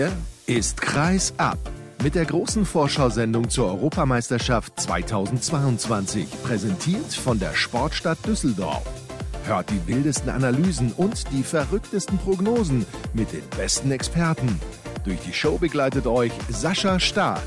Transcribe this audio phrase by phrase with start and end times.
[0.00, 0.16] Hier
[0.46, 1.58] ist Kreis ab
[2.02, 8.82] mit der großen Vorschausendung zur Europameisterschaft 2022, präsentiert von der Sportstadt Düsseldorf.
[9.44, 14.58] Hört die wildesten Analysen und die verrücktesten Prognosen mit den besten Experten.
[15.04, 17.42] Durch die Show begleitet euch Sascha Staat.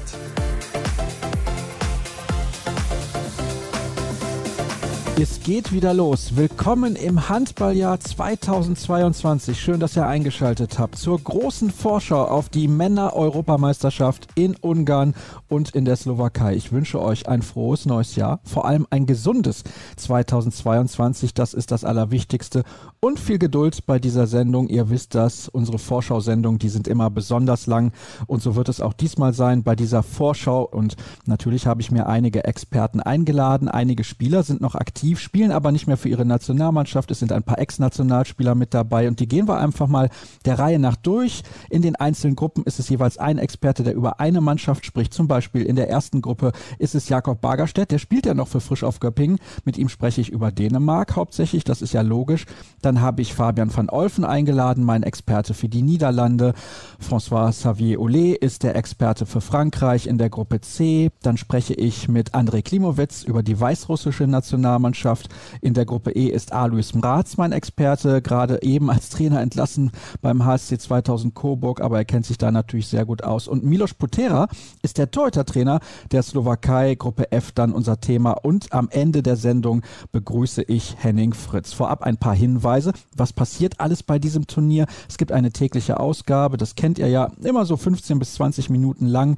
[5.23, 6.35] Es geht wieder los.
[6.35, 9.57] Willkommen im Handballjahr 2022.
[9.57, 15.13] Schön, dass ihr eingeschaltet habt zur großen Vorschau auf die Männer-Europameisterschaft in Ungarn
[15.47, 16.55] und in der Slowakei.
[16.55, 19.63] Ich wünsche euch ein frohes neues Jahr, vor allem ein gesundes
[19.95, 21.33] 2022.
[21.33, 22.63] Das ist das Allerwichtigste.
[22.99, 24.67] Und viel Geduld bei dieser Sendung.
[24.67, 27.93] Ihr wisst das, unsere Vorschau-Sendungen, die sind immer besonders lang.
[28.27, 30.63] Und so wird es auch diesmal sein bei dieser Vorschau.
[30.63, 33.69] Und natürlich habe ich mir einige Experten eingeladen.
[33.69, 37.11] Einige Spieler sind noch aktiv aktiv, spielen aber nicht mehr für ihre Nationalmannschaft.
[37.11, 40.09] Es sind ein paar Ex-Nationalspieler mit dabei und die gehen wir einfach mal
[40.45, 41.43] der Reihe nach durch.
[41.69, 45.13] In den einzelnen Gruppen ist es jeweils ein Experte, der über eine Mannschaft spricht.
[45.13, 48.59] Zum Beispiel in der ersten Gruppe ist es Jakob Bagerstedt, der spielt ja noch für
[48.59, 49.39] Frisch auf Göppingen.
[49.65, 52.45] Mit ihm spreche ich über Dänemark hauptsächlich, das ist ja logisch.
[52.81, 56.53] Dann habe ich Fabian van Olfen eingeladen, mein Experte für die Niederlande.
[56.99, 61.11] François Xavier Olé ist der Experte für Frankreich in der Gruppe C.
[61.21, 64.92] Dann spreche ich mit André Klimowitz über die weißrussische Nationalmannschaft.
[64.93, 65.29] Mannschaft.
[65.61, 69.89] In der Gruppe E ist Alois Mraz mein Experte, gerade eben als Trainer entlassen
[70.21, 73.47] beim HSC 2000 Coburg, aber er kennt sich da natürlich sehr gut aus.
[73.47, 74.47] Und Milos Putera
[74.83, 75.79] ist der Torhüter-Trainer
[76.11, 78.33] der Slowakei, Gruppe F dann unser Thema.
[78.33, 81.73] Und am Ende der Sendung begrüße ich Henning Fritz.
[81.73, 82.93] Vorab ein paar Hinweise.
[83.17, 84.85] Was passiert alles bei diesem Turnier?
[85.09, 89.07] Es gibt eine tägliche Ausgabe, das kennt ihr ja, immer so 15 bis 20 Minuten
[89.07, 89.37] lang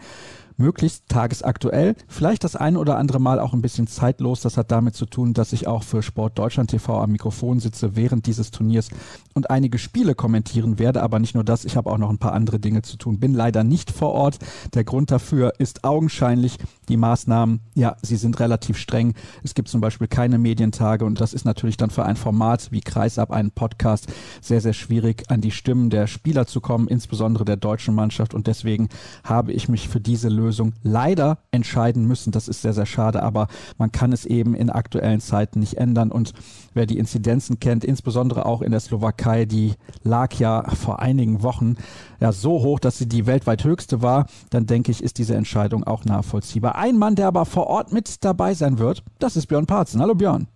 [0.57, 4.41] möglichst tagesaktuell, vielleicht das ein oder andere Mal auch ein bisschen zeitlos.
[4.41, 7.95] Das hat damit zu tun, dass ich auch für Sport Deutschland TV am Mikrofon sitze
[7.95, 8.89] während dieses Turniers
[9.33, 11.03] und einige Spiele kommentieren werde.
[11.03, 13.19] Aber nicht nur das, ich habe auch noch ein paar andere Dinge zu tun.
[13.19, 14.39] Bin leider nicht vor Ort.
[14.73, 16.57] Der Grund dafür ist augenscheinlich
[16.87, 17.59] die Maßnahmen.
[17.73, 19.13] Ja, sie sind relativ streng.
[19.43, 22.81] Es gibt zum Beispiel keine Medientage und das ist natürlich dann für ein Format wie
[22.81, 24.07] Kreisab, einen Podcast,
[24.41, 28.33] sehr, sehr schwierig, an die Stimmen der Spieler zu kommen, insbesondere der deutschen Mannschaft.
[28.33, 28.89] Und deswegen
[29.23, 32.31] habe ich mich für diese Lösung Lösung leider entscheiden müssen.
[32.31, 33.47] Das ist sehr, sehr schade, aber
[33.77, 36.11] man kann es eben in aktuellen Zeiten nicht ändern.
[36.11, 36.33] Und
[36.73, 39.73] wer die Inzidenzen kennt, insbesondere auch in der Slowakei, die
[40.03, 41.75] lag ja vor einigen Wochen
[42.19, 45.83] ja so hoch, dass sie die weltweit höchste war, dann denke ich, ist diese Entscheidung
[45.83, 46.75] auch nachvollziehbar.
[46.75, 50.01] Ein Mann, der aber vor Ort mit dabei sein wird, das ist Björn Parzen.
[50.01, 50.47] Hallo Björn.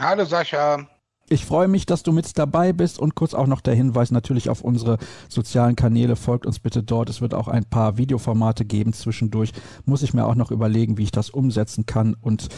[0.00, 0.86] Hallo Sascha.
[1.32, 4.50] Ich freue mich, dass du mit dabei bist und kurz auch noch der Hinweis natürlich
[4.50, 4.98] auf unsere
[5.28, 6.16] sozialen Kanäle.
[6.16, 7.08] Folgt uns bitte dort.
[7.08, 9.52] Es wird auch ein paar Videoformate geben zwischendurch.
[9.84, 12.48] Muss ich mir auch noch überlegen, wie ich das umsetzen kann und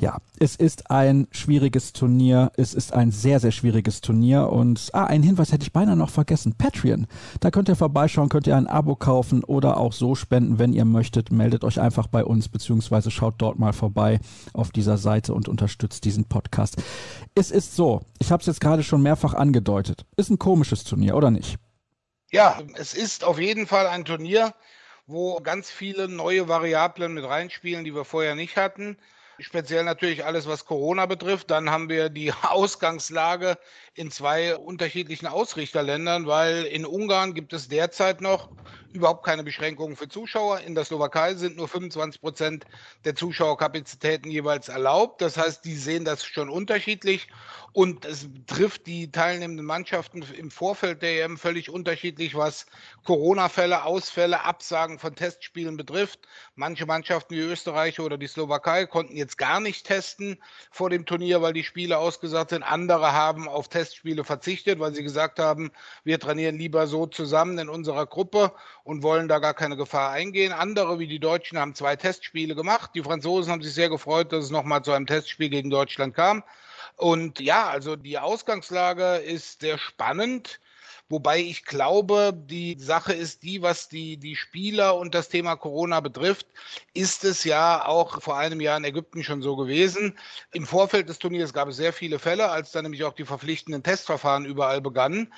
[0.00, 2.52] ja, es ist ein schwieriges Turnier.
[2.56, 4.48] Es ist ein sehr, sehr schwieriges Turnier.
[4.48, 6.54] Und ah, einen Hinweis hätte ich beinahe noch vergessen.
[6.56, 7.06] Patreon.
[7.40, 10.86] Da könnt ihr vorbeischauen, könnt ihr ein Abo kaufen oder auch so spenden, wenn ihr
[10.86, 11.30] möchtet.
[11.30, 14.20] Meldet euch einfach bei uns, beziehungsweise schaut dort mal vorbei
[14.54, 16.82] auf dieser Seite und unterstützt diesen Podcast.
[17.34, 20.06] Es ist so, ich habe es jetzt gerade schon mehrfach angedeutet.
[20.16, 21.58] Ist ein komisches Turnier, oder nicht?
[22.30, 24.54] Ja, es ist auf jeden Fall ein Turnier,
[25.06, 28.96] wo ganz viele neue Variablen mit reinspielen, die wir vorher nicht hatten
[29.40, 31.50] speziell natürlich alles, was Corona betrifft.
[31.50, 33.58] Dann haben wir die Ausgangslage
[33.94, 38.50] in zwei unterschiedlichen Ausrichterländern, weil in Ungarn gibt es derzeit noch
[38.92, 40.60] überhaupt keine Beschränkungen für Zuschauer.
[40.60, 42.66] In der Slowakei sind nur 25 Prozent
[43.04, 45.20] der Zuschauerkapazitäten jeweils erlaubt.
[45.22, 47.28] Das heißt, die sehen das schon unterschiedlich
[47.72, 52.66] und es trifft die teilnehmenden Mannschaften im Vorfeld der EM völlig unterschiedlich, was
[53.04, 56.20] Corona-Fälle, Ausfälle, Absagen von Testspielen betrifft.
[56.56, 60.42] Manche Mannschaften wie Österreich oder die Slowakei konnten jetzt gar nicht testen
[60.72, 62.64] vor dem Turnier, weil die Spiele ausgesagt sind.
[62.64, 65.70] Andere haben auf Testspiele verzichtet, weil sie gesagt haben,
[66.02, 68.52] wir trainieren lieber so zusammen in unserer Gruppe
[68.82, 70.52] und wollen da gar keine Gefahr eingehen.
[70.52, 72.90] Andere, wie die Deutschen, haben zwei Testspiele gemacht.
[72.94, 76.42] Die Franzosen haben sich sehr gefreut, dass es nochmal zu einem Testspiel gegen Deutschland kam.
[77.00, 80.60] Und ja, also die Ausgangslage ist sehr spannend.
[81.08, 86.00] Wobei ich glaube, die Sache ist die, was die, die Spieler und das Thema Corona
[86.00, 86.46] betrifft,
[86.92, 90.16] ist es ja auch vor einem Jahr in Ägypten schon so gewesen.
[90.52, 93.82] Im Vorfeld des Turniers gab es sehr viele Fälle, als dann nämlich auch die verpflichtenden
[93.82, 95.32] Testverfahren überall begannen.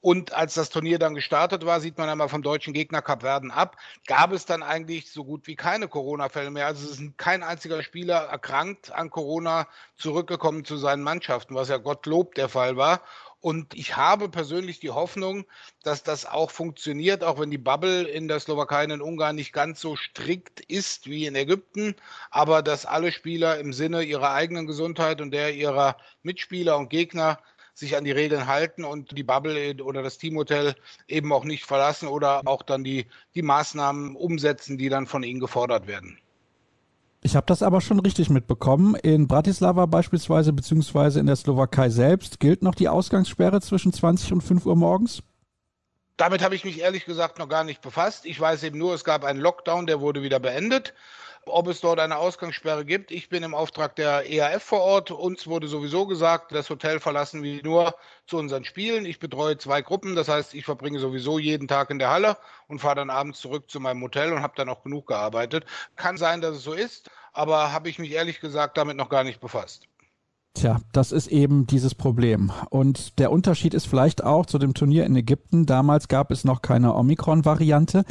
[0.00, 3.50] Und als das Turnier dann gestartet war, sieht man einmal vom deutschen Gegner Kap Verden
[3.50, 6.66] ab, gab es dann eigentlich so gut wie keine Corona-Fälle mehr.
[6.66, 9.66] Also es ist kein einziger Spieler erkrankt an Corona
[9.96, 13.02] zurückgekommen zu seinen Mannschaften, was ja Gottlob der Fall war.
[13.40, 15.44] Und ich habe persönlich die Hoffnung,
[15.82, 19.52] dass das auch funktioniert, auch wenn die Bubble in der Slowakei und in Ungarn nicht
[19.52, 21.94] ganz so strikt ist wie in Ägypten,
[22.30, 27.38] aber dass alle Spieler im Sinne ihrer eigenen Gesundheit und der ihrer Mitspieler und Gegner
[27.78, 30.74] sich an die Regeln halten und die Bubble oder das Teamhotel
[31.06, 35.40] eben auch nicht verlassen oder auch dann die, die Maßnahmen umsetzen, die dann von ihnen
[35.40, 36.18] gefordert werden.
[37.20, 38.94] Ich habe das aber schon richtig mitbekommen.
[38.94, 44.40] In Bratislava beispielsweise, beziehungsweise in der Slowakei selbst, gilt noch die Ausgangssperre zwischen 20 und
[44.42, 45.22] 5 Uhr morgens?
[46.16, 48.26] Damit habe ich mich ehrlich gesagt noch gar nicht befasst.
[48.26, 50.94] Ich weiß eben nur, es gab einen Lockdown, der wurde wieder beendet.
[51.50, 55.10] Ob es dort eine Ausgangssperre gibt, ich bin im Auftrag der EAF vor Ort.
[55.10, 57.94] Uns wurde sowieso gesagt, das Hotel verlassen wir nur
[58.26, 59.06] zu unseren Spielen.
[59.06, 62.36] Ich betreue zwei Gruppen, das heißt, ich verbringe sowieso jeden Tag in der Halle
[62.68, 65.64] und fahre dann abends zurück zu meinem Hotel und habe dann auch genug gearbeitet.
[65.96, 69.24] Kann sein, dass es so ist, aber habe ich mich ehrlich gesagt damit noch gar
[69.24, 69.87] nicht befasst.
[70.58, 72.50] Tja, das ist eben dieses Problem.
[72.68, 75.66] Und der Unterschied ist vielleicht auch zu dem Turnier in Ägypten.
[75.66, 78.04] Damals gab es noch keine Omikron-Variante,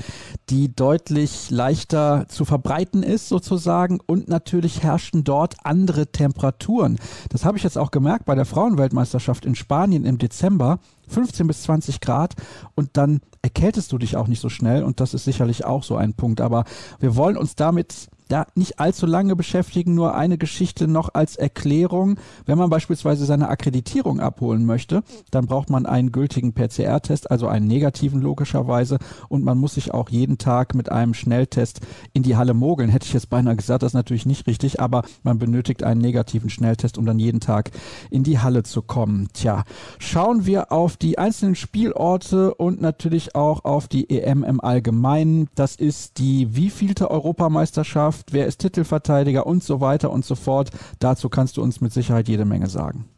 [0.50, 4.00] die deutlich leichter zu verbreiten ist sozusagen.
[4.06, 7.00] Und natürlich herrschten dort andere Temperaturen.
[7.28, 10.80] Das habe ich jetzt auch gemerkt bei der Frauenweltmeisterschaft in Spanien im Dezember.
[11.10, 12.36] 15 bis 20 Grad
[12.76, 15.96] und dann erkältest du dich auch nicht so schnell und das ist sicherlich auch so
[15.96, 16.42] ein Punkt.
[16.42, 16.66] Aber
[17.00, 22.18] wir wollen uns damit ja, nicht allzu lange beschäftigen, nur eine Geschichte noch als Erklärung.
[22.46, 27.68] Wenn man beispielsweise seine Akkreditierung abholen möchte, dann braucht man einen gültigen PCR-Test, also einen
[27.68, 28.98] negativen logischerweise.
[29.30, 31.82] Und man muss sich auch jeden Tag mit einem Schnelltest
[32.14, 32.90] in die Halle mogeln.
[32.90, 36.50] Hätte ich jetzt beinahe gesagt, das ist natürlich nicht richtig, aber man benötigt einen negativen
[36.50, 37.72] Schnelltest, um dann jeden Tag
[38.10, 39.30] in die Halle zu kommen.
[39.34, 39.64] Tja,
[40.00, 45.50] schauen wir auf die einzelnen Spielorte und natürlich auch auf die EM im Allgemeinen.
[45.56, 48.17] Das ist die wievielte Europameisterschaft?
[48.18, 50.72] Mannschaft, wer ist Titelverteidiger und so weiter und so fort.
[51.00, 53.10] Dazu kannst du uns mit Sicherheit jede Menge sagen.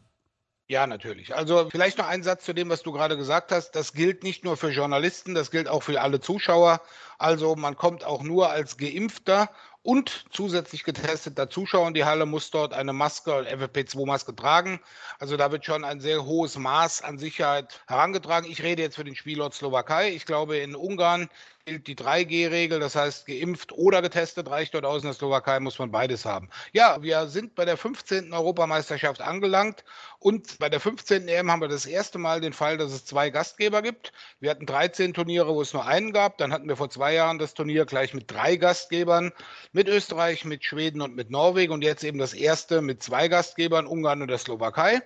[0.68, 1.34] Ja, natürlich.
[1.34, 3.72] Also vielleicht noch ein Satz zu dem, was du gerade gesagt hast.
[3.72, 6.80] Das gilt nicht nur für Journalisten, das gilt auch für alle Zuschauer.
[7.18, 9.48] Also man kommt auch nur als Geimpfter
[9.82, 14.78] und zusätzlich getesteter Zuschauer in die Halle muss dort eine Maske, FFP2-Maske tragen.
[15.18, 18.48] Also da wird schon ein sehr hohes Maß an Sicherheit herangetragen.
[18.48, 20.12] Ich rede jetzt für den Spielort Slowakei.
[20.12, 21.30] Ich glaube, in Ungarn
[21.70, 25.02] gilt die 3G-Regel, das heißt geimpft oder getestet reicht dort aus.
[25.02, 26.48] In der Slowakei muss man beides haben.
[26.72, 28.32] Ja, wir sind bei der 15.
[28.32, 29.84] Europameisterschaft angelangt
[30.18, 31.28] und bei der 15.
[31.28, 34.12] EM haben wir das erste Mal den Fall, dass es zwei Gastgeber gibt.
[34.40, 36.38] Wir hatten 13 Turniere, wo es nur einen gab.
[36.38, 39.30] Dann hatten wir vor zwei Jahren das Turnier gleich mit drei Gastgebern,
[39.72, 43.86] mit Österreich, mit Schweden und mit Norwegen und jetzt eben das erste mit zwei Gastgebern,
[43.86, 45.02] Ungarn und der Slowakei.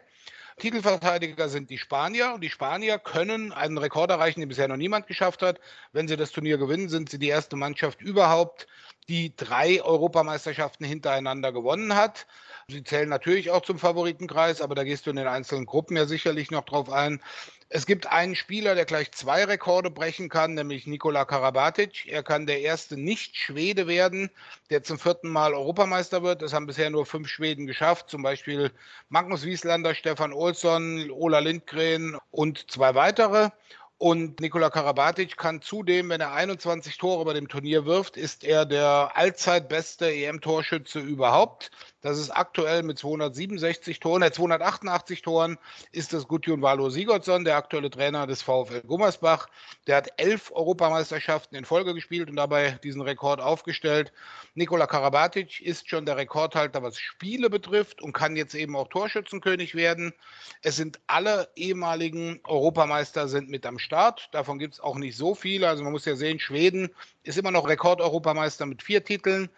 [0.56, 5.08] Titelverteidiger sind die Spanier und die Spanier können einen Rekord erreichen, den bisher noch niemand
[5.08, 5.60] geschafft hat.
[5.92, 8.68] Wenn sie das Turnier gewinnen, sind sie die erste Mannschaft überhaupt,
[9.08, 12.26] die drei Europameisterschaften hintereinander gewonnen hat.
[12.68, 16.06] Sie zählen natürlich auch zum Favoritenkreis, aber da gehst du in den einzelnen Gruppen ja
[16.06, 17.20] sicherlich noch drauf ein.
[17.68, 22.06] Es gibt einen Spieler, der gleich zwei Rekorde brechen kann, nämlich Nikola Karabatic.
[22.06, 24.30] Er kann der erste Nicht-Schwede werden,
[24.70, 26.42] der zum vierten Mal Europameister wird.
[26.42, 28.70] Das haben bisher nur fünf Schweden geschafft, zum Beispiel
[29.08, 33.50] Magnus Wieslander, Stefan Olsson, Ola Lindgren und zwei weitere.
[33.96, 38.66] Und Nikola Karabatic kann zudem, wenn er 21 Tore bei dem Turnier wirft, ist er
[38.66, 41.70] der allzeit beste EM-Torschütze überhaupt.
[42.04, 45.56] Das ist aktuell mit 267 Toren, äh 288 Toren
[45.90, 49.48] ist das Gudjon Valo Sigurdsson, der aktuelle Trainer des VfL Gummersbach.
[49.86, 54.12] Der hat elf Europameisterschaften in Folge gespielt und dabei diesen Rekord aufgestellt.
[54.54, 59.74] Nikola Karabatic ist schon der Rekordhalter, was Spiele betrifft und kann jetzt eben auch Torschützenkönig
[59.74, 60.12] werden.
[60.60, 64.28] Es sind alle ehemaligen Europameister sind mit am Start.
[64.32, 65.70] Davon gibt es auch nicht so viele.
[65.70, 66.90] Also man muss ja sehen, Schweden
[67.22, 69.48] ist immer noch Rekordeuropameister mit vier Titeln.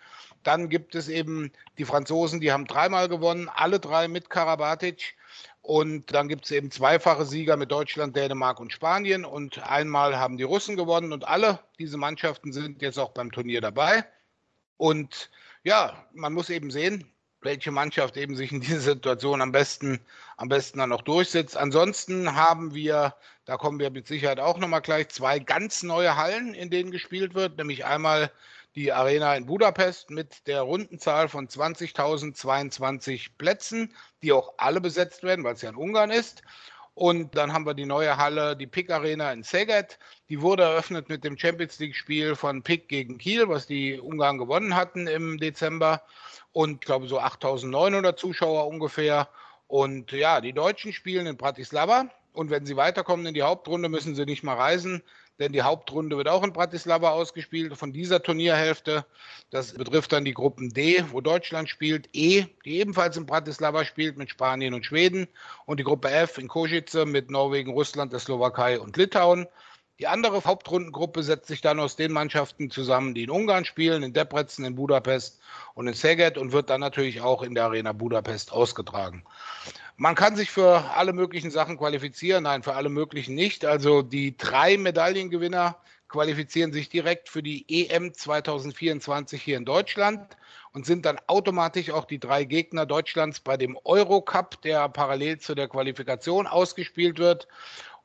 [0.47, 5.17] Dann gibt es eben die Franzosen, die haben dreimal gewonnen, alle drei mit Karabatic.
[5.61, 9.25] Und dann gibt es eben zweifache Sieger mit Deutschland, Dänemark und Spanien.
[9.25, 11.13] Und einmal haben die Russen gewonnen.
[11.13, 14.05] Und alle diese Mannschaften sind jetzt auch beim Turnier dabei.
[14.77, 15.31] Und
[15.65, 17.11] ja, man muss eben sehen,
[17.41, 19.99] welche Mannschaft eben sich in dieser Situation am besten,
[20.37, 21.57] am besten dann noch durchsetzt.
[21.57, 26.55] Ansonsten haben wir, da kommen wir mit Sicherheit auch nochmal gleich, zwei ganz neue Hallen,
[26.55, 28.31] in denen gespielt wird, nämlich einmal
[28.77, 35.45] die Arena in Budapest mit der Rundenzahl von 20.022 Plätzen, die auch alle besetzt werden,
[35.45, 36.43] weil es ja in Ungarn ist.
[36.95, 39.99] Und dann haben wir die neue Halle, die PIK Arena in Szeged.
[40.29, 44.75] Die wurde eröffnet mit dem Champions League-Spiel von PIK gegen Kiel, was die Ungarn gewonnen
[44.75, 46.03] hatten im Dezember.
[46.53, 49.29] Und ich glaube so 8.900 Zuschauer ungefähr.
[49.69, 52.11] Und ja, die Deutschen spielen in Bratislava.
[52.37, 55.03] Und wenn sie weiterkommen in die Hauptrunde, müssen sie nicht mal reisen
[55.39, 59.05] denn die Hauptrunde wird auch in Bratislava ausgespielt von dieser Turnierhälfte.
[59.51, 64.17] Das betrifft dann die Gruppen D, wo Deutschland spielt, E, die ebenfalls in Bratislava spielt
[64.17, 65.29] mit Spanien und Schweden
[65.67, 69.47] und die Gruppe F in Košice mit Norwegen, Russland, der Slowakei und Litauen.
[69.99, 74.13] Die andere Hauptrundengruppe setzt sich dann aus den Mannschaften zusammen, die in Ungarn spielen, in
[74.13, 75.41] Debrecen, in Budapest
[75.75, 79.25] und in Szeged und wird dann natürlich auch in der Arena Budapest ausgetragen.
[79.97, 83.65] Man kann sich für alle möglichen Sachen qualifizieren, nein, für alle möglichen nicht.
[83.65, 85.77] Also die drei Medaillengewinner
[86.09, 90.37] qualifizieren sich direkt für die EM 2024 hier in Deutschland
[90.73, 95.55] und sind dann automatisch auch die drei Gegner Deutschlands bei dem Eurocup, der parallel zu
[95.55, 97.49] der Qualifikation ausgespielt wird.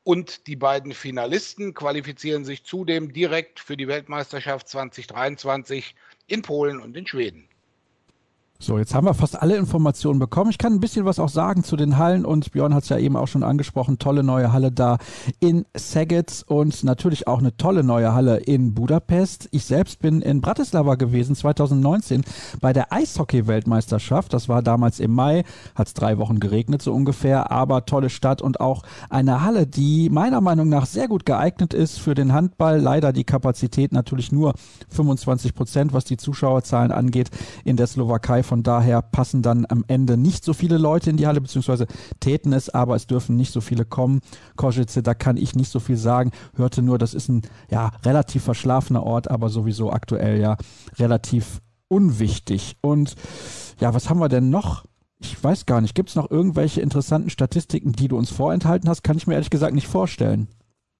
[0.04, 5.94] Und die beiden Finalisten qualifizieren sich zudem direkt für die Weltmeisterschaft 2023
[6.26, 7.48] in Polen und in Schweden.
[8.64, 10.50] So, jetzt haben wir fast alle Informationen bekommen.
[10.50, 12.96] Ich kann ein bisschen was auch sagen zu den Hallen und Björn hat es ja
[12.96, 13.98] eben auch schon angesprochen.
[13.98, 14.98] Tolle neue Halle da
[15.40, 19.48] in Szeged und natürlich auch eine tolle neue Halle in Budapest.
[19.50, 22.22] Ich selbst bin in Bratislava gewesen 2019
[22.60, 24.32] bei der Eishockey-Weltmeisterschaft.
[24.32, 25.42] Das war damals im Mai,
[25.74, 30.08] hat es drei Wochen geregnet so ungefähr, aber tolle Stadt und auch eine Halle, die
[30.08, 32.80] meiner Meinung nach sehr gut geeignet ist für den Handball.
[32.80, 34.54] Leider die Kapazität natürlich nur
[34.90, 37.30] 25 Prozent, was die Zuschauerzahlen angeht
[37.64, 41.26] in der Slowakei von daher passen dann am Ende nicht so viele Leute in die
[41.26, 41.86] Halle, beziehungsweise
[42.20, 44.20] täten es, aber es dürfen nicht so viele kommen.
[44.56, 46.32] Košice, da kann ich nicht so viel sagen.
[46.54, 47.40] Hörte nur, das ist ein
[47.70, 50.58] ja, relativ verschlafener Ort, aber sowieso aktuell ja
[50.98, 52.76] relativ unwichtig.
[52.82, 53.14] Und
[53.80, 54.84] ja, was haben wir denn noch?
[55.18, 55.94] Ich weiß gar nicht.
[55.94, 59.02] Gibt es noch irgendwelche interessanten Statistiken, die du uns vorenthalten hast?
[59.02, 60.46] Kann ich mir ehrlich gesagt nicht vorstellen.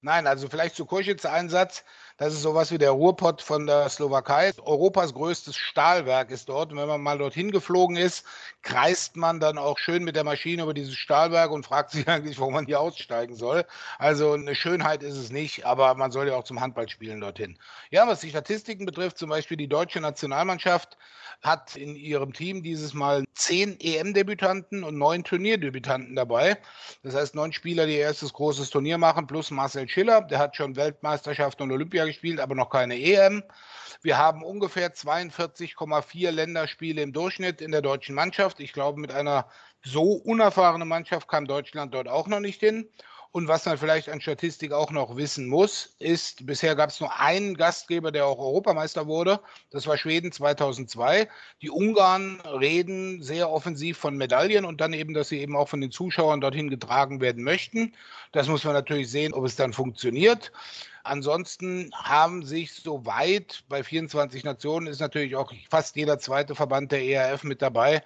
[0.01, 1.85] Nein, also vielleicht zu Košice Einsatz.
[2.19, 4.53] Das ist sowas wie der Ruhrpott von der Slowakei.
[4.65, 6.71] Europas größtes Stahlwerk ist dort.
[6.73, 8.25] Und wenn man mal dorthin geflogen ist,
[8.63, 12.39] kreist man dann auch schön mit der Maschine über dieses Stahlwerk und fragt sich eigentlich,
[12.39, 13.65] warum man hier aussteigen soll.
[13.99, 17.59] Also eine Schönheit ist es nicht, aber man soll ja auch zum Handballspielen dorthin.
[17.91, 20.97] Ja, was die Statistiken betrifft, zum Beispiel die deutsche Nationalmannschaft
[21.43, 26.57] hat in ihrem Team dieses Mal zehn EM-Debütanten und neun Turnierdebütanten dabei.
[27.03, 30.77] Das heißt, neun Spieler, die erstes großes Turnier machen, plus Marcel Schiller, der hat schon
[30.77, 33.43] Weltmeisterschaft und Olympia gespielt, aber noch keine EM.
[34.03, 38.61] Wir haben ungefähr 42,4 Länderspiele im Durchschnitt in der deutschen Mannschaft.
[38.61, 39.49] Ich glaube, mit einer
[39.85, 42.89] so unerfahrenen Mannschaft kam Deutschland dort auch noch nicht hin.
[43.33, 47.19] Und was man vielleicht an Statistik auch noch wissen muss, ist, bisher gab es nur
[47.19, 49.41] einen Gastgeber, der auch Europameister wurde.
[49.71, 51.29] Das war Schweden 2002.
[51.63, 55.81] Die Ungarn reden sehr offensiv von Medaillen und dann eben, dass sie eben auch von
[55.81, 57.95] den Zuschauern dorthin getragen werden möchten.
[58.33, 60.53] Das muss man natürlich sehen, ob es dann funktioniert.
[61.03, 67.03] Ansonsten haben sich soweit bei 24 Nationen ist natürlich auch fast jeder zweite Verband der
[67.03, 68.03] ERF mit dabei,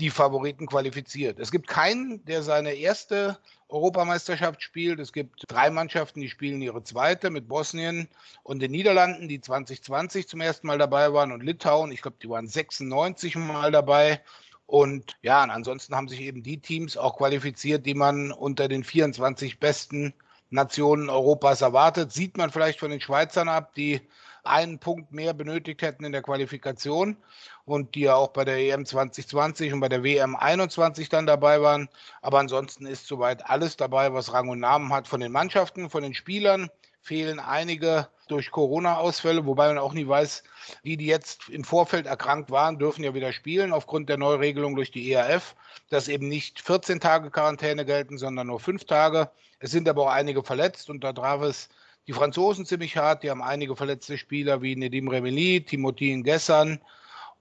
[0.00, 1.38] die Favoriten qualifiziert.
[1.38, 3.38] Es gibt keinen, der seine erste
[3.70, 5.00] Europameisterschaft spielt.
[5.00, 8.08] Es gibt drei Mannschaften, die spielen ihre zweite mit Bosnien
[8.42, 11.92] und den Niederlanden, die 2020 zum ersten Mal dabei waren und Litauen.
[11.92, 14.20] Ich glaube, die waren 96 Mal dabei.
[14.66, 18.84] Und ja, und ansonsten haben sich eben die Teams auch qualifiziert, die man unter den
[18.84, 20.14] 24 besten
[20.50, 22.12] Nationen Europas erwartet.
[22.12, 24.00] Sieht man vielleicht von den Schweizern ab, die
[24.44, 27.16] einen Punkt mehr benötigt hätten in der Qualifikation
[27.64, 31.60] und die ja auch bei der EM 2020 und bei der WM 21 dann dabei
[31.62, 31.88] waren.
[32.22, 36.02] Aber ansonsten ist soweit alles dabei, was Rang und Namen hat von den Mannschaften, von
[36.02, 36.70] den Spielern.
[37.02, 40.42] Fehlen einige durch Corona-Ausfälle, wobei man auch nie weiß,
[40.84, 44.90] die, die jetzt im Vorfeld erkrankt waren, dürfen ja wieder spielen aufgrund der Neuregelung durch
[44.90, 45.56] die ERF,
[45.88, 49.30] dass eben nicht 14 Tage Quarantäne gelten, sondern nur fünf Tage.
[49.58, 51.68] Es sind aber auch einige verletzt und da traf es
[52.06, 53.22] die Franzosen ziemlich hart.
[53.22, 56.80] Die haben einige verletzte Spieler wie Nedim Remili, Timothy Gessan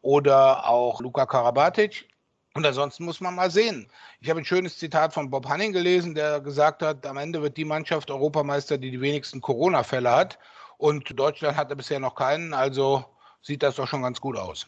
[0.01, 2.07] oder auch Luka Karabatic.
[2.55, 3.89] Und ansonsten muss man mal sehen.
[4.21, 7.57] Ich habe ein schönes Zitat von Bob Hanning gelesen, der gesagt hat, am Ende wird
[7.57, 10.39] die Mannschaft Europameister, die die wenigsten Corona-Fälle hat.
[10.77, 13.05] Und Deutschland hatte bisher noch keinen, also
[13.41, 14.67] sieht das doch schon ganz gut aus.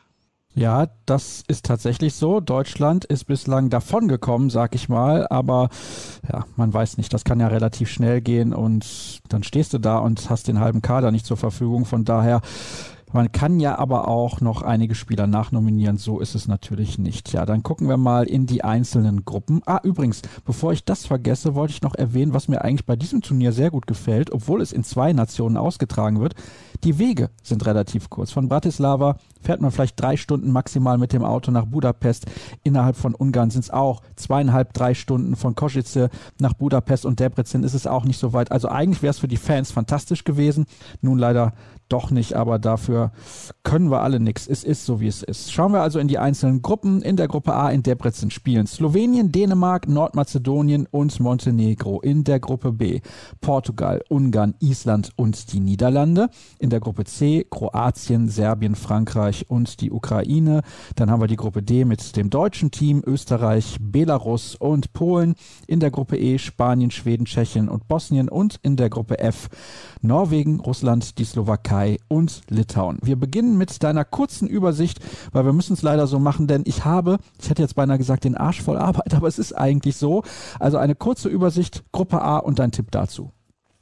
[0.53, 2.41] Ja, das ist tatsächlich so.
[2.41, 5.25] Deutschland ist bislang davongekommen, sag ich mal.
[5.29, 5.69] Aber
[6.31, 9.97] ja, man weiß nicht, das kann ja relativ schnell gehen und dann stehst du da
[9.99, 11.85] und hast den halben Kader nicht zur Verfügung.
[11.85, 12.41] Von daher
[13.13, 17.33] man kann ja aber auch noch einige Spieler nachnominieren, so ist es natürlich nicht.
[17.33, 19.61] Ja, dann gucken wir mal in die einzelnen Gruppen.
[19.65, 23.21] Ah, übrigens, bevor ich das vergesse, wollte ich noch erwähnen, was mir eigentlich bei diesem
[23.21, 26.35] Turnier sehr gut gefällt, obwohl es in zwei Nationen ausgetragen wird.
[26.85, 28.31] Die Wege sind relativ kurz.
[28.31, 32.25] Von Bratislava fährt man vielleicht drei Stunden maximal mit dem Auto nach Budapest.
[32.63, 35.35] Innerhalb von Ungarn sind es auch zweieinhalb, drei Stunden.
[35.35, 38.51] Von Košice nach Budapest und Debrecen ist es auch nicht so weit.
[38.51, 40.65] Also eigentlich wäre es für die Fans fantastisch gewesen.
[41.01, 41.53] Nun leider
[41.91, 43.11] doch nicht, aber dafür
[43.63, 44.47] können wir alle nichts.
[44.47, 45.51] Es ist so, wie es ist.
[45.51, 47.01] Schauen wir also in die einzelnen Gruppen.
[47.01, 51.99] In der Gruppe A in Debrecen spielen Slowenien, Dänemark, Nordmazedonien und Montenegro.
[51.99, 53.01] In der Gruppe B
[53.41, 56.29] Portugal, Ungarn, Island und die Niederlande.
[56.59, 60.61] In der Gruppe C Kroatien, Serbien, Frankreich und die Ukraine.
[60.95, 65.35] Dann haben wir die Gruppe D mit dem deutschen Team, Österreich, Belarus und Polen.
[65.67, 68.29] In der Gruppe E Spanien, Schweden, Tschechien und Bosnien.
[68.29, 69.49] Und in der Gruppe F
[70.01, 72.99] Norwegen, Russland, die Slowakei und Litauen.
[73.03, 74.99] Wir beginnen mit deiner kurzen Übersicht,
[75.31, 78.23] weil wir müssen es leider so machen, denn ich habe, ich hätte jetzt beinahe gesagt,
[78.23, 80.23] den Arsch voll Arbeit, aber es ist eigentlich so.
[80.59, 83.31] Also eine kurze Übersicht, Gruppe A und dein Tipp dazu.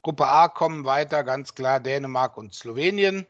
[0.01, 3.25] Gruppe A kommen weiter, ganz klar Dänemark und Slowenien.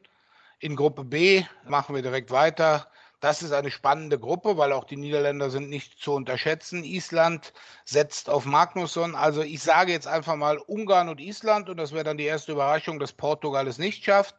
[0.62, 2.88] In Gruppe B machen wir direkt weiter.
[3.22, 6.84] Das ist eine spannende Gruppe, weil auch die Niederländer sind nicht zu unterschätzen.
[6.84, 7.54] Island
[7.86, 9.16] setzt auf Magnusson.
[9.16, 12.52] Also ich sage jetzt einfach mal Ungarn und Island und das wäre dann die erste
[12.52, 14.36] Überraschung, dass Portugal es nicht schafft.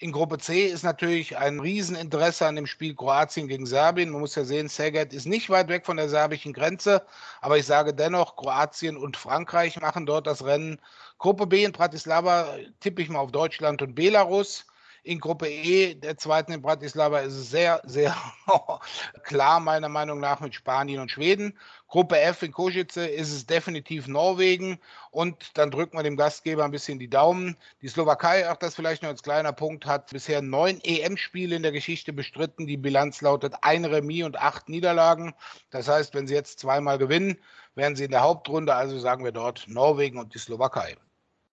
[0.00, 4.10] In Gruppe C ist natürlich ein Rieseninteresse an dem Spiel Kroatien gegen Serbien.
[4.10, 7.06] Man muss ja sehen, Szeged ist nicht weit weg von der serbischen Grenze,
[7.40, 10.80] aber ich sage dennoch, Kroatien und Frankreich machen dort das Rennen.
[11.18, 14.64] Gruppe B in Bratislava tippe ich mal auf Deutschland und Belarus.
[15.02, 18.14] In Gruppe E, der zweiten in Bratislava, ist es sehr, sehr
[19.22, 21.56] klar, meiner Meinung nach, mit Spanien und Schweden.
[21.88, 24.78] Gruppe F in Košice ist es definitiv Norwegen.
[25.10, 27.56] Und dann drücken wir dem Gastgeber ein bisschen die Daumen.
[27.82, 31.72] Die Slowakei, auch das vielleicht noch als kleiner Punkt, hat bisher neun EM-Spiele in der
[31.72, 32.66] Geschichte bestritten.
[32.66, 35.34] Die Bilanz lautet ein Remis und acht Niederlagen.
[35.70, 37.38] Das heißt, wenn sie jetzt zweimal gewinnen,
[37.74, 38.74] wären sie in der Hauptrunde.
[38.74, 40.96] Also sagen wir dort Norwegen und die Slowakei.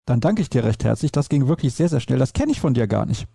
[0.05, 1.11] Dann danke ich dir recht herzlich.
[1.11, 2.19] Das ging wirklich sehr, sehr schnell.
[2.19, 3.27] Das kenne ich von dir gar nicht.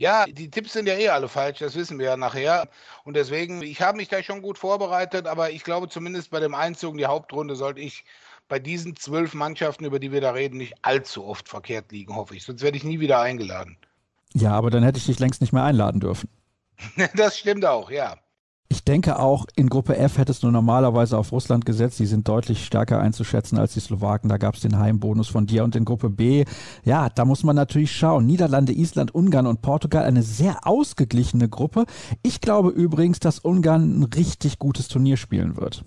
[0.00, 2.70] Ja, die Tipps sind ja eh alle falsch, das wissen wir ja nachher.
[3.04, 6.54] Und deswegen, ich habe mich da schon gut vorbereitet, aber ich glaube zumindest bei dem
[6.54, 8.06] Einzug in die Hauptrunde sollte ich
[8.48, 12.34] bei diesen zwölf Mannschaften, über die wir da reden, nicht allzu oft verkehrt liegen, hoffe
[12.34, 12.44] ich.
[12.44, 13.76] Sonst werde ich nie wieder eingeladen.
[14.32, 16.30] Ja, aber dann hätte ich dich längst nicht mehr einladen dürfen.
[17.14, 18.16] das stimmt auch, ja.
[18.72, 21.98] Ich denke auch, in Gruppe F hättest du normalerweise auf Russland gesetzt.
[21.98, 24.28] Die sind deutlich stärker einzuschätzen als die Slowaken.
[24.28, 25.64] Da gab es den Heimbonus von dir.
[25.64, 26.44] Und in Gruppe B,
[26.84, 28.26] ja, da muss man natürlich schauen.
[28.26, 31.84] Niederlande, Island, Ungarn und Portugal, eine sehr ausgeglichene Gruppe.
[32.22, 35.84] Ich glaube übrigens, dass Ungarn ein richtig gutes Turnier spielen wird.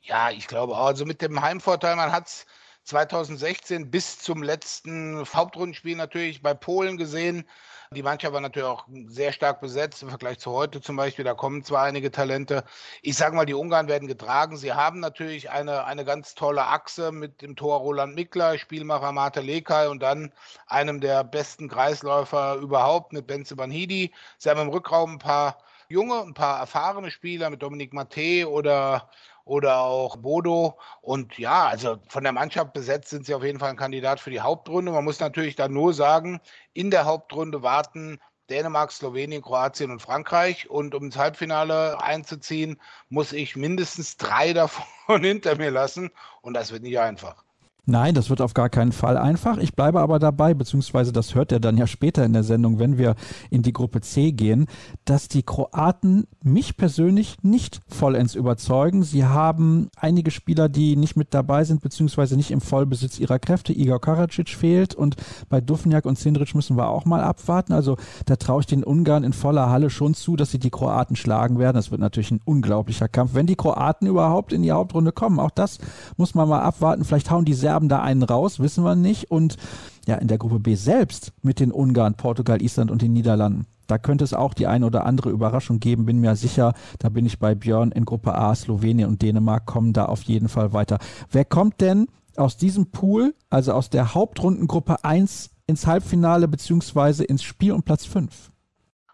[0.00, 0.86] Ja, ich glaube auch.
[0.86, 2.46] Also mit dem Heimvorteil, man hat es
[2.86, 7.44] 2016 bis zum letzten Hauptrundenspiel natürlich bei Polen gesehen.
[7.92, 11.24] Die Mannschaft war natürlich auch sehr stark besetzt im Vergleich zu heute zum Beispiel.
[11.24, 12.62] Da kommen zwar einige Talente.
[13.02, 14.56] Ich sage mal, die Ungarn werden getragen.
[14.56, 19.40] Sie haben natürlich eine, eine ganz tolle Achse mit dem Tor Roland Mickler, Spielmacher Mate
[19.40, 20.32] Lekay und dann
[20.68, 24.14] einem der besten Kreisläufer überhaupt mit Benze Banhidi.
[24.38, 25.58] Sie haben im Rückraum ein paar
[25.90, 29.10] junge, ein paar erfahrene Spieler mit Dominik Mate oder
[29.44, 30.78] oder auch Bodo.
[31.02, 34.30] Und ja, also von der Mannschaft besetzt sind sie auf jeden Fall ein Kandidat für
[34.30, 34.92] die Hauptrunde.
[34.92, 36.40] Man muss natürlich dann nur sagen,
[36.72, 40.70] in der Hauptrunde warten Dänemark, Slowenien, Kroatien und Frankreich.
[40.70, 46.10] Und um ins Halbfinale einzuziehen, muss ich mindestens drei davon hinter mir lassen.
[46.42, 47.44] Und das wird nicht einfach.
[47.86, 49.58] Nein, das wird auf gar keinen Fall einfach.
[49.58, 52.98] Ich bleibe aber dabei, beziehungsweise das hört er dann ja später in der Sendung, wenn
[52.98, 53.14] wir
[53.50, 54.66] in die Gruppe C gehen,
[55.04, 59.02] dass die Kroaten mich persönlich nicht vollends überzeugen.
[59.02, 63.72] Sie haben einige Spieler, die nicht mit dabei sind, beziehungsweise nicht im Vollbesitz ihrer Kräfte.
[63.72, 65.16] Igor Karacic fehlt und
[65.48, 67.72] bei Dufniak und Sindric müssen wir auch mal abwarten.
[67.72, 71.16] Also da traue ich den Ungarn in voller Halle schon zu, dass sie die Kroaten
[71.16, 71.76] schlagen werden.
[71.76, 75.40] Das wird natürlich ein unglaublicher Kampf, wenn die Kroaten überhaupt in die Hauptrunde kommen.
[75.40, 75.78] Auch das
[76.16, 77.04] muss man mal abwarten.
[77.04, 79.30] Vielleicht hauen die sehr Serben da einen raus, wissen wir nicht.
[79.30, 79.56] Und
[80.04, 83.66] ja, in der Gruppe B selbst mit den Ungarn, Portugal, Island und den Niederlanden.
[83.86, 86.74] Da könnte es auch die eine oder andere Überraschung geben, bin mir sicher.
[86.98, 88.52] Da bin ich bei Björn in Gruppe A.
[88.56, 90.98] Slowenien und Dänemark kommen da auf jeden Fall weiter.
[91.30, 97.44] Wer kommt denn aus diesem Pool, also aus der Hauptrundengruppe 1, ins Halbfinale beziehungsweise ins
[97.44, 98.50] Spiel um Platz 5?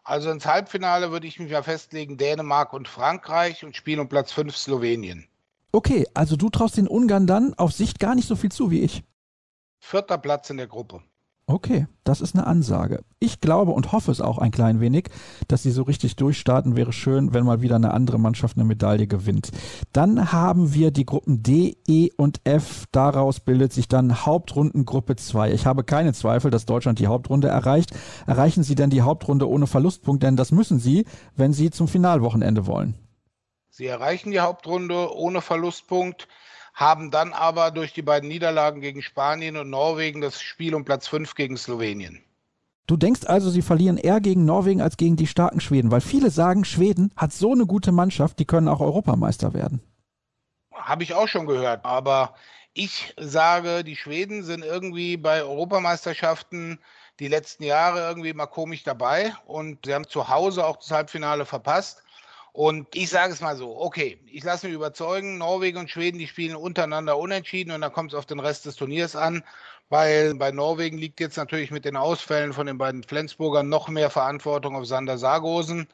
[0.03, 4.33] Also ins Halbfinale würde ich mich ja festlegen, Dänemark und Frankreich und Spiel um Platz
[4.33, 5.29] 5 Slowenien.
[5.77, 8.81] Okay, also du traust den Ungarn dann auf Sicht gar nicht so viel zu wie
[8.81, 9.05] ich.
[9.79, 11.03] Vierter Platz in der Gruppe.
[11.47, 13.05] Okay, das ist eine Ansage.
[13.19, 15.11] Ich glaube und hoffe es auch ein klein wenig,
[15.49, 16.77] dass sie so richtig durchstarten.
[16.77, 19.51] Wäre schön, wenn mal wieder eine andere Mannschaft eine Medaille gewinnt.
[19.93, 22.87] Dann haben wir die Gruppen D, E und F.
[22.91, 25.53] Daraus bildet sich dann Hauptrundengruppe 2.
[25.53, 27.91] Ich habe keine Zweifel, dass Deutschland die Hauptrunde erreicht.
[28.27, 30.23] Erreichen Sie denn die Hauptrunde ohne Verlustpunkt?
[30.23, 31.05] Denn das müssen Sie,
[31.37, 32.95] wenn Sie zum Finalwochenende wollen.
[33.77, 36.29] Sie erreichen die Hauptrunde ohne Verlustpunkt,
[36.73, 41.07] haben dann aber durch die beiden Niederlagen gegen Spanien und Norwegen das Spiel um Platz
[41.09, 42.25] 5 gegen Slowenien.
[42.87, 46.31] Du denkst also, sie verlieren eher gegen Norwegen als gegen die starken Schweden, weil viele
[46.31, 49.83] sagen, Schweden hat so eine gute Mannschaft, die können auch Europameister werden.
[50.73, 52.35] Habe ich auch schon gehört, aber
[52.73, 56.79] ich sage, die Schweden sind irgendwie bei Europameisterschaften
[57.21, 61.45] die letzten Jahre irgendwie mal komisch dabei und sie haben zu Hause auch das Halbfinale
[61.45, 62.06] verpasst.
[62.57, 66.27] Und ich sage es mal so, okay, ich lasse mich überzeugen, Norwegen und Schweden, die
[66.27, 69.45] spielen untereinander unentschieden und dann kommt es auf den Rest des Turniers an,
[69.90, 74.09] weil bei Norwegen liegt jetzt natürlich mit den Ausfällen von den beiden Flensburgern noch mehr
[74.09, 75.87] Verantwortung auf Sander Sargosen.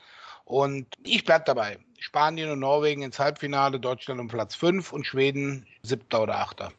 [0.44, 1.78] Und ich bleibe dabei.
[1.98, 6.72] Spanien und Norwegen ins Halbfinale, Deutschland um Platz 5 und Schweden siebter oder achter.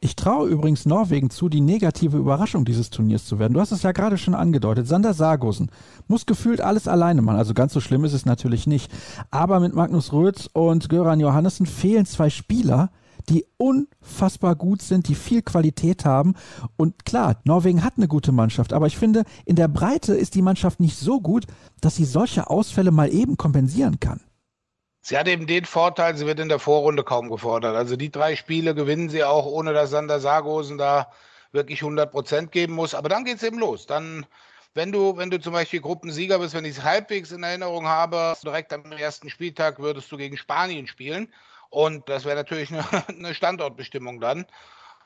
[0.00, 3.54] Ich traue übrigens Norwegen zu, die negative Überraschung dieses Turniers zu werden.
[3.54, 4.86] Du hast es ja gerade schon angedeutet.
[4.86, 5.72] Sander Sargosen
[6.06, 7.38] muss gefühlt alles alleine machen.
[7.38, 8.92] Also ganz so schlimm ist es natürlich nicht.
[9.32, 12.90] Aber mit Magnus Röth und Göran Johannessen fehlen zwei Spieler,
[13.28, 16.34] die unfassbar gut sind, die viel Qualität haben.
[16.76, 20.42] Und klar, Norwegen hat eine gute Mannschaft, aber ich finde, in der Breite ist die
[20.42, 21.46] Mannschaft nicht so gut,
[21.80, 24.20] dass sie solche Ausfälle mal eben kompensieren kann.
[25.00, 27.76] Sie hat eben den Vorteil, sie wird in der Vorrunde kaum gefordert.
[27.76, 31.10] Also die drei Spiele gewinnen sie auch, ohne dass Sander Sargosen da
[31.52, 32.94] wirklich 100 Prozent geben muss.
[32.94, 33.86] Aber dann geht es eben los.
[33.86, 34.26] Dann,
[34.74, 38.36] wenn du, wenn du zum Beispiel Gruppensieger bist, wenn ich es halbwegs in Erinnerung habe,
[38.42, 41.32] direkt am ersten Spieltag würdest du gegen Spanien spielen.
[41.70, 44.46] Und das wäre natürlich eine, eine Standortbestimmung dann.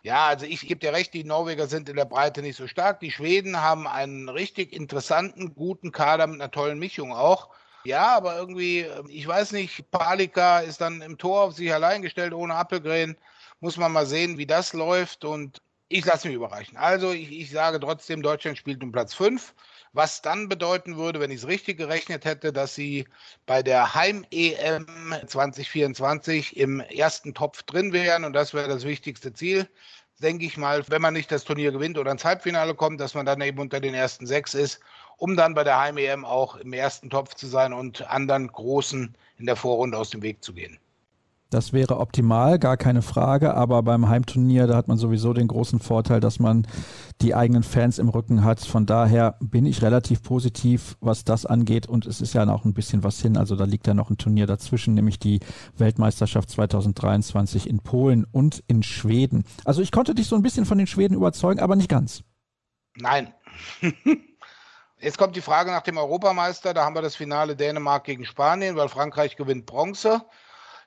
[0.03, 2.99] Ja, also ich gebe dir recht, die Norweger sind in der Breite nicht so stark.
[2.99, 7.51] Die Schweden haben einen richtig interessanten, guten Kader mit einer tollen Mischung auch.
[7.85, 12.03] Ja, aber irgendwie, ähm, ich weiß nicht, Palika ist dann im Tor auf sich allein
[12.03, 13.17] gestellt, ohne Appelgren.
[13.61, 15.25] Muss man mal sehen, wie das läuft.
[15.25, 16.77] Und ich lasse mich überreichen.
[16.77, 19.55] Also ich, ich sage trotzdem, Deutschland spielt um Platz 5.
[19.93, 23.07] Was dann bedeuten würde, wenn ich es richtig gerechnet hätte, dass sie
[23.47, 24.87] bei der Heim-EM
[25.27, 28.25] 2024 im ersten Topf drin wären.
[28.25, 29.69] Und das wäre das wichtigste Ziel
[30.23, 33.27] denke ich mal, wenn man nicht das Turnier gewinnt oder ins Halbfinale kommt, dass man
[33.27, 34.81] dann eben unter den ersten sechs ist
[35.17, 39.47] um dann bei der Heim-EM auch im ersten Topf zu sein und anderen Großen in
[39.47, 40.79] der Vorrunde aus dem Weg zu gehen.
[41.53, 43.53] Das wäre optimal, gar keine Frage.
[43.53, 46.67] Aber beim Heimturnier, da hat man sowieso den großen Vorteil, dass man
[47.21, 48.61] die eigenen Fans im Rücken hat.
[48.61, 51.87] Von daher bin ich relativ positiv, was das angeht.
[51.87, 53.37] Und es ist ja noch ein bisschen was hin.
[53.37, 55.41] Also da liegt ja noch ein Turnier dazwischen, nämlich die
[55.77, 59.45] Weltmeisterschaft 2023 in Polen und in Schweden.
[59.67, 62.25] Also ich konnte dich so ein bisschen von den Schweden überzeugen, aber nicht ganz.
[62.97, 63.35] Nein.
[65.03, 66.75] Jetzt kommt die Frage nach dem Europameister.
[66.75, 70.23] Da haben wir das Finale Dänemark gegen Spanien, weil Frankreich gewinnt Bronze.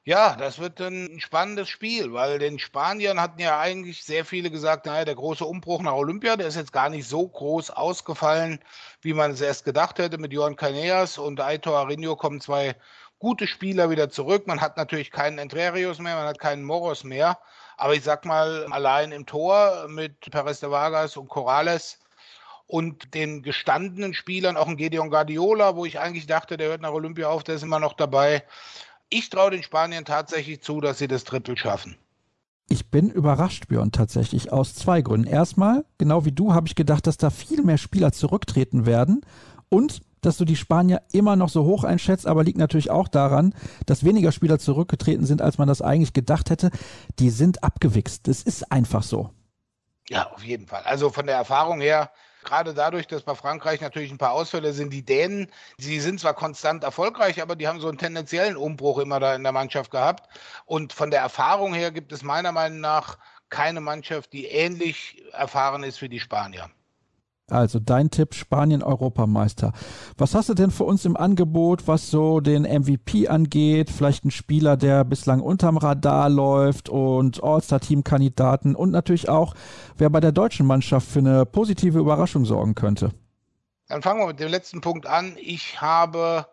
[0.05, 4.85] Ja, das wird ein spannendes Spiel, weil den Spaniern hatten ja eigentlich sehr viele gesagt,
[4.85, 8.59] naja, der große Umbruch nach Olympia, der ist jetzt gar nicht so groß ausgefallen,
[9.01, 10.17] wie man es erst gedacht hätte.
[10.17, 12.77] Mit Johan Caneas und Aitor Arinho kommen zwei
[13.19, 14.47] gute Spieler wieder zurück.
[14.47, 17.37] Man hat natürlich keinen Entrerios mehr, man hat keinen Moros mehr.
[17.75, 21.99] Aber ich sag mal, allein im Tor mit Perez de Vargas und Corrales
[22.67, 26.91] und den gestandenen Spielern, auch ein Gedeon Guardiola, wo ich eigentlich dachte, der hört nach
[26.91, 28.43] Olympia auf, der ist immer noch dabei.
[29.09, 31.95] Ich traue den Spaniern tatsächlich zu, dass sie das Drittel schaffen.
[32.67, 35.27] Ich bin überrascht, Björn, tatsächlich aus zwei Gründen.
[35.27, 39.21] Erstmal, genau wie du, habe ich gedacht, dass da viel mehr Spieler zurücktreten werden
[39.69, 43.53] und dass du die Spanier immer noch so hoch einschätzt, aber liegt natürlich auch daran,
[43.85, 46.71] dass weniger Spieler zurückgetreten sind, als man das eigentlich gedacht hätte.
[47.19, 48.27] Die sind abgewichst.
[48.27, 49.29] Das ist einfach so.
[50.09, 50.81] Ja, auf jeden Fall.
[50.83, 52.11] Also von der Erfahrung her,
[52.45, 56.33] gerade dadurch, dass bei Frankreich natürlich ein paar Ausfälle sind, die Dänen, sie sind zwar
[56.33, 60.29] konstant erfolgreich, aber die haben so einen tendenziellen Umbruch immer da in der Mannschaft gehabt.
[60.65, 63.17] Und von der Erfahrung her gibt es meiner Meinung nach
[63.49, 66.69] keine Mannschaft, die ähnlich erfahren ist wie die Spanier.
[67.51, 69.71] Also dein Tipp Spanien Europameister.
[70.17, 73.91] Was hast du denn für uns im Angebot, was so den MVP angeht?
[73.91, 79.53] Vielleicht ein Spieler, der bislang unterm Radar läuft und All-Star-Team-Kandidaten und natürlich auch,
[79.95, 83.11] wer bei der deutschen Mannschaft für eine positive Überraschung sorgen könnte.
[83.89, 85.37] Dann fangen wir mit dem letzten Punkt an.
[85.39, 86.47] Ich habe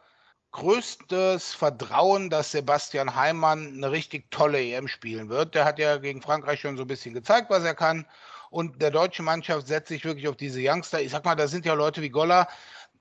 [0.51, 5.55] größtes Vertrauen, dass Sebastian Heimann eine richtig tolle EM spielen wird.
[5.55, 8.05] Der hat ja gegen Frankreich schon so ein bisschen gezeigt, was er kann.
[8.53, 11.01] Und der deutsche Mannschaft setzt sich wirklich auf diese Youngster.
[11.01, 12.47] Ich sag mal, da sind ja Leute wie Goller,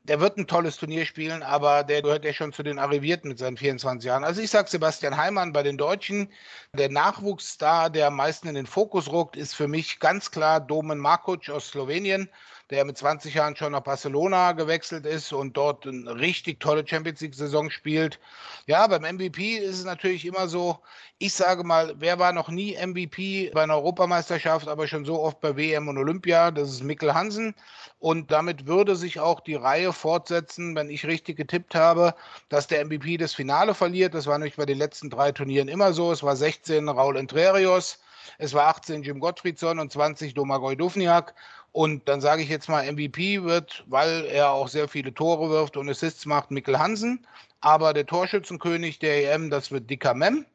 [0.04, 3.38] der wird ein tolles Turnier spielen, aber der gehört ja schon zu den Arrivierten mit
[3.38, 4.24] seinen 24 Jahren.
[4.24, 6.30] Also ich sage Sebastian Heimann bei den Deutschen,
[6.74, 10.98] der Nachwuchsstar, der am meisten in den Fokus ruckt, ist für mich ganz klar Domen
[10.98, 12.30] Markuc aus Slowenien
[12.72, 17.20] der mit 20 Jahren schon nach Barcelona gewechselt ist und dort eine richtig tolle Champions
[17.20, 18.20] League-Saison spielt.
[18.66, 20.80] Ja, beim MVP ist es natürlich immer so,
[21.18, 25.42] ich sage mal, wer war noch nie MVP bei einer Europameisterschaft, aber schon so oft
[25.42, 26.50] bei WM und Olympia?
[26.50, 27.54] Das ist Mikkel Hansen.
[28.00, 32.16] Und damit würde sich auch die Reihe fortsetzen, wenn ich richtig getippt habe,
[32.50, 34.14] dass der MVP das Finale verliert.
[34.14, 36.12] Das war nämlich bei den letzten drei Turnieren immer so.
[36.12, 38.00] Es war 16 Raul Entrerios,
[38.38, 41.36] es war 18 Jim Gottfriedson und 20 Domagoj Dufniak.
[41.72, 45.78] Und dann sage ich jetzt mal, MVP wird, weil er auch sehr viele Tore wirft
[45.78, 47.26] und Assists macht, Mikkel Hansen.
[47.62, 50.46] Aber der Torschützenkönig der EM, das wird Dicker Mem.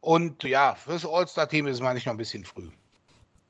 [0.00, 2.68] Und ja, fürs All-Star-Team ist es manchmal ein bisschen früh.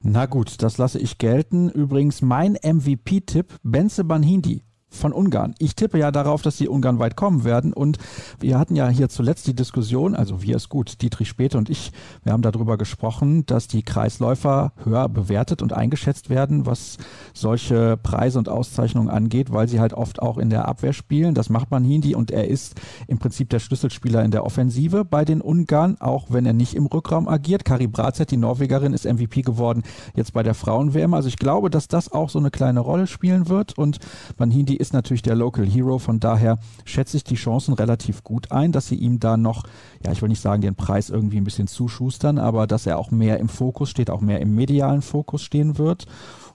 [0.00, 1.70] Na gut, das lasse ich gelten.
[1.70, 4.62] Übrigens mein MVP-Tipp, Benze Banhindi
[4.96, 5.54] von Ungarn.
[5.58, 7.72] Ich tippe ja darauf, dass die Ungarn weit kommen werden.
[7.72, 7.98] Und
[8.40, 11.92] wir hatten ja hier zuletzt die Diskussion, also wir ist gut, Dietrich Späte und ich,
[12.24, 16.98] wir haben darüber gesprochen, dass die Kreisläufer höher bewertet und eingeschätzt werden, was
[17.34, 21.34] solche Preise und Auszeichnungen angeht, weil sie halt oft auch in der Abwehr spielen.
[21.34, 25.24] Das macht man Hindi und er ist im Prinzip der Schlüsselspieler in der Offensive bei
[25.24, 27.64] den Ungarn, auch wenn er nicht im Rückraum agiert.
[27.64, 29.82] Kari Brazet, die Norwegerin, ist MVP geworden
[30.14, 31.14] jetzt bei der Frauen-WM.
[31.14, 33.98] Also ich glaube, dass das auch so eine kleine Rolle spielen wird und
[34.38, 38.52] man Hindi ist natürlich der Local Hero, von daher schätze ich die Chancen relativ gut
[38.52, 39.64] ein, dass sie ihm da noch,
[40.04, 43.10] ja, ich will nicht sagen, den Preis irgendwie ein bisschen zuschustern, aber dass er auch
[43.10, 46.06] mehr im Fokus steht, auch mehr im medialen Fokus stehen wird.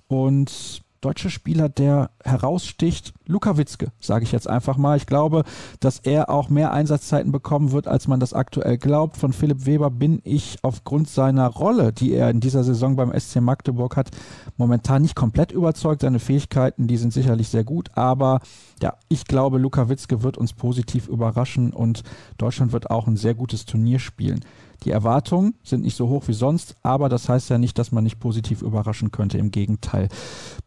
[0.07, 4.97] Und deutsche Spieler, der heraussticht, Luka Witzke, sage ich jetzt einfach mal.
[4.97, 5.43] Ich glaube,
[5.79, 9.17] dass er auch mehr Einsatzzeiten bekommen wird, als man das aktuell glaubt.
[9.17, 13.41] Von Philipp Weber bin ich aufgrund seiner Rolle, die er in dieser Saison beim SC
[13.41, 14.11] Magdeburg hat,
[14.57, 16.01] momentan nicht komplett überzeugt.
[16.01, 18.39] Seine Fähigkeiten, die sind sicherlich sehr gut, aber
[18.81, 22.03] ja, ich glaube, Luka Witzke wird uns positiv überraschen und
[22.37, 24.41] Deutschland wird auch ein sehr gutes Turnier spielen.
[24.83, 28.03] Die Erwartungen sind nicht so hoch wie sonst, aber das heißt ja nicht, dass man
[28.03, 29.37] nicht positiv überraschen könnte.
[29.37, 30.09] Im Gegenteil.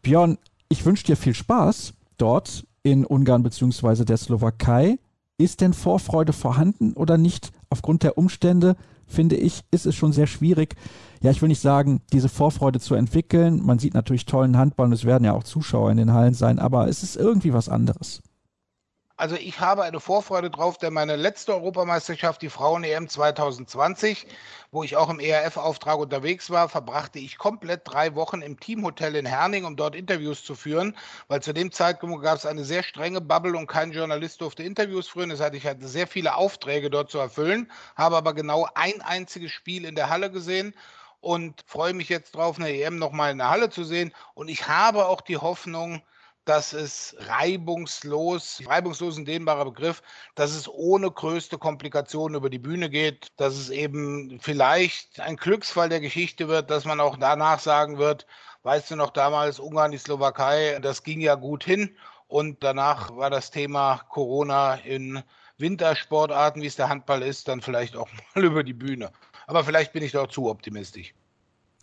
[0.01, 0.37] Björn,
[0.69, 4.05] ich wünsche dir viel Spaß dort in Ungarn bzw.
[4.05, 4.99] der Slowakei.
[5.37, 7.51] Ist denn Vorfreude vorhanden oder nicht?
[7.69, 10.75] Aufgrund der Umstände, finde ich, ist es schon sehr schwierig,
[11.21, 13.65] ja, ich will nicht sagen, diese Vorfreude zu entwickeln.
[13.65, 16.59] Man sieht natürlich tollen Handball und es werden ja auch Zuschauer in den Hallen sein,
[16.59, 18.21] aber es ist irgendwie was anderes.
[19.17, 24.27] Also ich habe eine Vorfreude drauf, denn meine letzte Europameisterschaft, die Frauen-EM 2020,
[24.71, 29.25] wo ich auch im ERF-Auftrag unterwegs war, verbrachte ich komplett drei Wochen im Teamhotel in
[29.25, 30.97] Herning, um dort Interviews zu führen,
[31.29, 35.07] weil zu dem Zeitpunkt gab es eine sehr strenge Bubble und kein Journalist durfte Interviews
[35.07, 35.29] führen.
[35.29, 39.51] Das heißt, ich hatte sehr viele Aufträge dort zu erfüllen, habe aber genau ein einziges
[39.53, 40.75] Spiel in der Halle gesehen
[41.21, 44.13] und freue mich jetzt drauf, eine EM nochmal in der Halle zu sehen.
[44.33, 46.01] Und ich habe auch die Hoffnung,
[46.45, 50.01] dass es reibungslos, reibungslos ein dehnbarer Begriff,
[50.35, 55.89] dass es ohne größte Komplikation über die Bühne geht, dass es eben vielleicht ein Glücksfall
[55.89, 58.27] der Geschichte wird, dass man auch danach sagen wird,
[58.63, 63.29] weißt du noch damals Ungarn, die Slowakei, das ging ja gut hin und danach war
[63.29, 65.23] das Thema Corona in
[65.57, 69.11] Wintersportarten, wie es der Handball ist, dann vielleicht auch mal über die Bühne.
[69.47, 71.13] Aber vielleicht bin ich doch zu optimistisch.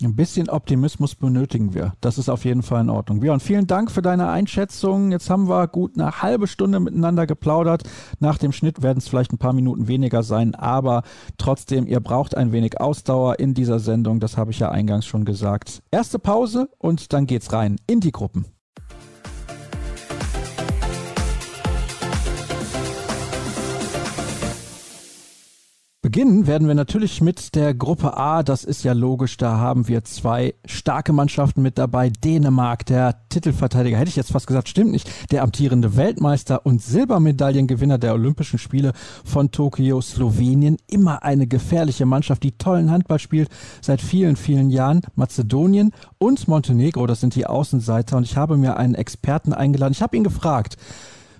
[0.05, 1.95] Ein bisschen Optimismus benötigen wir.
[2.01, 3.21] Das ist auf jeden Fall in Ordnung.
[3.21, 5.13] Björn, vielen Dank für deine Einschätzung.
[5.13, 7.85] Jetzt haben wir gut eine halbe Stunde miteinander geplaudert.
[8.19, 11.03] Nach dem Schnitt werden es vielleicht ein paar Minuten weniger sein, aber
[11.39, 14.21] trotzdem, ihr braucht ein wenig Ausdauer in dieser Sendung.
[14.21, 15.83] Das habe ich ja eingangs schon gesagt.
[15.91, 18.52] Erste Pause und dann geht's rein in die Gruppen.
[26.13, 28.43] Beginnen werden wir natürlich mit der Gruppe A.
[28.43, 29.39] Das ist ja logisch.
[29.39, 32.11] Da haben wir zwei starke Mannschaften mit dabei.
[32.11, 35.11] Dänemark, der Titelverteidiger, hätte ich jetzt fast gesagt, stimmt nicht.
[35.31, 38.93] Der amtierende Weltmeister und Silbermedaillengewinner der Olympischen Spiele
[39.25, 40.77] von Tokio, Slowenien.
[40.87, 43.49] Immer eine gefährliche Mannschaft, die tollen Handball spielt
[43.81, 45.01] seit vielen, vielen Jahren.
[45.15, 48.19] Mazedonien und Montenegro, das sind die Außenseiter.
[48.19, 49.93] Und ich habe mir einen Experten eingeladen.
[49.93, 50.77] Ich habe ihn gefragt,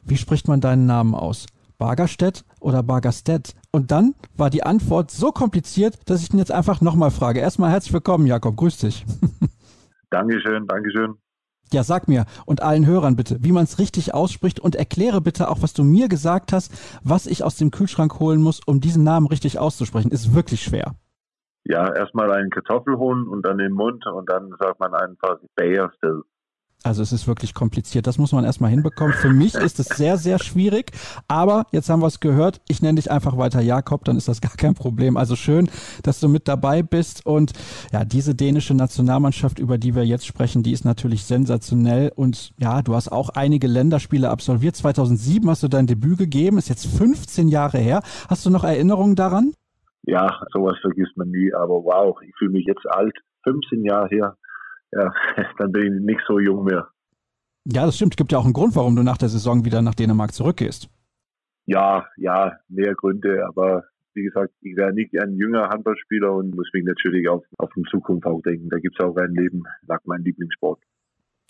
[0.03, 1.45] wie spricht man deinen Namen aus?
[1.77, 3.55] Bargerstedt oder Bargerstedt?
[3.71, 7.41] Und dann war die Antwort so kompliziert, dass ich ihn jetzt einfach nochmal frage.
[7.41, 8.57] Erstmal herzlich willkommen, Jakob.
[8.57, 9.05] Grüß dich.
[10.11, 11.15] Dankeschön, Dankeschön.
[11.73, 15.49] Ja, sag mir und allen Hörern bitte, wie man es richtig ausspricht und erkläre bitte
[15.49, 16.71] auch, was du mir gesagt hast,
[17.03, 20.11] was ich aus dem Kühlschrank holen muss, um diesen Namen richtig auszusprechen.
[20.11, 20.95] Ist wirklich schwer.
[21.65, 25.91] Ja, erstmal einen Kartoffel holen und dann den Mund und dann sagt man einfach Bayer
[26.85, 28.07] also es ist wirklich kompliziert.
[28.07, 29.13] Das muss man erstmal hinbekommen.
[29.15, 30.91] Für mich ist es sehr, sehr schwierig.
[31.29, 32.61] Aber jetzt haben wir es gehört.
[32.69, 35.17] Ich nenne dich einfach weiter Jakob, dann ist das gar kein Problem.
[35.17, 35.69] Also schön,
[36.03, 37.25] dass du mit dabei bist.
[37.25, 37.53] Und
[37.93, 42.13] ja, diese dänische Nationalmannschaft, über die wir jetzt sprechen, die ist natürlich sensationell.
[42.15, 44.77] Und ja, du hast auch einige Länderspiele absolviert.
[44.77, 46.59] 2007 hast du dein Debüt gegeben.
[46.59, 48.03] Ist jetzt 15 Jahre her.
[48.29, 49.53] Hast du noch Erinnerungen daran?
[50.05, 51.53] Ja, sowas vergisst man nie.
[51.55, 53.15] Aber wow, ich fühle mich jetzt alt.
[53.45, 54.37] 15 Jahre her
[54.93, 55.13] ja,
[55.59, 56.89] dann bin ich nicht so jung mehr.
[57.65, 58.15] Ja, das stimmt.
[58.15, 60.89] Es gibt ja auch einen Grund, warum du nach der Saison wieder nach Dänemark zurückgehst.
[61.67, 66.69] Ja, ja, mehr Gründe, aber wie gesagt, ich wäre nicht ein jünger Handballspieler und muss
[66.73, 68.69] mich natürlich auf, auf die Zukunft auch denken.
[68.69, 70.81] Da gibt es auch ein Leben nach meinem Lieblingssport.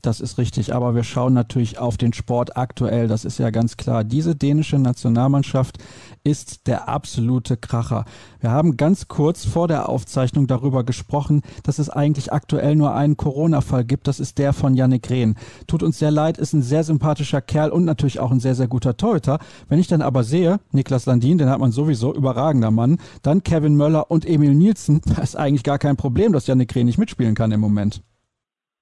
[0.05, 3.77] Das ist richtig, aber wir schauen natürlich auf den Sport aktuell, das ist ja ganz
[3.77, 4.03] klar.
[4.03, 5.79] Diese dänische Nationalmannschaft
[6.25, 8.05] ist der absolute Kracher.
[8.41, 13.17] Wir haben ganz kurz vor der Aufzeichnung darüber gesprochen, dass es eigentlich aktuell nur einen
[13.17, 15.37] Corona-Fall gibt, das ist der von Yannick Rehn.
[15.69, 18.67] Tut uns sehr leid, ist ein sehr sympathischer Kerl und natürlich auch ein sehr, sehr
[18.67, 19.39] guter Torhüter.
[19.69, 23.77] Wenn ich dann aber sehe, Niklas Landin, den hat man sowieso, überragender Mann, dann Kevin
[23.77, 27.37] Möller und Emil Nielsen, da ist eigentlich gar kein Problem, dass Yannick Rehn nicht mitspielen
[27.37, 28.03] kann im Moment.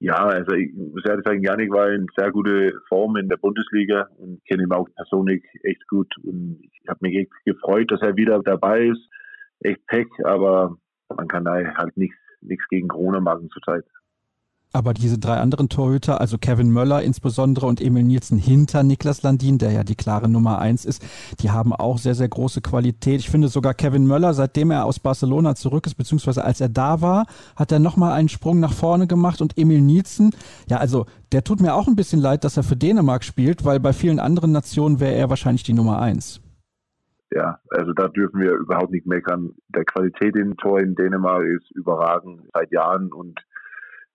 [0.03, 4.07] Ja, also ich muss ehrlich sagen, Janik war in sehr gute Form in der Bundesliga
[4.17, 6.11] und kenne ihn auch persönlich echt gut.
[6.23, 9.07] Und ich habe mich echt gefreut, dass er wieder dabei ist.
[9.59, 10.75] Echt Pech, aber
[11.15, 13.85] man kann da halt nichts nichts gegen Corona machen zurzeit.
[14.73, 19.57] Aber diese drei anderen Torhüter, also Kevin Möller insbesondere und Emil Nielsen hinter Niklas Landin,
[19.57, 21.03] der ja die klare Nummer eins ist,
[21.41, 23.19] die haben auch sehr, sehr große Qualität.
[23.19, 27.01] Ich finde sogar Kevin Möller, seitdem er aus Barcelona zurück ist, beziehungsweise als er da
[27.01, 27.25] war,
[27.57, 30.31] hat er nochmal einen Sprung nach vorne gemacht und Emil Nielsen,
[30.69, 33.79] ja, also der tut mir auch ein bisschen leid, dass er für Dänemark spielt, weil
[33.79, 36.41] bei vielen anderen Nationen wäre er wahrscheinlich die Nummer eins.
[37.33, 39.51] Ja, also da dürfen wir überhaupt nicht meckern.
[39.69, 43.39] Der Qualität im Tor in Dänemark ist überragend seit Jahren und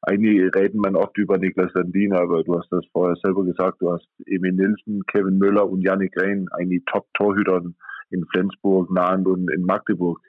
[0.07, 3.93] eigentlich reden man oft über Niklas Landin, aber du hast das vorher selber gesagt, du
[3.93, 7.63] hast Emil Nilsen, Kevin Müller und Yannick Rehn, eigentlich Top-Torhüter
[8.11, 10.21] in Flensburg, Nahend und in Magdeburg.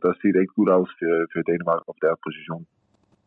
[0.00, 2.66] das sieht echt gut aus für, für Dänemark auf der Position.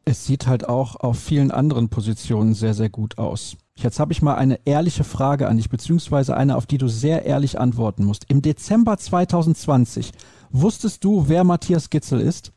[0.05, 3.55] Es sieht halt auch auf vielen anderen Positionen sehr, sehr gut aus.
[3.75, 7.25] Jetzt habe ich mal eine ehrliche Frage an dich, beziehungsweise eine, auf die du sehr
[7.25, 8.29] ehrlich antworten musst.
[8.29, 10.11] Im Dezember 2020
[10.51, 12.52] wusstest du, wer Matthias Gitzel ist?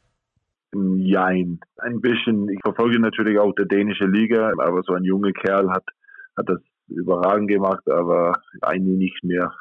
[0.99, 1.61] Jein.
[1.79, 2.49] Ein bisschen.
[2.49, 5.85] Ich verfolge natürlich auch die dänische Liga, aber so ein junger Kerl hat,
[6.37, 9.53] hat das überragend gemacht, aber eigentlich nicht mehr.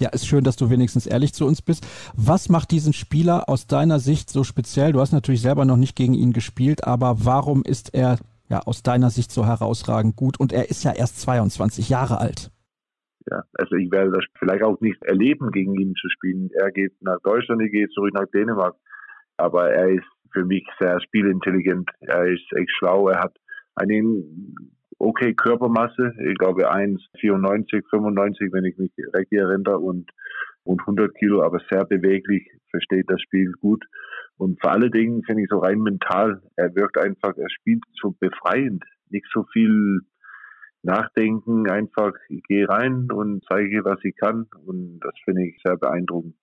[0.00, 1.84] Ja, ist schön, dass du wenigstens ehrlich zu uns bist.
[2.16, 4.92] Was macht diesen Spieler aus deiner Sicht so speziell?
[4.92, 8.84] Du hast natürlich selber noch nicht gegen ihn gespielt, aber warum ist er ja aus
[8.84, 10.38] deiner Sicht so herausragend gut?
[10.38, 12.52] Und er ist ja erst 22 Jahre alt.
[13.28, 16.48] Ja, also ich werde das vielleicht auch nicht erleben, gegen ihn zu spielen.
[16.54, 18.76] Er geht nach Deutschland, ich gehe zurück nach Dänemark
[19.38, 21.88] aber er ist für mich sehr spielintelligent.
[22.00, 23.08] Er ist echt schlau.
[23.08, 23.36] Er hat
[23.74, 24.22] eine
[24.98, 26.12] okay Körpermasse.
[26.28, 30.10] Ich glaube 1,94, 95, wenn ich mich recht erinnere und,
[30.64, 33.84] und 100 Kilo, aber sehr beweglich, versteht das Spiel gut.
[34.36, 38.14] Und vor allen Dingen finde ich so rein mental, er wirkt einfach, er spielt so
[38.20, 38.84] befreiend.
[39.10, 40.00] Nicht so viel
[40.82, 44.46] nachdenken, einfach ich gehe rein und zeige, was ich kann.
[44.64, 46.34] Und das finde ich sehr beeindruckend.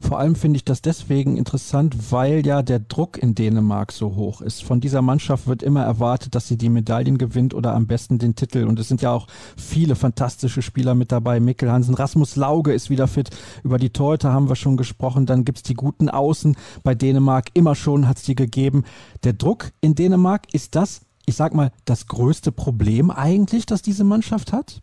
[0.00, 4.40] Vor allem finde ich das deswegen interessant, weil ja der Druck in Dänemark so hoch
[4.40, 4.64] ist.
[4.64, 8.34] Von dieser Mannschaft wird immer erwartet, dass sie die Medaillen gewinnt oder am besten den
[8.34, 8.64] Titel.
[8.64, 11.38] Und es sind ja auch viele fantastische Spieler mit dabei.
[11.38, 13.28] Mikkel Hansen, Rasmus Lauge ist wieder fit.
[13.62, 15.26] Über die Torhüter haben wir schon gesprochen.
[15.26, 17.50] Dann gibt's die guten Außen bei Dänemark.
[17.52, 18.84] Immer schon hat's die gegeben.
[19.22, 24.04] Der Druck in Dänemark, ist das, ich sag mal, das größte Problem eigentlich, das diese
[24.04, 24.80] Mannschaft hat?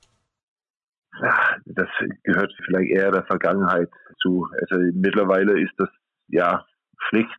[1.65, 1.87] Das
[2.23, 3.89] gehört vielleicht eher der Vergangenheit
[4.21, 4.47] zu.
[4.61, 5.89] Also mittlerweile ist das
[6.27, 6.65] ja
[7.09, 7.29] Pflicht,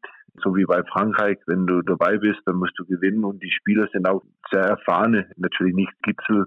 [0.42, 1.38] so wie bei Frankreich.
[1.46, 5.30] Wenn du dabei bist, dann musst du gewinnen und die Spieler sind auch sehr erfahrene.
[5.36, 6.46] Natürlich nicht Gitzel,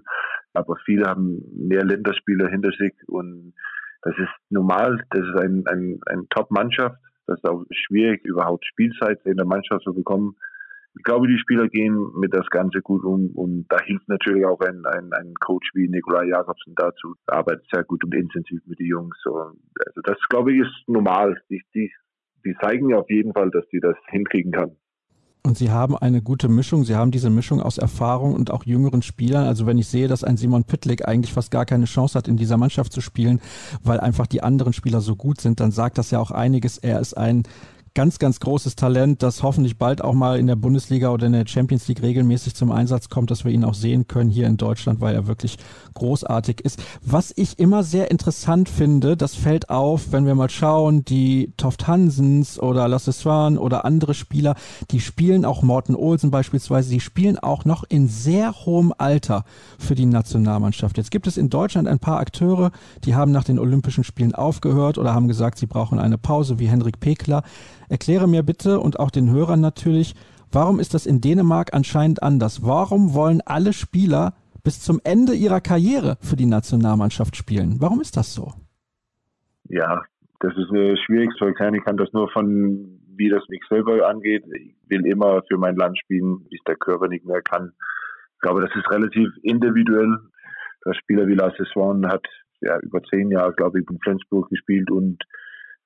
[0.54, 3.54] aber viele haben mehr Länderspieler hinter sich und
[4.02, 5.04] das ist normal.
[5.10, 6.96] Das ist ein, ein, ein Top-Mannschaft.
[7.26, 10.36] Das ist auch schwierig, überhaupt Spielzeit in der Mannschaft zu bekommen
[10.94, 14.60] ich glaube, die Spieler gehen mit das Ganze gut um und da hilft natürlich auch
[14.60, 17.14] ein, ein, ein Coach wie Nikolai Jakobsen dazu.
[17.26, 19.16] Arbeitet sehr gut und intensiv mit den Jungs.
[19.26, 21.40] Also das, glaube ich, ist normal.
[21.48, 21.90] Die, die,
[22.44, 24.76] die zeigen ja auf jeden Fall, dass sie das hinkriegen kann.
[25.44, 26.84] Und sie haben eine gute Mischung.
[26.84, 29.46] Sie haben diese Mischung aus Erfahrung und auch jüngeren Spielern.
[29.46, 32.36] Also wenn ich sehe, dass ein Simon Pitlick eigentlich fast gar keine Chance hat, in
[32.36, 33.40] dieser Mannschaft zu spielen,
[33.82, 36.78] weil einfach die anderen Spieler so gut sind, dann sagt das ja auch einiges.
[36.78, 37.42] Er ist ein
[37.94, 41.46] ganz, ganz großes Talent, das hoffentlich bald auch mal in der Bundesliga oder in der
[41.46, 45.00] Champions League regelmäßig zum Einsatz kommt, dass wir ihn auch sehen können hier in Deutschland,
[45.00, 45.58] weil er wirklich
[45.94, 46.82] großartig ist.
[47.02, 51.86] Was ich immer sehr interessant finde, das fällt auf, wenn wir mal schauen, die Toft
[51.86, 54.54] Hansens oder Lasse Swan oder andere Spieler,
[54.90, 59.44] die spielen auch Morten Olsen beispielsweise, die spielen auch noch in sehr hohem Alter
[59.78, 60.96] für die Nationalmannschaft.
[60.96, 62.70] Jetzt gibt es in Deutschland ein paar Akteure,
[63.04, 66.68] die haben nach den Olympischen Spielen aufgehört oder haben gesagt, sie brauchen eine Pause, wie
[66.68, 67.42] Henrik Pekler.
[67.92, 70.14] Erkläre mir bitte und auch den Hörern natürlich,
[70.50, 72.64] warum ist das in Dänemark anscheinend anders?
[72.64, 74.32] Warum wollen alle Spieler
[74.64, 77.76] bis zum Ende ihrer Karriere für die Nationalmannschaft spielen?
[77.80, 78.54] Warum ist das so?
[79.68, 80.04] Ja,
[80.40, 81.74] das ist äh, schwierig zu erklären.
[81.74, 84.42] Ich kann das nur von, wie das mich selber angeht.
[84.56, 87.72] Ich will immer für mein Land spielen, bis der Körper nicht mehr kann.
[88.36, 90.16] Ich glaube, das ist relativ individuell.
[90.86, 92.24] Der Spieler wie Lasse Swan hat
[92.62, 95.22] ja über zehn Jahre, glaube ich, in Flensburg gespielt und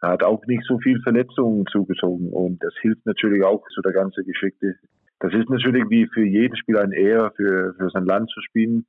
[0.07, 3.92] er hat auch nicht so viel Verletzungen zugezogen und das hilft natürlich auch zu der
[3.92, 4.77] ganzen Geschichte.
[5.19, 8.87] das ist natürlich wie für jeden Spieler ein Ehr, für, für sein Land zu spielen.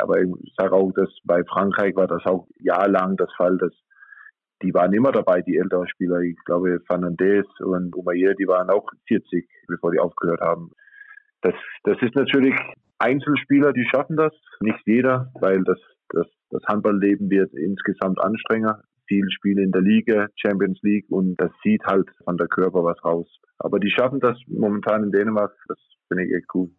[0.00, 3.72] Aber ich sage auch, dass bei Frankreich war das auch jahrelang das Fall, dass
[4.62, 6.20] die waren immer dabei, die älteren Spieler.
[6.20, 10.70] Ich glaube, Fernandez und Umayer, die waren auch 40, bevor die aufgehört haben.
[11.42, 12.54] Das, das ist natürlich
[12.98, 14.32] Einzelspieler, die schaffen das.
[14.60, 18.82] Nicht jeder, weil das, das, das Handballleben wird insgesamt anstrengender.
[19.12, 22.96] Viele Spiele in der Liga, Champions League und das sieht halt von der Körper was
[23.04, 23.26] raus.
[23.58, 25.52] Aber die schaffen das momentan in Dänemark.
[25.68, 25.76] Das
[26.08, 26.70] finde ich echt cool.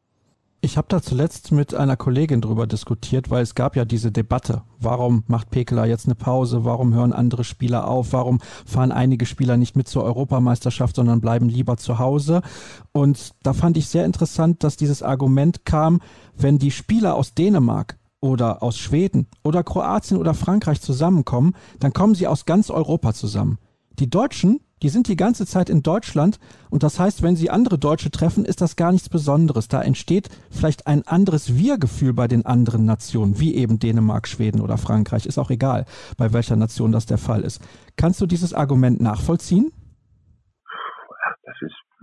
[0.61, 4.63] Ich habe da zuletzt mit einer Kollegin drüber diskutiert, weil es gab ja diese Debatte.
[4.79, 6.63] Warum macht Pekela jetzt eine Pause?
[6.63, 8.13] Warum hören andere Spieler auf?
[8.13, 12.41] Warum fahren einige Spieler nicht mit zur Europameisterschaft, sondern bleiben lieber zu Hause?
[12.93, 15.99] Und da fand ich sehr interessant, dass dieses Argument kam,
[16.37, 22.15] wenn die Spieler aus Dänemark oder aus Schweden oder Kroatien oder Frankreich zusammenkommen, dann kommen
[22.15, 23.59] sie aus ganz Europa zusammen.
[23.99, 27.79] Die Deutschen die sind die ganze Zeit in Deutschland und das heißt, wenn sie andere
[27.79, 29.69] Deutsche treffen, ist das gar nichts Besonderes.
[29.69, 34.77] Da entsteht vielleicht ein anderes Wir-Gefühl bei den anderen Nationen, wie eben Dänemark, Schweden oder
[34.77, 35.25] Frankreich.
[35.25, 35.85] Ist auch egal,
[36.17, 37.61] bei welcher Nation das der Fall ist.
[37.95, 39.71] Kannst du dieses Argument nachvollziehen?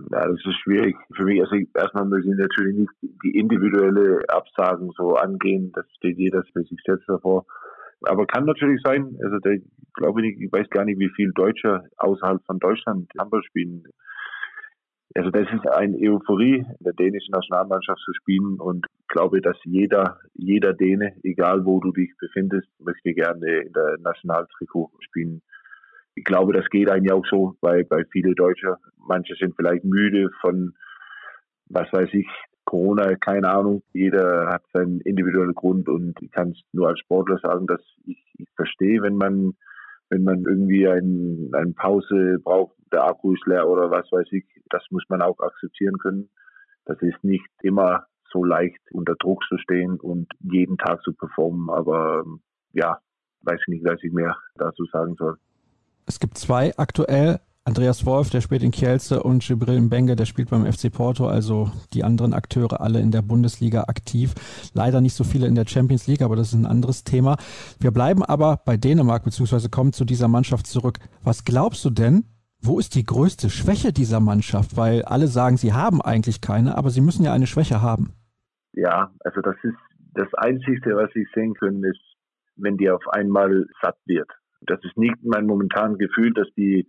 [0.09, 1.41] Ja, das ist schwierig für mich.
[1.41, 2.91] Also erstmal müssen ich natürlich nicht
[3.23, 5.71] die individuelle Absagen so angehen.
[5.73, 7.45] Das steht jeder für sich selbst davor.
[8.03, 9.59] Aber kann natürlich sein, also der,
[9.93, 13.83] glaube ich, ich weiß gar nicht, wie viel Deutsche außerhalb von Deutschland Handball spielen.
[15.13, 19.57] Also das ist eine Euphorie, in der dänischen Nationalmannschaft zu spielen und ich glaube, dass
[19.65, 25.41] jeder, jeder Däne, egal wo du dich befindest, möchte gerne in der Nationaltrikot spielen.
[26.15, 28.77] Ich glaube, das geht eigentlich auch so bei, bei viele Deutsche.
[28.97, 30.73] Manche sind vielleicht müde von,
[31.67, 32.27] was weiß ich,
[32.65, 33.81] Corona, keine Ahnung.
[33.93, 38.23] Jeder hat seinen individuellen Grund und ich kann es nur als Sportler sagen, dass ich,
[38.37, 39.53] ich verstehe, wenn man
[40.11, 44.45] wenn man irgendwie ein, eine Pause braucht, der Akku ist leer oder was weiß ich,
[44.69, 46.29] das muss man auch akzeptieren können.
[46.85, 51.69] Das ist nicht immer so leicht, unter Druck zu stehen und jeden Tag zu performen.
[51.69, 52.25] Aber
[52.73, 52.99] ja,
[53.43, 55.37] weiß nicht, was ich mehr dazu sagen soll.
[56.11, 60.49] Es gibt zwei aktuell Andreas Wolf, der spielt in Kielce und Gibril Mbenge, der spielt
[60.49, 64.33] beim FC Porto, also die anderen Akteure alle in der Bundesliga aktiv.
[64.73, 67.37] Leider nicht so viele in der Champions League, aber das ist ein anderes Thema.
[67.79, 70.99] Wir bleiben aber bei Dänemark, beziehungsweise kommen zu dieser Mannschaft zurück.
[71.23, 72.25] Was glaubst du denn,
[72.59, 74.75] wo ist die größte Schwäche dieser Mannschaft?
[74.75, 78.11] Weil alle sagen, sie haben eigentlich keine, aber sie müssen ja eine Schwäche haben.
[78.73, 79.77] Ja, also das ist
[80.13, 82.01] das Einzige, was ich sehen können, ist,
[82.57, 84.27] wenn die auf einmal satt wird.
[84.61, 86.87] Das ist nicht mein momentanes Gefühl, dass die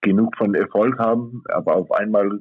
[0.00, 2.40] genug von Erfolg haben, aber auf einmal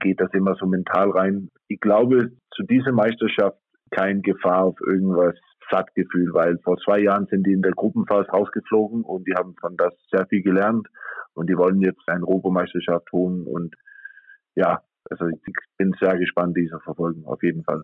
[0.00, 1.50] geht das immer so mental rein.
[1.68, 3.58] Ich glaube, zu dieser Meisterschaft
[3.90, 5.36] kein Gefahr auf irgendwas
[5.70, 9.76] Sattgefühl, weil vor zwei Jahren sind die in der Gruppenphase rausgeflogen und die haben von
[9.76, 10.86] das sehr viel gelernt
[11.34, 13.74] und die wollen jetzt eine Europameisterschaft holen und
[14.56, 15.40] ja, also ich
[15.78, 17.82] bin sehr gespannt, diese verfolgen, auf jeden Fall.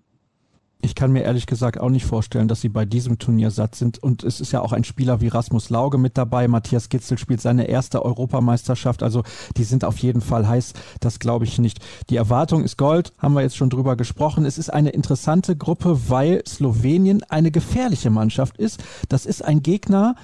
[0.83, 4.03] Ich kann mir ehrlich gesagt auch nicht vorstellen, dass sie bei diesem Turnier satt sind.
[4.03, 6.49] Und es ist ja auch ein Spieler wie Rasmus Lauge mit dabei.
[6.49, 9.03] Matthias Gitzel spielt seine erste Europameisterschaft.
[9.03, 9.23] Also
[9.57, 10.73] die sind auf jeden Fall heiß.
[11.01, 11.81] Das glaube ich nicht.
[12.09, 13.13] Die Erwartung ist Gold.
[13.19, 14.47] Haben wir jetzt schon drüber gesprochen.
[14.47, 18.83] Es ist eine interessante Gruppe, weil Slowenien eine gefährliche Mannschaft ist.
[19.09, 20.15] Das ist ein Gegner,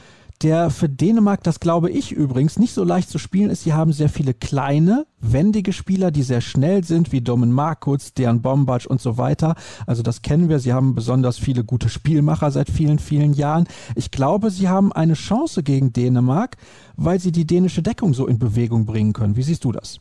[0.43, 3.65] der für Dänemark, das glaube ich übrigens, nicht so leicht zu spielen ist.
[3.65, 8.43] Sie haben sehr viele kleine, wendige Spieler, die sehr schnell sind, wie Domen Markutz, Dejan
[8.43, 9.55] Bombac und so weiter.
[9.87, 10.59] Also das kennen wir.
[10.59, 13.67] Sie haben besonders viele gute Spielmacher seit vielen, vielen Jahren.
[13.95, 16.57] Ich glaube, sie haben eine Chance gegen Dänemark,
[16.97, 19.37] weil sie die dänische Deckung so in Bewegung bringen können.
[19.37, 20.01] Wie siehst du das?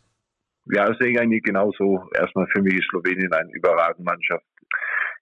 [0.73, 2.01] Ja, das sehe ich eigentlich genauso.
[2.15, 4.43] Erstmal für mich ist Slowenien eine überragende Mannschaft.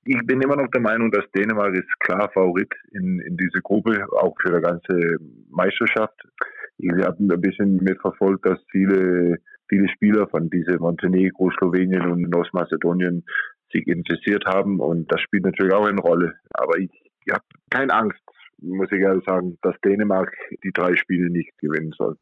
[0.06, 4.06] Ich bin immer noch der Meinung, dass Dänemark ist klar Favorit in, in diese Gruppe,
[4.18, 5.18] auch für die ganze
[5.50, 6.22] Meisterschaft.
[6.78, 9.38] Ich habe ein bisschen mitverfolgt, dass viele,
[9.70, 13.24] viele Spieler von diese Montenegro, Slowenien und Nordmazedonien
[13.72, 16.34] sich interessiert haben und das spielt natürlich auch eine Rolle.
[16.54, 16.92] Aber ich,
[17.26, 18.22] ich habe keine Angst,
[18.58, 22.18] muss ich ehrlich sagen, dass Dänemark die drei Spiele nicht gewinnen soll.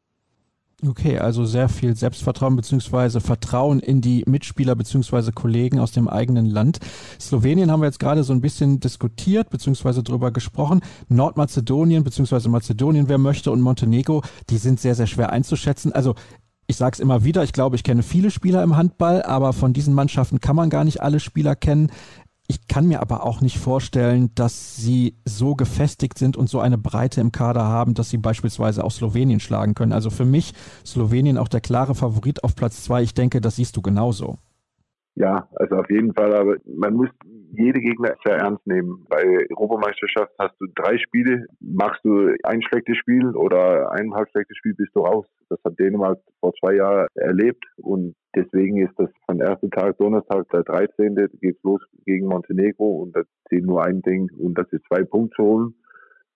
[0.84, 6.46] Okay, also sehr viel Selbstvertrauen beziehungsweise Vertrauen in die Mitspieler beziehungsweise Kollegen aus dem eigenen
[6.46, 6.80] Land.
[7.20, 10.80] Slowenien haben wir jetzt gerade so ein bisschen diskutiert beziehungsweise drüber gesprochen.
[11.08, 15.92] Nordmazedonien beziehungsweise Mazedonien, wer möchte, und Montenegro, die sind sehr, sehr schwer einzuschätzen.
[15.92, 16.16] Also
[16.66, 19.72] ich sage es immer wieder, ich glaube, ich kenne viele Spieler im Handball, aber von
[19.72, 21.92] diesen Mannschaften kann man gar nicht alle Spieler kennen.
[22.52, 26.76] Ich kann mir aber auch nicht vorstellen, dass sie so gefestigt sind und so eine
[26.76, 29.94] Breite im Kader haben, dass sie beispielsweise auch Slowenien schlagen können.
[29.94, 30.52] Also für mich
[30.84, 33.02] Slowenien auch der klare Favorit auf Platz zwei.
[33.02, 34.36] Ich denke, das siehst du genauso.
[35.14, 37.10] Ja, also auf jeden Fall, aber man muss
[37.52, 39.04] jede Gegner sehr ernst nehmen.
[39.10, 44.56] Bei Europameisterschaft hast du drei Spiele, machst du ein schlechtes Spiel oder ein halb schlechtes
[44.56, 45.26] Spiel bist du raus.
[45.50, 50.48] Das hat Dänemark vor zwei Jahren erlebt und deswegen ist das von ersten Tag, Donnerstag,
[50.48, 51.14] der 13.
[51.42, 55.36] geht's los gegen Montenegro und da zählt nur ein Ding und das ist zwei Punkte
[55.36, 55.74] zu holen.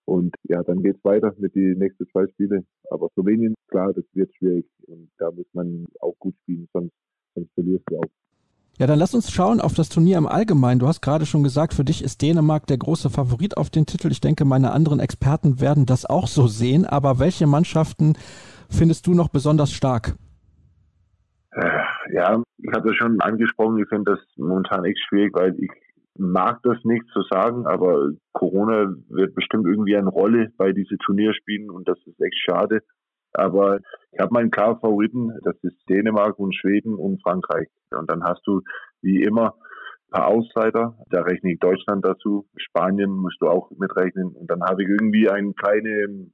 [0.05, 2.65] Und ja, dann geht's weiter mit den nächsten zwei Spiele.
[2.91, 6.93] Aber Slowenien, klar, das wird schwierig und da muss man auch gut spielen, sonst,
[7.35, 8.26] sonst verlierst du auch.
[8.79, 10.81] Ja, dann lass uns schauen auf das Turnier im Allgemeinen.
[10.81, 14.13] Du hast gerade schon gesagt, für dich ist Dänemark der große Favorit auf den Titel.
[14.13, 16.85] Ich denke, meine anderen Experten werden das auch so sehen.
[16.85, 18.19] Aber welche Mannschaften
[18.69, 20.17] findest du noch besonders stark?
[21.53, 21.71] Äh,
[22.13, 23.79] ja, ich das schon angesprochen.
[23.79, 25.71] Ich finde das momentan echt schwierig, weil ich
[26.19, 31.71] mag das nicht zu sagen, aber Corona wird bestimmt irgendwie eine Rolle bei diesen Turnierspielen
[31.71, 32.83] und das ist echt schade.
[33.37, 33.81] Aber
[34.13, 37.69] ich habe meinen klaren Favoriten, das ist Dänemark und Schweden und Frankreich.
[37.91, 38.63] Und dann hast du
[39.03, 39.55] wie immer
[40.09, 44.29] ein paar Aussider, da rechne ich Deutschland dazu, Spanien musst du auch mitrechnen.
[44.29, 46.31] Und dann habe ich irgendwie eine kleine,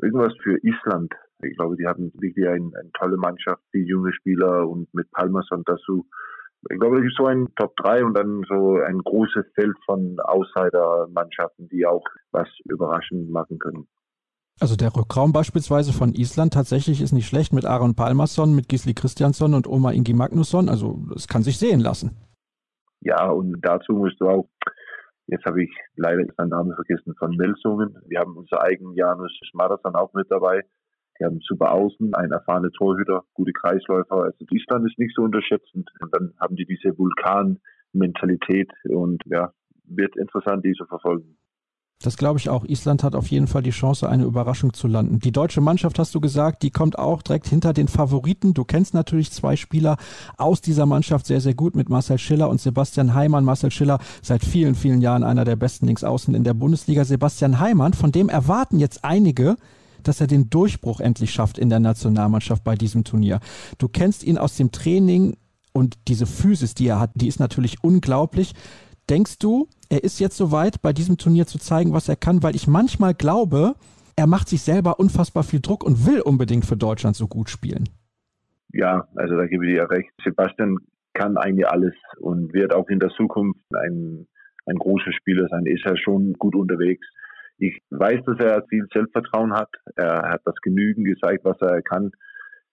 [0.00, 1.12] irgendwas für Island.
[1.42, 5.62] Ich glaube, die haben wirklich eine, eine tolle Mannschaft, die junge Spieler und mit Palmerson
[5.66, 6.06] dazu.
[6.70, 10.18] Ich glaube, da gibt so ein Top 3 und dann so ein großes Feld von
[10.20, 13.88] Aussider-Mannschaften, die auch was überraschend machen können.
[14.62, 18.94] Also der Rückraum beispielsweise von Island tatsächlich ist nicht schlecht mit Aaron Palmarsson, mit Gisli
[18.94, 20.68] Christiansson und Oma Ingi Magnusson.
[20.68, 22.12] Also es kann sich sehen lassen.
[23.00, 24.48] Ja, und dazu musst du auch,
[25.26, 27.98] jetzt habe ich leider seinen Namen vergessen, von Melsungen.
[28.06, 30.62] Wir haben unser eigenen Janus Schmaderson auch mit dabei.
[31.18, 34.14] Die haben super Außen, ein erfahrener Torhüter, gute Kreisläufer.
[34.14, 35.90] Also Island ist nicht so unterschätzend.
[35.98, 39.52] Und dann haben die diese Vulkan-Mentalität und ja,
[39.86, 41.36] wird interessant, die zu verfolgen.
[42.02, 42.64] Das glaube ich auch.
[42.64, 45.20] Island hat auf jeden Fall die Chance, eine Überraschung zu landen.
[45.20, 48.54] Die deutsche Mannschaft, hast du gesagt, die kommt auch direkt hinter den Favoriten.
[48.54, 49.96] Du kennst natürlich zwei Spieler
[50.36, 53.44] aus dieser Mannschaft sehr, sehr gut mit Marcel Schiller und Sebastian Heimann.
[53.44, 57.04] Marcel Schiller seit vielen, vielen Jahren einer der besten Linksaußen in der Bundesliga.
[57.04, 59.56] Sebastian Heimann, von dem erwarten jetzt einige,
[60.02, 63.40] dass er den Durchbruch endlich schafft in der Nationalmannschaft bei diesem Turnier.
[63.78, 65.36] Du kennst ihn aus dem Training
[65.72, 68.52] und diese Physis, die er hat, die ist natürlich unglaublich.
[69.12, 72.42] Denkst du, er ist jetzt soweit, bei diesem Turnier zu zeigen, was er kann?
[72.42, 73.74] Weil ich manchmal glaube,
[74.16, 77.90] er macht sich selber unfassbar viel Druck und will unbedingt für Deutschland so gut spielen.
[78.72, 80.08] Ja, also da gebe ich dir recht.
[80.24, 80.78] Sebastian
[81.12, 84.26] kann eigentlich alles und wird auch in der Zukunft ein,
[84.64, 85.66] ein großer Spieler sein.
[85.66, 87.06] Ist er schon gut unterwegs.
[87.58, 89.68] Ich weiß, dass er viel Selbstvertrauen hat.
[89.94, 92.12] Er hat das genügend gezeigt, was er kann.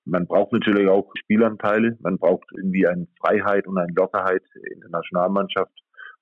[0.05, 1.97] Man braucht natürlich auch Spielanteile.
[1.99, 5.73] Man braucht irgendwie eine Freiheit und eine Lockerheit in der Nationalmannschaft.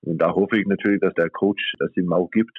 [0.02, 2.58] Und da hoffe ich natürlich, dass der Coach das ihm auch gibt.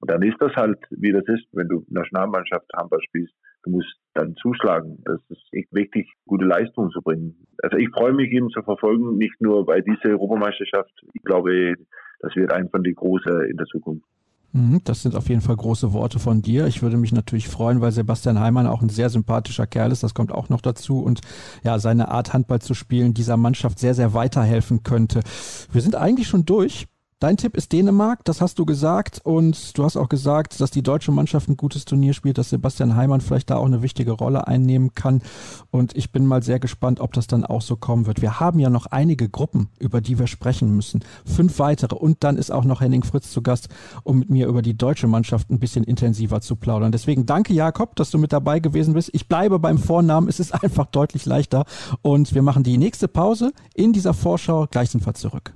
[0.00, 3.34] Und dann ist das halt, wie das ist, wenn du Nationalmannschaft Handball spielst.
[3.62, 4.98] Du musst dann zuschlagen.
[5.04, 7.46] Das ist echt wichtig, gute Leistungen zu bringen.
[7.62, 10.92] Also ich freue mich, ihn zu verfolgen, nicht nur bei dieser Europameisterschaft.
[11.14, 11.74] Ich glaube,
[12.18, 14.04] das wird ein von den großen in der Zukunft.
[14.54, 16.66] Mhm, das sind auf jeden Fall große Worte von dir.
[16.66, 20.02] Ich würde mich natürlich freuen, weil Sebastian Heimann auch ein sehr sympathischer Kerl ist.
[20.02, 21.00] Das kommt auch noch dazu.
[21.00, 21.22] Und
[21.64, 25.20] ja, seine Art Handball zu spielen dieser Mannschaft sehr, sehr weiterhelfen könnte.
[25.72, 26.86] Wir sind eigentlich schon durch.
[27.22, 29.20] Dein Tipp ist Dänemark, das hast du gesagt.
[29.22, 32.96] Und du hast auch gesagt, dass die deutsche Mannschaft ein gutes Turnier spielt, dass Sebastian
[32.96, 35.22] Heimann vielleicht da auch eine wichtige Rolle einnehmen kann.
[35.70, 38.22] Und ich bin mal sehr gespannt, ob das dann auch so kommen wird.
[38.22, 41.04] Wir haben ja noch einige Gruppen, über die wir sprechen müssen.
[41.24, 41.94] Fünf weitere.
[41.94, 43.68] Und dann ist auch noch Henning Fritz zu Gast,
[44.02, 46.90] um mit mir über die deutsche Mannschaft ein bisschen intensiver zu plaudern.
[46.90, 49.10] Deswegen danke, Jakob, dass du mit dabei gewesen bist.
[49.12, 50.28] Ich bleibe beim Vornamen.
[50.28, 51.66] Es ist einfach deutlich leichter.
[52.02, 54.66] Und wir machen die nächste Pause in dieser Vorschau.
[54.68, 55.52] Gleich sind wir zurück.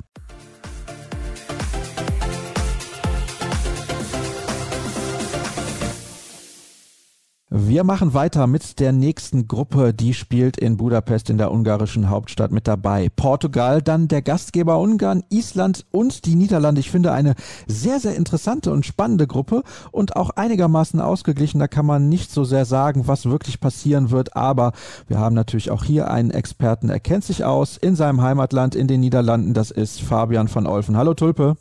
[7.49, 12.51] Wir machen weiter mit der nächsten Gruppe, die spielt in Budapest in der ungarischen Hauptstadt
[12.51, 13.09] mit dabei.
[13.15, 16.81] Portugal, dann der Gastgeber Ungarn, Island und die Niederlande.
[16.81, 17.37] Ich finde eine
[17.69, 21.61] sehr, sehr interessante und spannende Gruppe und auch einigermaßen ausgeglichen.
[21.61, 24.73] Da kann man nicht so sehr sagen, was wirklich passieren wird, aber
[25.07, 28.89] wir haben natürlich auch hier einen Experten, er kennt sich aus in seinem Heimatland in
[28.89, 29.55] den Niederlanden.
[29.55, 30.97] Das ist Fabian von Olfen.
[30.97, 31.57] Hallo Tulpe.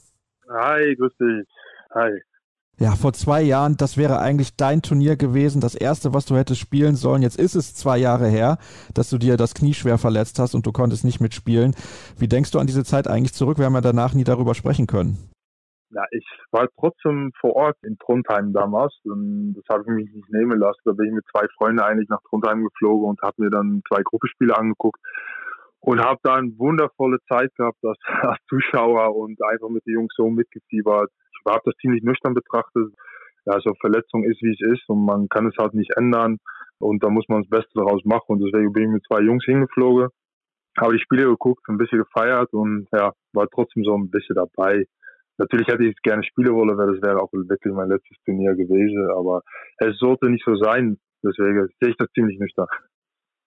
[0.49, 1.47] Hi, grüß dich.
[1.93, 2.09] Hi.
[2.77, 6.59] Ja, vor zwei Jahren, das wäre eigentlich dein Turnier gewesen, das erste, was du hättest
[6.59, 7.21] spielen sollen.
[7.21, 8.57] Jetzt ist es zwei Jahre her,
[8.93, 11.73] dass du dir das Knie schwer verletzt hast und du konntest nicht mitspielen.
[12.19, 13.59] Wie denkst du an diese Zeit eigentlich zurück?
[13.59, 15.31] Wir haben ja danach nie darüber sprechen können.
[15.91, 20.29] Ja, ich war trotzdem vor Ort in Trondheim damals und das habe ich mich nicht
[20.29, 20.81] nehmen lassen.
[20.83, 24.01] Da bin ich mit zwei Freunden eigentlich nach Trondheim geflogen und habe mir dann zwei
[24.03, 24.99] Gruppenspiele angeguckt
[25.79, 30.13] und habe da eine wundervolle Zeit gehabt als, als Zuschauer und einfach mit den Jungs
[30.17, 31.09] so mitgefiebert
[31.45, 32.93] habe das ziemlich nüchtern betrachtet.
[33.45, 36.37] Ja, so Verletzung ist, wie es ist und man kann es halt nicht ändern
[36.79, 39.45] und da muss man das Beste daraus machen und deswegen bin ich mit zwei Jungs
[39.45, 40.09] hingeflogen
[40.79, 44.85] habe die Spiele geguckt, ein bisschen gefeiert und ja, war trotzdem so ein bisschen dabei.
[45.37, 49.09] Natürlich hätte ich gerne spielen wollen, weil das wäre auch wirklich mein letztes Turnier gewesen,
[49.17, 49.41] aber
[49.77, 50.97] es sollte nicht so sein.
[51.23, 52.67] Deswegen sehe ich das ziemlich nüchtern.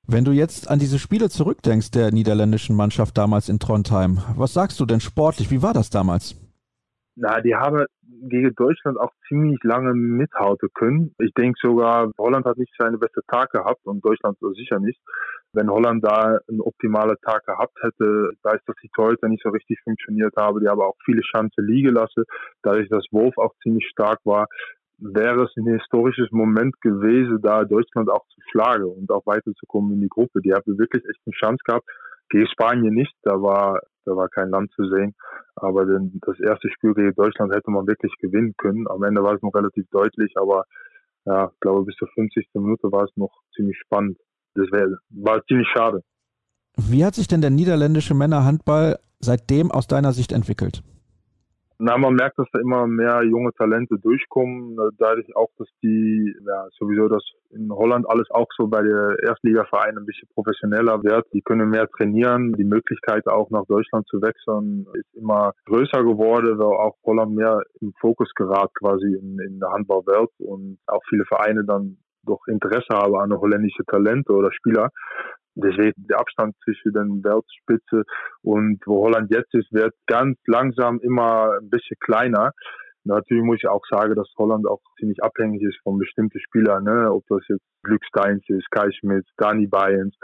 [0.07, 4.81] Wenn du jetzt an diese Spiele zurückdenkst der niederländischen Mannschaft damals in Trondheim, was sagst
[4.81, 5.51] du denn sportlich?
[5.51, 6.35] Wie war das damals?
[7.21, 7.85] Na, die haben
[8.29, 11.14] gegen Deutschland auch ziemlich lange mithalten können.
[11.19, 15.01] Ich denke sogar, Holland hat nicht seine beste Tag gehabt und Deutschland so sicher nicht.
[15.53, 19.51] Wenn Holland da einen optimalen Tag gehabt hätte, da ist, dass die Torhüter nicht so
[19.51, 22.23] richtig funktioniert haben, die haben auch viele Chancen liegen lassen,
[22.62, 24.47] dadurch, dass Wolf auch ziemlich stark war,
[24.99, 30.03] wäre es ein historisches Moment gewesen, da Deutschland auch zu schlagen und auch weiterzukommen in
[30.03, 30.41] die Gruppe.
[30.41, 31.87] Die haben wirklich echt eine Chance gehabt.
[32.31, 35.15] Gegen Spanien nicht, da war, da war kein Land zu sehen.
[35.57, 38.87] Aber den, das erste Spiel gegen Deutschland hätte man wirklich gewinnen können.
[38.89, 40.65] Am Ende war es noch relativ deutlich, aber
[41.25, 42.49] ja, ich glaube, bis zur 50.
[42.55, 44.19] Minute war es noch ziemlich spannend.
[44.55, 46.03] Das wär, war ziemlich schade.
[46.77, 50.83] Wie hat sich denn der niederländische Männerhandball seitdem aus deiner Sicht entwickelt?
[51.81, 54.76] Na, man merkt, dass da immer mehr junge Talente durchkommen.
[54.99, 59.99] Dadurch auch, dass die, ja, sowieso, dass in Holland alles auch so bei der Erstligavereinen
[59.99, 61.26] ein bisschen professioneller wird.
[61.33, 62.53] Die können mehr trainieren.
[62.55, 67.62] Die Möglichkeit auch nach Deutschland zu wechseln ist immer größer geworden, weil auch Holland mehr
[67.81, 72.89] im Fokus gerät quasi in, in der Handballwelt und auch viele Vereine dann doch Interesse
[72.93, 74.91] haben an holländische Talente oder Spieler.
[75.55, 78.05] Deswegen der Abstand zwischen den Weltspitze
[78.43, 82.53] und wo Holland jetzt ist, wird ganz langsam immer ein bisschen kleiner.
[83.05, 87.11] Natürlich muss ich auch sagen, dass Holland auch ziemlich abhängig ist von bestimmten Spielern, ne?
[87.11, 90.14] ob das jetzt Glück Steins ist, Kai Schmidt, Dani Bayens,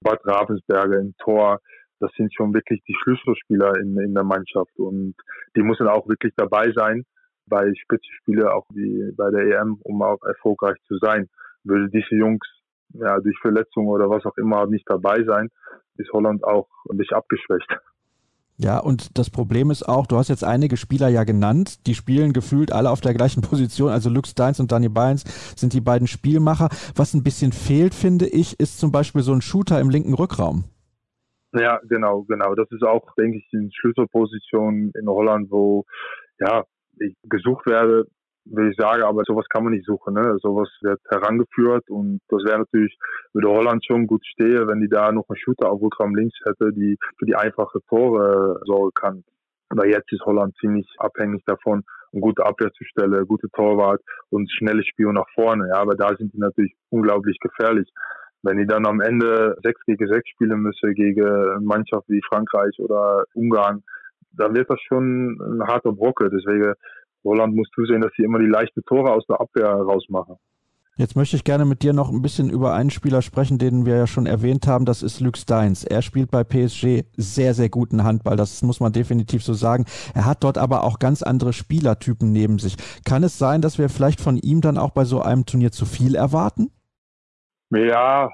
[0.00, 1.60] Bad Ravensberger im Tor.
[2.00, 5.14] Das sind schon wirklich die Schlüsselspieler in, in der Mannschaft und
[5.54, 7.04] die müssen auch wirklich dabei sein
[7.50, 11.28] bei Spitzenspielen, auch wie bei der EM, um auch erfolgreich zu sein.
[11.64, 12.46] Würde diese Jungs
[12.94, 15.48] ja, durch Verletzungen oder was auch immer nicht dabei sein,
[15.96, 17.68] ist Holland auch bisschen abgeschwächt.
[18.62, 22.34] Ja, und das Problem ist auch, du hast jetzt einige Spieler ja genannt, die spielen
[22.34, 25.24] gefühlt alle auf der gleichen Position, also Lux Steins und Danny Bynes
[25.56, 26.68] sind die beiden Spielmacher.
[26.94, 30.64] Was ein bisschen fehlt, finde ich, ist zum Beispiel so ein Shooter im linken Rückraum.
[31.54, 32.54] Ja, genau, genau.
[32.54, 35.84] Das ist auch, denke ich, die Schlüsselposition in Holland, wo
[36.38, 36.64] ja,
[37.00, 38.06] ich gesucht werde,
[38.44, 40.14] will ich sagen, aber sowas kann man nicht suchen.
[40.14, 40.36] Ne?
[40.40, 42.96] Sowas wird herangeführt und das wäre natürlich,
[43.32, 46.72] würde Holland schon gut stehen, wenn die da noch einen Shooter auf Rückraum links hätte,
[46.72, 49.24] die für die einfache Tore sorgen kann.
[49.68, 54.50] Aber jetzt ist Holland ziemlich abhängig davon, eine gute Abwehr zu stellen, gute Torwart und
[54.50, 55.68] schnelles Spiel nach vorne.
[55.68, 57.88] Ja, aber da sind die natürlich unglaublich gefährlich.
[58.42, 63.24] Wenn die dann am Ende 6 gegen 6 spielen müssen gegen Mannschaft wie Frankreich oder
[63.34, 63.84] Ungarn,
[64.32, 66.30] dann wird das schon ein harter Brocke.
[66.30, 66.74] Deswegen
[67.24, 70.36] Roland muss zusehen, dass sie immer die leichten Tore aus der Abwehr rausmachen.
[70.96, 73.96] Jetzt möchte ich gerne mit dir noch ein bisschen über einen Spieler sprechen, den wir
[73.96, 74.84] ja schon erwähnt haben.
[74.84, 75.82] Das ist Luc Steins.
[75.82, 78.36] Er spielt bei PSG sehr, sehr guten Handball.
[78.36, 79.86] Das muss man definitiv so sagen.
[80.14, 82.76] Er hat dort aber auch ganz andere Spielertypen neben sich.
[83.06, 85.86] Kann es sein, dass wir vielleicht von ihm dann auch bei so einem Turnier zu
[85.86, 86.70] viel erwarten?
[87.72, 88.28] Ja,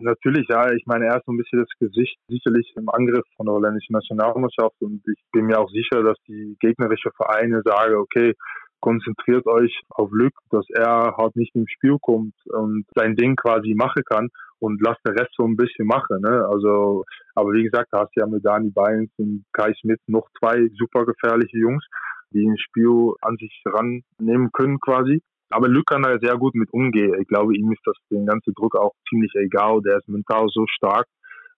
[0.00, 0.70] natürlich, ja.
[0.72, 3.94] Ich meine, er ist so ein bisschen das Gesicht sicherlich im Angriff von der holländischen
[3.94, 8.34] Nationalmannschaft und ich bin mir auch sicher, dass die gegnerische Vereine sagen, okay,
[8.80, 13.74] konzentriert euch auf Glück, dass er halt nicht im Spiel kommt und sein Ding quasi
[13.74, 14.28] machen kann
[14.60, 16.20] und lasst der Rest so ein bisschen machen.
[16.20, 16.46] Ne?
[16.50, 17.04] Also,
[17.34, 20.68] aber wie gesagt, da hast du ja mit Dani Bayens und Kai Schmidt noch zwei
[20.76, 21.84] super gefährliche Jungs,
[22.32, 25.22] die ein Spiel an sich rannehmen können quasi.
[25.50, 27.14] Aber Luke kann da sehr gut mit umgehen.
[27.20, 29.80] Ich glaube, ihm ist das den ganzen Druck auch ziemlich egal.
[29.82, 31.06] Der ist mental so stark.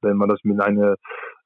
[0.03, 0.97] Wenn man das mit einer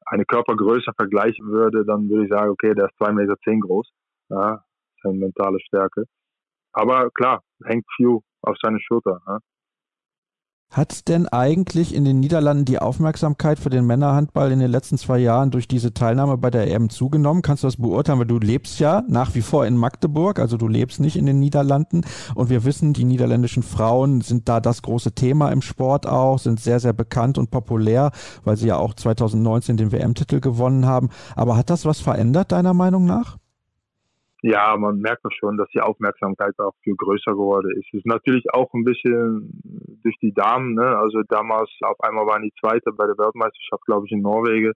[0.06, 3.88] eine Körpergröße vergleichen würde, dann würde ich sagen, okay, der ist zwei Meter zehn groß.
[4.28, 4.62] Ja,
[5.02, 6.04] seine mentale Stärke.
[6.72, 9.20] Aber klar, hängt viel auf seine Schulter.
[9.26, 9.38] Ja.
[10.74, 15.18] Hat denn eigentlich in den Niederlanden die Aufmerksamkeit für den Männerhandball in den letzten zwei
[15.18, 17.42] Jahren durch diese Teilnahme bei der EM zugenommen?
[17.42, 18.18] Kannst du das beurteilen?
[18.18, 21.38] Weil du lebst ja nach wie vor in Magdeburg, also du lebst nicht in den
[21.38, 22.00] Niederlanden.
[22.34, 26.58] Und wir wissen, die niederländischen Frauen sind da das große Thema im Sport auch, sind
[26.58, 28.10] sehr, sehr bekannt und populär,
[28.42, 31.10] weil sie ja auch 2019 den WM-Titel gewonnen haben.
[31.36, 33.38] Aber hat das was verändert, deiner Meinung nach?
[34.46, 37.88] Ja, man merkt doch schon, dass die Aufmerksamkeit auch viel größer geworden ist.
[37.94, 39.58] Es ist natürlich auch ein bisschen
[40.02, 40.98] durch die Damen, ne?
[40.98, 44.74] Also damals auf einmal waren die Zweite bei der Weltmeisterschaft, glaube ich, in Norwegen.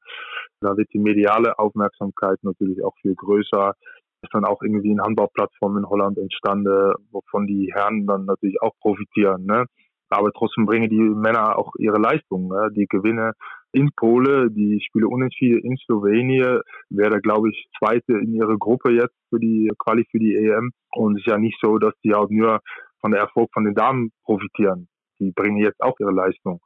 [0.63, 3.75] Da wird die mediale Aufmerksamkeit natürlich auch viel größer.
[4.23, 8.73] Ist dann auch irgendwie eine Handballplattform in Holland entstanden, wovon die Herren dann natürlich auch
[8.81, 9.67] profitieren, ne?
[10.09, 12.49] Aber trotzdem bringen die Männer auch ihre Leistung.
[12.49, 12.71] Ne?
[12.75, 13.33] Die Gewinne
[13.79, 16.61] in Polen, die Spiele unentschieden in Slowenien,
[16.91, 20.73] wäre, glaube ich, Zweite in ihrer Gruppe jetzt für die Quali für die EM.
[20.93, 22.61] Und es ist ja nicht so, dass die halt nur
[23.01, 24.89] von der Erfolg von den Damen profitieren.
[25.21, 26.61] Die bringen jetzt auch ihre Leistung.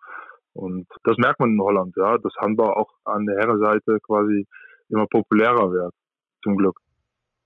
[0.55, 4.47] Und das merkt man in Holland, ja, dass Handball auch an der Herrenseite quasi
[4.89, 5.95] immer populärer wird,
[6.43, 6.79] zum Glück.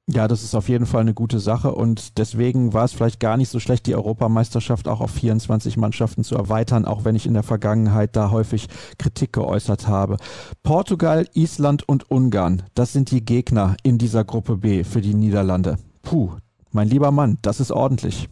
[0.08, 3.36] Ja, das ist auf jeden Fall eine gute Sache und deswegen war es vielleicht gar
[3.36, 7.34] nicht so schlecht, die Europameisterschaft auch auf 24 Mannschaften zu erweitern, auch wenn ich in
[7.34, 8.68] der Vergangenheit da häufig
[9.00, 10.18] Kritik geäußert habe.
[10.62, 15.76] Portugal, Island und Ungarn, das sind die Gegner in dieser Gruppe B für die Niederlande.
[16.02, 16.36] Puh,
[16.70, 18.28] mein lieber Mann, das ist ordentlich.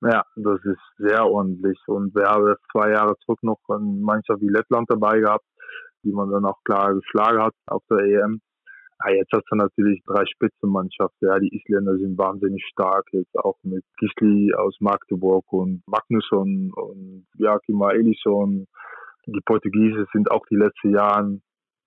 [0.00, 4.48] Ja, das ist sehr ordentlich und wir haben zwei Jahre zurück noch eine Mannschaft wie
[4.48, 5.44] Lettland dabei gehabt,
[6.04, 8.40] die man dann auch klar geschlagen hat auf der EM
[9.04, 11.28] ja, jetzt hast du natürlich drei Spitzenmannschaften.
[11.28, 13.06] Ja, die Isländer sind wahnsinnig stark.
[13.12, 18.66] Jetzt auch mit Gisli aus Magdeburg und Magnusson und Jakima Elisson.
[19.26, 21.40] Die Portugiesen sind auch die letzten Jahre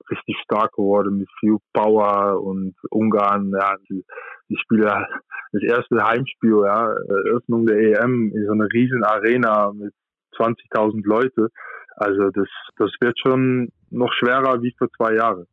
[0.09, 4.03] richtig stark geworden mit viel Power und Ungarn, ja, die,
[4.49, 5.07] die Spieler,
[5.51, 9.93] das erste Heimspiel, ja, Eröffnung der EM in so einer riesen Arena mit
[10.37, 11.49] 20.000 Leute.
[11.95, 12.47] Also das,
[12.77, 15.45] das wird schon noch schwerer wie vor zwei Jahren.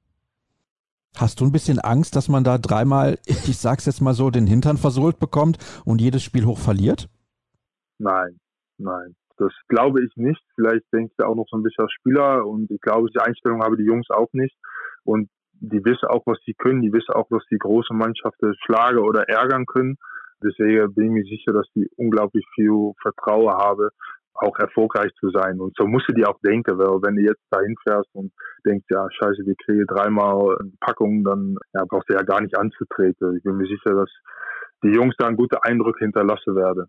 [1.16, 4.46] Hast du ein bisschen Angst, dass man da dreimal, ich sag's jetzt mal so, den
[4.46, 7.08] Hintern versohlt bekommt und jedes Spiel hoch verliert?
[7.98, 8.38] Nein,
[8.78, 9.16] nein.
[9.36, 10.42] Das glaube ich nicht.
[10.54, 13.62] Vielleicht denke ich auch noch so ein bisschen als Spieler und ich glaube, die Einstellung
[13.62, 14.54] haben die Jungs auch nicht.
[15.04, 16.82] Und die wissen auch, was sie können.
[16.82, 19.96] Die wissen auch, dass die große Mannschaften schlagen oder ärgern können.
[20.42, 23.88] Deswegen bin ich mir sicher, dass die unglaublich viel Vertrauen haben
[24.34, 25.60] auch erfolgreich zu sein.
[25.60, 28.32] Und so musst du dir auch denken, weil wenn du jetzt dahin fährst und
[28.66, 32.56] denkst, ja, scheiße, wir kriegen dreimal eine Packung, dann ja, brauchst du ja gar nicht
[32.56, 33.36] anzutreten.
[33.36, 34.10] Ich bin mir sicher, dass
[34.82, 36.86] die Jungs da einen guten Eindruck hinterlassen werden.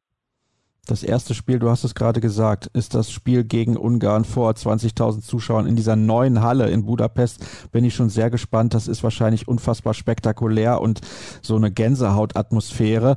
[0.87, 5.21] Das erste Spiel, du hast es gerade gesagt, ist das Spiel gegen Ungarn vor 20.000
[5.21, 7.71] Zuschauern in dieser neuen Halle in Budapest.
[7.71, 8.73] Bin ich schon sehr gespannt.
[8.73, 11.01] Das ist wahrscheinlich unfassbar spektakulär und
[11.43, 13.15] so eine Gänsehautatmosphäre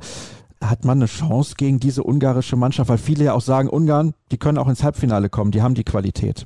[0.69, 2.89] hat man eine Chance gegen diese ungarische Mannschaft?
[2.89, 5.83] Weil viele ja auch sagen, Ungarn, die können auch ins Halbfinale kommen, die haben die
[5.83, 6.45] Qualität.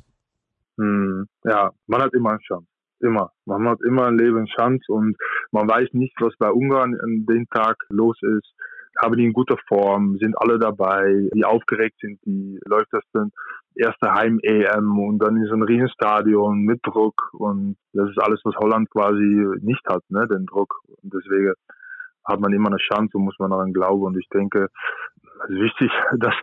[0.78, 2.66] Hm, ja, man hat immer eine Chance.
[3.00, 3.32] Immer.
[3.46, 5.16] Man hat immer ein Leben Chance und
[5.52, 8.52] man weiß nicht, was bei Ungarn an dem Tag los ist.
[9.00, 13.30] Haben die in guter Form, sind alle dabei, die aufgeregt sind, die läuft das dann
[13.74, 18.56] erste Heim-EM und dann in so ein Riesenstadion mit Druck und das ist alles, was
[18.56, 20.82] Holland quasi nicht hat, ne, den Druck.
[21.02, 21.54] Und deswegen
[22.30, 24.04] hat man immer eine Chance und muss man daran glauben.
[24.04, 24.68] Und ich denke,
[25.44, 26.34] es ist wichtig, dass,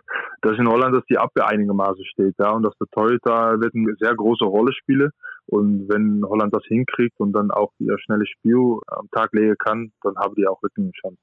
[0.42, 3.94] dass in Holland dass die Abwehr einigermaßen steht, ja, und dass der Torhüter wird eine
[3.98, 5.10] sehr große Rolle spielen.
[5.46, 9.92] Und wenn Holland das hinkriegt und dann auch ihr schnelles Spiel am Tag legen kann,
[10.02, 11.18] dann haben die auch wirklich eine Chance.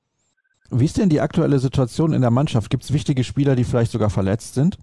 [0.72, 2.72] Wie ist denn die aktuelle Situation in der Mannschaft?
[2.72, 4.80] Gibt es wichtige Spieler, die vielleicht sogar verletzt sind?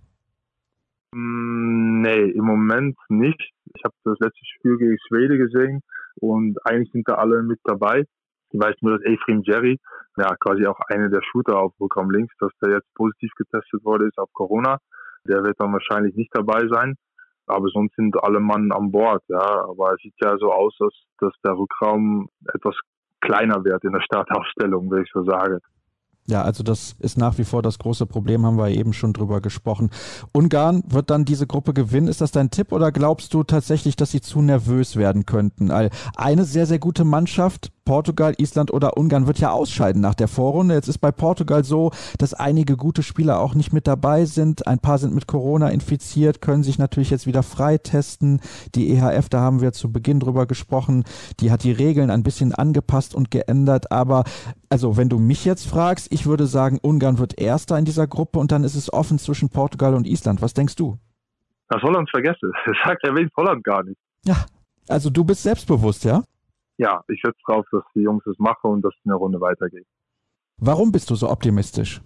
[1.13, 3.41] Mm, nee, im Moment nicht.
[3.75, 5.83] Ich habe das letzte Spiel gegen Schweden gesehen
[6.21, 8.05] und eigentlich sind da alle mit dabei.
[8.53, 9.81] Ich weiß nur, dass Ephraim Jerry,
[10.17, 14.07] ja, quasi auch einer der Shooter auf Programm links, dass der jetzt positiv getestet wurde
[14.07, 14.79] ist auf Corona.
[15.25, 16.95] Der wird dann wahrscheinlich nicht dabei sein.
[17.47, 19.65] Aber sonst sind alle Mann an Bord, ja.
[19.69, 22.77] Aber es sieht ja so aus, dass, dass der Rückraum etwas
[23.21, 25.59] kleiner wird in der Startaufstellung, würde ich so sagen.
[26.27, 29.41] Ja, also das ist nach wie vor das große Problem, haben wir eben schon drüber
[29.41, 29.91] gesprochen.
[30.33, 32.07] Ungarn wird dann diese Gruppe gewinnen.
[32.07, 35.73] Ist das dein Tipp oder glaubst du tatsächlich, dass sie zu nervös werden könnten?
[35.73, 40.75] Eine sehr, sehr gute Mannschaft, Portugal, Island oder Ungarn wird ja ausscheiden nach der Vorrunde.
[40.75, 44.67] Jetzt ist bei Portugal so, dass einige gute Spieler auch nicht mit dabei sind.
[44.67, 48.41] Ein paar sind mit Corona infiziert, können sich natürlich jetzt wieder freitesten.
[48.75, 51.05] Die EHF, da haben wir zu Beginn drüber gesprochen,
[51.41, 53.91] die hat die Regeln ein bisschen angepasst und geändert.
[53.91, 54.25] Aber
[54.69, 58.39] also, wenn du mich jetzt fragst, ich würde sagen, Ungarn wird Erster in dieser Gruppe
[58.39, 60.41] und dann ist es offen zwischen Portugal und Island.
[60.41, 60.99] Was denkst du?
[61.69, 62.51] Das Holland vergesse.
[62.67, 63.99] Das sagt erwähnt Holland gar nicht.
[64.25, 64.37] Ja,
[64.89, 66.23] also du bist selbstbewusst, ja?
[66.83, 69.87] Ja, ich setze drauf, dass die Jungs es machen und dass es eine Runde weitergeht.
[70.59, 72.01] Warum bist du so optimistisch?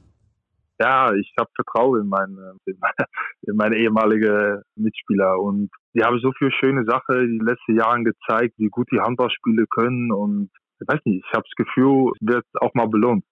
[0.79, 3.09] Ja, ich habe Vertrauen in meine, in meine,
[3.43, 8.55] in meine ehemalige Mitspieler und die haben so viele schöne Sachen die letzten Jahre gezeigt,
[8.59, 12.45] wie gut die Handballspiele können und ich weiß nicht, ich habe das Gefühl, es wird
[12.61, 13.25] auch mal belohnt.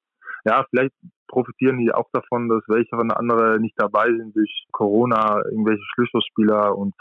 [0.45, 0.95] Ja, vielleicht
[1.27, 6.77] profitieren die auch davon, dass welche von andere nicht dabei sind durch Corona, irgendwelche Schlüsselspieler
[6.77, 6.95] und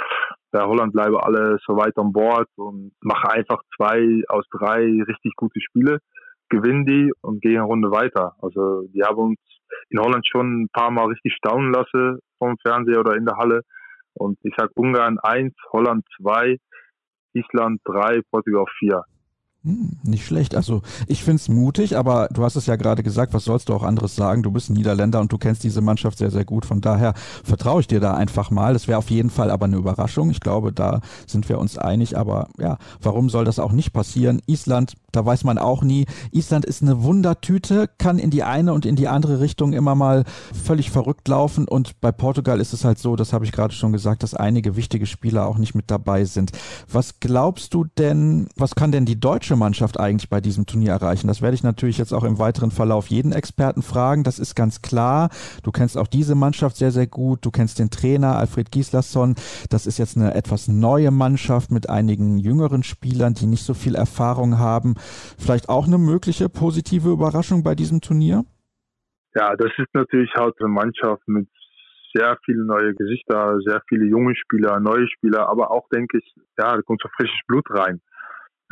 [0.52, 5.36] bei Holland bleiben alle so weit an Bord und machen einfach zwei aus drei richtig
[5.36, 6.00] gute Spiele,
[6.50, 8.36] gewinnen die und gehen eine Runde weiter.
[8.42, 9.40] Also die haben uns
[9.90, 13.62] in Holland schon ein paar Mal richtig staunen lassen vom Fernseher oder in der Halle.
[14.14, 16.58] Und ich sag Ungarn eins, Holland zwei,
[17.34, 19.04] Island drei, Portugal vier.
[19.66, 20.56] Hm, nicht schlecht.
[20.56, 23.74] Also ich finde es mutig, aber du hast es ja gerade gesagt, was sollst du
[23.74, 24.44] auch anderes sagen?
[24.44, 26.66] Du bist ein Niederländer und du kennst diese Mannschaft sehr, sehr gut.
[26.66, 27.14] Von daher
[27.46, 28.74] vertraue ich dir da einfach mal.
[28.74, 30.32] Das wäre auf jeden Fall aber eine Überraschung.
[30.32, 32.18] Ich glaube, da sind wir uns einig.
[32.18, 34.42] Aber ja, warum soll das auch nicht passieren?
[34.48, 36.08] Island Da weiß man auch nie.
[36.32, 40.26] Island ist eine Wundertüte, kann in die eine und in die andere Richtung immer mal
[40.52, 41.70] völlig verrückt laufen.
[41.70, 44.76] Und bei Portugal ist es halt so, das habe ich gerade schon gesagt, dass einige
[44.76, 46.52] wichtige Spieler auch nicht mit dabei sind.
[46.92, 51.28] Was glaubst du denn, was kann denn die deutsche Mannschaft eigentlich bei diesem Turnier erreichen?
[51.28, 54.24] Das werde ich natürlich jetzt auch im weiteren Verlauf jeden Experten fragen.
[54.24, 55.30] Das ist ganz klar.
[55.64, 57.46] Du kennst auch diese Mannschaft sehr, sehr gut.
[57.46, 59.36] Du kennst den Trainer Alfred Gislason.
[59.70, 63.96] Das ist jetzt eine etwas neue Mannschaft mit einigen jüngeren Spielern, die nicht so viel
[63.96, 64.96] Erfahrung haben.
[65.38, 68.46] Vielleicht auch eine mögliche positive Überraschung bei diesem Turnier?
[69.36, 71.48] Ja, das ist natürlich halt eine Mannschaft mit
[72.14, 76.76] sehr viele neue Gesichter, sehr viele junge Spieler, neue Spieler, aber auch denke ich, ja,
[76.76, 78.02] da kommt so frisches Blut rein.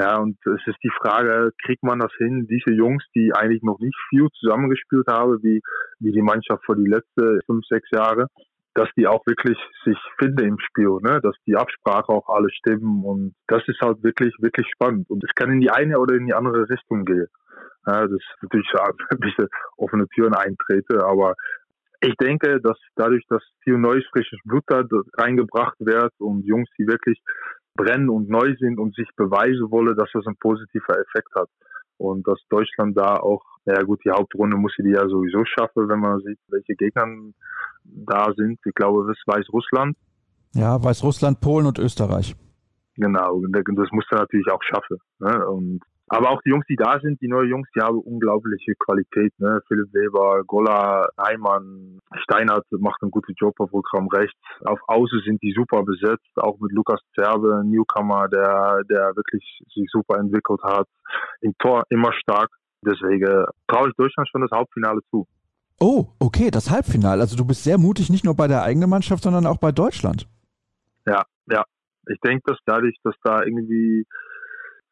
[0.02, 3.78] Ja, und es ist die Frage, kriegt man das hin, diese Jungs, die eigentlich noch
[3.78, 5.62] nicht viel zusammengespielt haben, wie,
[6.00, 8.26] wie die Mannschaft vor die letzten fünf, sechs Jahre,
[8.74, 11.20] dass die auch wirklich sich finden im Spiel, ne?
[11.22, 15.36] dass die Absprache auch alle stimmen und das ist halt wirklich, wirklich spannend und es
[15.36, 17.28] kann in die eine oder in die andere Richtung gehen.
[17.86, 18.72] Ja, das ist natürlich
[19.12, 21.36] ein bisschen offene Türen eintrete, aber
[22.04, 24.82] ich denke, dass dadurch, dass viel neues, frisches Blut da
[25.20, 27.22] reingebracht wird und Jungs, die wirklich
[27.76, 31.50] brennen und neu sind und sich beweisen wollen, dass das einen positiven Effekt hat.
[31.98, 35.88] Und dass Deutschland da auch, ja gut, die Hauptrunde muss sie die ja sowieso schaffen,
[35.88, 37.06] wenn man sieht, welche Gegner
[37.84, 38.60] da sind.
[38.66, 39.96] Ich glaube, das ist Weißrussland.
[40.54, 42.36] Ja, Weißrussland, Polen und Österreich.
[42.96, 44.98] Genau, das muss er natürlich auch schaffen.
[45.20, 45.48] Ne?
[45.48, 45.82] Und
[46.14, 49.32] aber auch die Jungs, die da sind, die neuen Jungs, die haben unglaubliche Qualität.
[49.40, 49.62] Ne?
[49.70, 54.38] Philipp Weber, Golla, Heimann, Steinhardt macht einen guten Job auf Rückraum rechts.
[54.66, 59.88] Auf Außen sind die super besetzt, auch mit Lukas Zerbe, Newcomer, der, der wirklich sich
[59.90, 60.88] super entwickelt hat.
[61.40, 62.50] Im Tor immer stark.
[62.86, 65.26] Deswegen traue ich Deutschland schon das Hauptfinale zu.
[65.80, 67.22] Oh, okay, das Halbfinale.
[67.22, 70.28] Also du bist sehr mutig, nicht nur bei der eigenen Mannschaft, sondern auch bei Deutschland.
[71.06, 71.64] Ja, ja.
[72.08, 74.06] Ich denke, dass dadurch, dass da irgendwie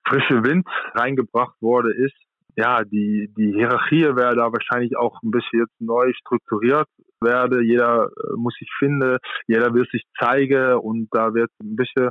[0.09, 2.15] frische Wind reingebracht wurde, ist,
[2.55, 6.87] ja, die, die Hierarchie wäre da wahrscheinlich auch ein bisschen jetzt neu strukturiert
[7.21, 7.63] werde.
[7.63, 12.09] Jeder äh, muss sich finden, jeder will sich zeigen und da wird ein bisschen,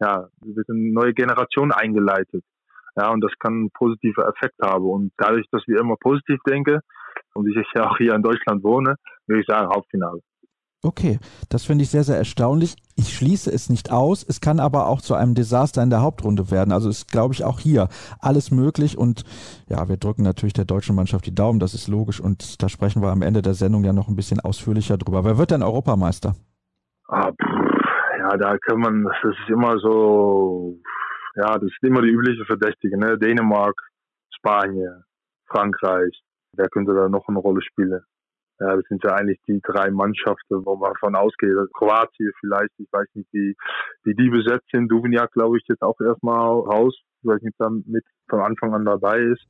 [0.00, 2.44] ja, wird eine neue Generation eingeleitet.
[2.96, 4.84] Ja, und das kann einen positiven Effekt haben.
[4.84, 6.80] Und dadurch, dass wir immer positiv denken
[7.34, 8.96] und ich ja auch hier in Deutschland wohne,
[9.26, 10.20] würde ich sagen, Hauptfinale.
[10.84, 11.18] Okay,
[11.48, 12.76] das finde ich sehr, sehr erstaunlich.
[12.94, 14.22] Ich schließe es nicht aus.
[14.22, 16.70] Es kann aber auch zu einem Desaster in der Hauptrunde werden.
[16.70, 17.88] Also ist, glaube ich, auch hier
[18.20, 18.96] alles möglich.
[18.96, 19.24] Und
[19.68, 21.58] ja, wir drücken natürlich der deutschen Mannschaft die Daumen.
[21.58, 22.20] Das ist logisch.
[22.20, 25.24] Und da sprechen wir am Ende der Sendung ja noch ein bisschen ausführlicher drüber.
[25.24, 26.36] Wer wird denn Europameister?
[27.08, 27.32] Ah,
[28.18, 30.78] ja, da kann man, das ist immer so,
[31.34, 33.18] ja, das ist immer die übliche Verdächtige, ne?
[33.18, 33.74] Dänemark,
[34.30, 35.02] Spanien,
[35.46, 36.22] Frankreich.
[36.52, 38.00] Wer könnte da noch eine Rolle spielen?
[38.60, 41.54] Ja, das sind ja eigentlich die drei Mannschaften, wo man davon ausgeht.
[41.74, 43.54] Kroatien vielleicht, ich weiß nicht, wie,
[44.02, 44.88] wie die besetzt sind.
[44.88, 46.96] Duvignac, glaube ich, jetzt auch erstmal raus.
[47.22, 49.46] Ich nicht, ob er mit von Anfang an dabei ist.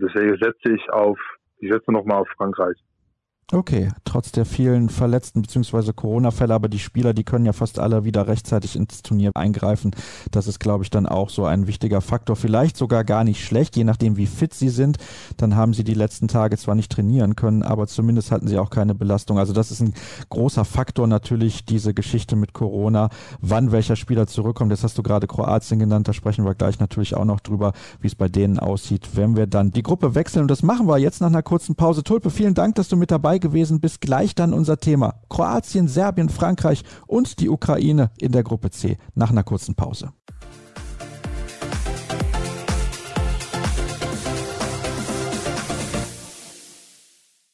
[0.00, 1.18] Deswegen setze ich auf,
[1.58, 2.76] ich setze nochmal auf Frankreich.
[3.50, 5.94] Okay, trotz der vielen Verletzten bzw.
[5.94, 9.92] Corona-Fälle, aber die Spieler, die können ja fast alle wieder rechtzeitig ins Turnier eingreifen.
[10.30, 12.36] Das ist, glaube ich, dann auch so ein wichtiger Faktor.
[12.36, 14.98] Vielleicht sogar gar nicht schlecht, je nachdem, wie fit sie sind.
[15.38, 18.68] Dann haben sie die letzten Tage zwar nicht trainieren können, aber zumindest hatten sie auch
[18.68, 19.38] keine Belastung.
[19.38, 19.94] Also das ist ein
[20.28, 23.08] großer Faktor natürlich, diese Geschichte mit Corona,
[23.40, 24.72] wann welcher Spieler zurückkommt.
[24.72, 27.72] Jetzt hast du gerade Kroatien genannt, da sprechen wir gleich natürlich auch noch drüber,
[28.02, 30.42] wie es bei denen aussieht, wenn wir dann die Gruppe wechseln.
[30.42, 32.02] Und das machen wir jetzt nach einer kurzen Pause.
[32.02, 33.80] Tulpe, vielen Dank, dass du mit dabei gewesen.
[33.80, 35.20] Bis gleich dann unser Thema.
[35.28, 40.12] Kroatien, Serbien, Frankreich und die Ukraine in der Gruppe C nach einer kurzen Pause.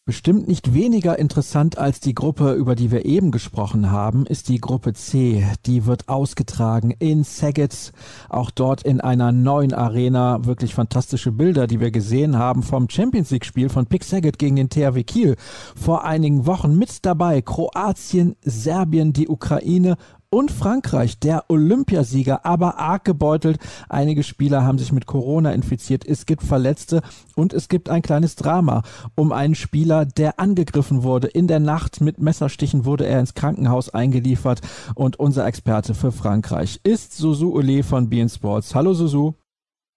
[0.06, 4.60] Bestimmt nicht weniger interessant als die Gruppe, über die wir eben gesprochen haben, ist die
[4.60, 5.46] Gruppe C.
[5.64, 7.90] Die wird ausgetragen in Saget,
[8.28, 10.44] auch dort in einer neuen Arena.
[10.44, 14.56] Wirklich fantastische Bilder, die wir gesehen haben vom Champions League Spiel von Pick Saget gegen
[14.56, 15.36] den THW Kiel
[15.74, 16.76] vor einigen Wochen.
[16.76, 19.96] Mit dabei Kroatien, Serbien, die Ukraine
[20.34, 23.58] und Frankreich, der Olympiasieger, aber arg gebeutelt.
[23.88, 26.04] Einige Spieler haben sich mit Corona infiziert.
[26.04, 27.02] Es gibt Verletzte
[27.36, 28.82] und es gibt ein kleines Drama
[29.14, 31.28] um einen Spieler, der angegriffen wurde.
[31.28, 34.60] In der Nacht mit Messerstichen wurde er ins Krankenhaus eingeliefert
[34.96, 38.74] und unser Experte für Frankreich ist Susu Ole von Bean Sports.
[38.74, 39.34] Hallo Susu.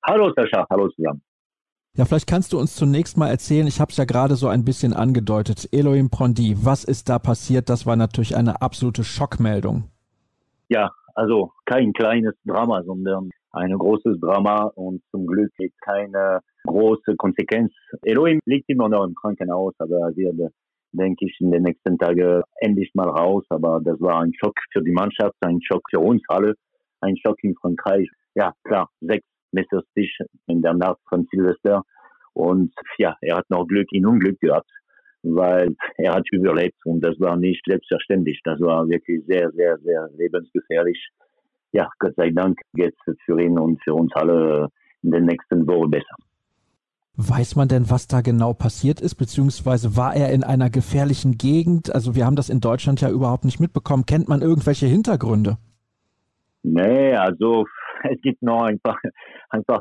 [0.06, 1.22] Hallo Sascha, hallo zusammen.
[1.96, 4.64] Ja, vielleicht kannst du uns zunächst mal erzählen, ich habe es ja gerade so ein
[4.64, 7.70] bisschen angedeutet, Elohim Prondi, was ist da passiert?
[7.70, 9.86] Das war natürlich eine absolute Schockmeldung
[10.70, 15.51] ja, also kein kleines Drama, sondern ein großes Drama und zum Glück
[15.82, 17.74] keine große Konsequenz.
[18.03, 20.53] Elohim liegt immer noch im Krankenhaus, aber er wird,
[20.91, 23.43] denke ich, in den nächsten Tagen endlich mal raus.
[23.49, 26.53] Aber das war ein Schock für die Mannschaft, ein Schock für uns alle,
[27.01, 28.07] ein Schock in Frankreich.
[28.36, 30.15] Ja, klar, sechs Messerstich
[30.47, 31.84] in der Nacht von Silvester.
[32.34, 34.70] Und ja, er hat noch Glück in Unglück gehabt,
[35.36, 38.40] weil er hat überlebt und das war nicht selbstverständlich.
[38.44, 40.98] Das war wirklich sehr, sehr, sehr lebensgefährlich.
[41.72, 44.70] Ja, Gott sei Dank geht es für ihn und für uns alle
[45.04, 46.16] in den nächsten Wochen besser.
[47.20, 51.94] Weiß man denn, was da genau passiert ist, beziehungsweise war er in einer gefährlichen Gegend?
[51.94, 54.06] Also wir haben das in Deutschland ja überhaupt nicht mitbekommen.
[54.06, 55.58] Kennt man irgendwelche Hintergründe?
[56.62, 57.66] Nee, also
[58.12, 59.00] es gibt noch ein paar,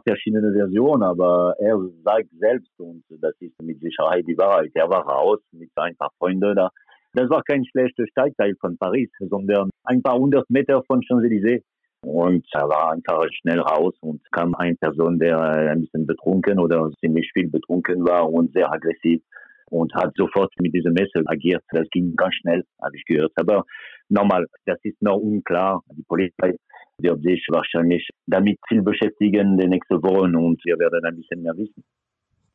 [0.07, 4.71] verschiedene Versionen, aber er sagt selbst und das ist mit Sicherheit die Wahrheit.
[4.75, 6.71] Er war raus mit ein paar Freunden da.
[7.15, 11.63] Das war kein schlechter Stadtteil von Paris, sondern ein paar hundert Meter von Champs-Élysées.
[12.03, 16.91] Und er war einfach schnell raus und kam eine Person, der ein bisschen betrunken oder
[17.01, 19.23] ziemlich viel betrunken war und sehr aggressiv
[19.71, 21.65] und hat sofort mit diesem Messer agiert.
[21.71, 23.33] Das ging ganz schnell, habe ich gehört.
[23.37, 23.65] Aber
[24.09, 25.83] nochmal, das ist noch unklar.
[25.91, 26.55] Die Polizei
[26.99, 31.57] wird sich wahrscheinlich damit viel beschäftigen die nächsten Wochen und wir werden ein bisschen mehr
[31.57, 31.85] wissen.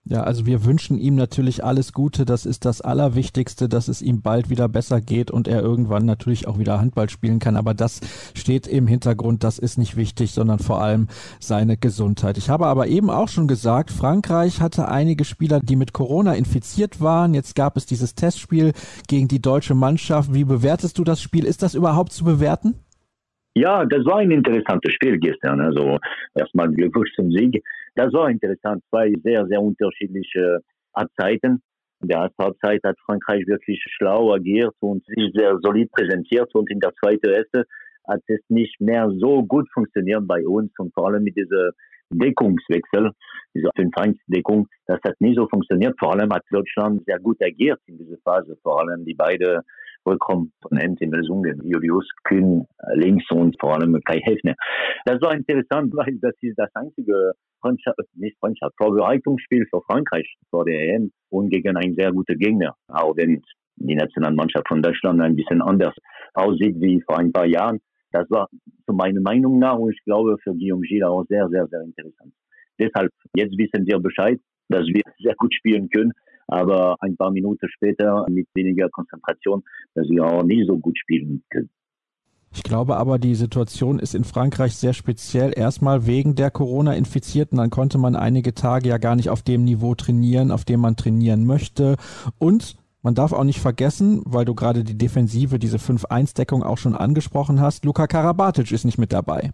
[0.04, 2.26] Ja, also wir wünschen ihm natürlich alles Gute.
[2.26, 6.48] Das ist das Allerwichtigste, dass es ihm bald wieder besser geht und er irgendwann natürlich
[6.48, 7.56] auch wieder Handball spielen kann.
[7.56, 8.02] Aber das
[8.34, 9.44] steht im Hintergrund.
[9.44, 11.08] Das ist nicht wichtig, sondern vor allem
[11.40, 12.40] seine Gesundheit.
[12.40, 17.00] Ich habe aber eben auch schon gesagt, Frankreich hatte einige Spieler, die mit Corona infiziert
[17.00, 17.36] waren.
[17.36, 18.74] Jetzt gab es dieses Testspiel
[19.08, 20.34] gegen die deutsche Mannschaft.
[20.34, 21.46] Wie bewertest du das Spiel?
[21.46, 22.74] Ist das überhaupt zu bewerten?
[23.54, 25.60] Ja, das war ein interessantes Spiel gestern.
[25.60, 25.98] Also
[26.36, 27.62] erstmal Glückwunsch zum Sieg.
[27.96, 28.84] Das war interessant.
[28.90, 30.60] Zwei sehr, sehr unterschiedliche
[30.96, 31.62] Halbzeiten.
[32.02, 36.54] In der ersten Halbzeit hat Frankreich wirklich schlau agiert und sich sehr solid präsentiert.
[36.56, 37.66] Und in der zweiten Hälfte
[38.08, 41.72] hat es nicht mehr so gut funktioniert bei uns und vor allem mit dieser
[42.10, 43.12] Deckungswechsel,
[43.54, 45.96] diese 5-1-Deckung, das hat nicht so funktioniert.
[46.00, 48.58] Vor allem hat Deutschland sehr gut agiert in dieser Phase.
[48.64, 49.62] Vor allem die beiden
[50.06, 54.56] Rückkomponenten Lösungen, Julius Kühn links und vor allem Kai Hefner.
[55.06, 60.66] Das war interessant, weil das ist das einzige Freundschaft, nicht Freundschaft, Vorbereitungsspiel für Frankreich vor
[60.66, 62.76] der EM und gegen einen sehr guten Gegner.
[62.88, 63.42] Auch wenn
[63.76, 65.94] die Nationalmannschaft von Deutschland ein bisschen anders
[66.34, 67.80] aussieht wie vor ein paar Jahren.
[68.12, 68.48] Das war
[68.86, 72.34] zu meiner Meinung nach und ich glaube für Guillaume Gilles auch sehr, sehr, sehr interessant.
[72.80, 74.40] Deshalb, jetzt wissen wir Bescheid,
[74.70, 76.12] dass wir sehr gut spielen können,
[76.52, 79.64] aber ein paar Minuten später mit weniger Konzentration,
[79.96, 81.70] dass wir auch nicht so gut spielen können.
[82.54, 85.54] Ich glaube aber, die Situation ist in Frankreich sehr speziell.
[85.56, 87.58] Erstmal wegen der Corona-Infizierten.
[87.58, 90.98] Dann konnte man einige Tage ja gar nicht auf dem Niveau trainieren, auf dem man
[90.98, 91.96] trainieren möchte.
[92.40, 96.96] Und man darf auch nicht vergessen, weil du gerade die Defensive, diese 5-1-Deckung auch schon
[96.96, 99.52] angesprochen hast, Luka Karabatic ist nicht mit dabei.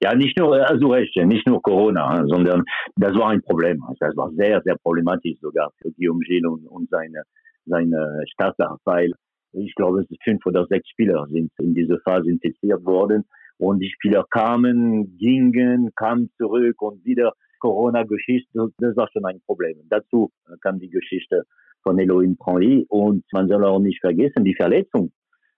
[0.00, 2.62] Ja, nicht nur, also recht, nicht nur Corona, sondern
[2.96, 3.82] das war ein Problem.
[3.98, 7.22] Das war sehr, sehr problematisch sogar für Guillaume Gilles und, und seine,
[7.66, 9.12] seine Starter, weil
[9.52, 13.24] ich glaube, fünf oder sechs Spieler sind in dieser Phase infiziert worden.
[13.56, 18.68] Und die Spieler kamen, gingen, kamen zurück und wieder Corona-Geschichte.
[18.78, 19.78] Das war schon ein Problem.
[19.88, 20.30] Dazu
[20.60, 21.42] kam die Geschichte
[21.82, 22.86] von Elohim Pranly.
[22.88, 25.10] Und man soll auch nicht vergessen, die Verletzung.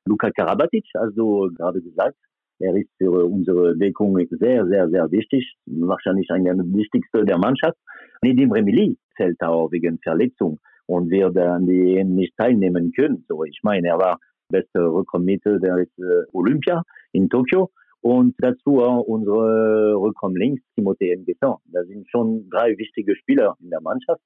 [0.07, 2.17] Luka Karabatic, also gerade gesagt,
[2.61, 5.55] er ist für unsere Deckung sehr, sehr, sehr wichtig.
[5.67, 7.79] Wahrscheinlich einer der wichtigsten der Mannschaft.
[8.23, 13.25] Nedim Remili fällt auch wegen Verletzung und wird an die nicht teilnehmen können.
[13.29, 14.19] So, ich meine, er war
[14.51, 15.87] bester Rückraummittel der
[16.33, 16.83] Olympia
[17.13, 17.71] in Tokio
[18.03, 21.57] und dazu auch unsere Rückraumlinks Timothée Nguesson.
[21.67, 24.21] Das sind schon drei wichtige Spieler in der Mannschaft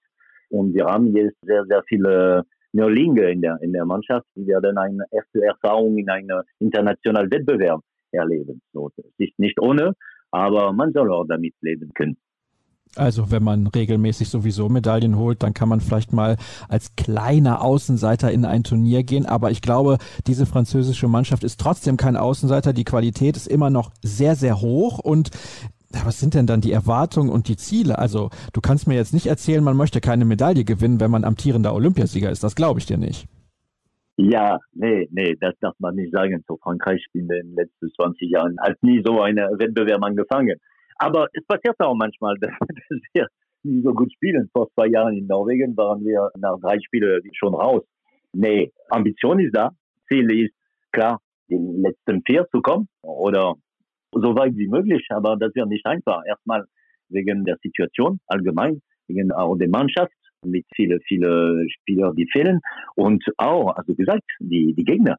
[0.50, 4.76] und wir haben jetzt sehr, sehr viele Neulinge in der, in der Mannschaft, die werden
[4.76, 7.80] eine erste Erfahrung in einem internationalen Wettbewerb
[8.72, 9.94] So, das ist nicht ohne,
[10.30, 12.16] aber man soll auch damit leben können.
[12.96, 16.36] Also wenn man regelmäßig sowieso Medaillen holt, dann kann man vielleicht mal
[16.68, 19.26] als kleiner Außenseiter in ein Turnier gehen.
[19.26, 22.72] Aber ich glaube, diese französische Mannschaft ist trotzdem kein Außenseiter.
[22.72, 25.00] Die Qualität ist immer noch sehr, sehr hoch.
[25.00, 25.30] Und
[26.04, 27.98] was sind denn dann die Erwartungen und die Ziele?
[27.98, 31.74] Also du kannst mir jetzt nicht erzählen, man möchte keine Medaille gewinnen, wenn man amtierender
[31.74, 32.44] Olympiasieger ist.
[32.44, 33.26] Das glaube ich dir nicht.
[34.16, 36.44] Ja, nee, nee, das darf man nicht sagen.
[36.46, 40.56] So Frankreich in den letzten 20 Jahren hat nie so einen Wettbewerb angefangen.
[40.96, 43.26] Aber es passiert auch manchmal, dass, dass wir
[43.64, 44.48] nicht so gut spielen.
[44.52, 47.82] Vor zwei Jahren in Norwegen waren wir nach drei Spielen schon raus.
[48.32, 49.70] Nee, Ambition ist da.
[50.08, 50.54] Ziel ist
[50.92, 53.54] klar, den letzten vier zu kommen oder
[54.12, 55.04] so weit wie möglich.
[55.10, 56.22] Aber das wird nicht einfach.
[56.26, 56.64] Erstmal
[57.08, 60.12] wegen der Situation allgemein, wegen auch der Mannschaft
[60.44, 62.60] mit vielen, vielen Spielern, die fehlen.
[62.94, 65.16] Und auch, also gesagt, die, die Gegner.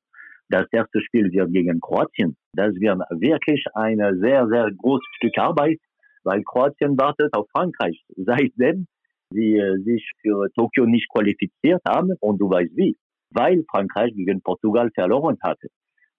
[0.50, 2.36] Das erste Spiel wird gegen Kroatien.
[2.54, 5.80] Das wird wirklich ein sehr, sehr großes Stück Arbeit,
[6.24, 8.04] weil Kroatien wartet auf Frankreich.
[8.16, 8.88] Seitdem
[9.32, 12.96] sie äh, sich für Tokio nicht qualifiziert haben und du weißt wie,
[13.32, 15.68] weil Frankreich gegen Portugal verloren hatte.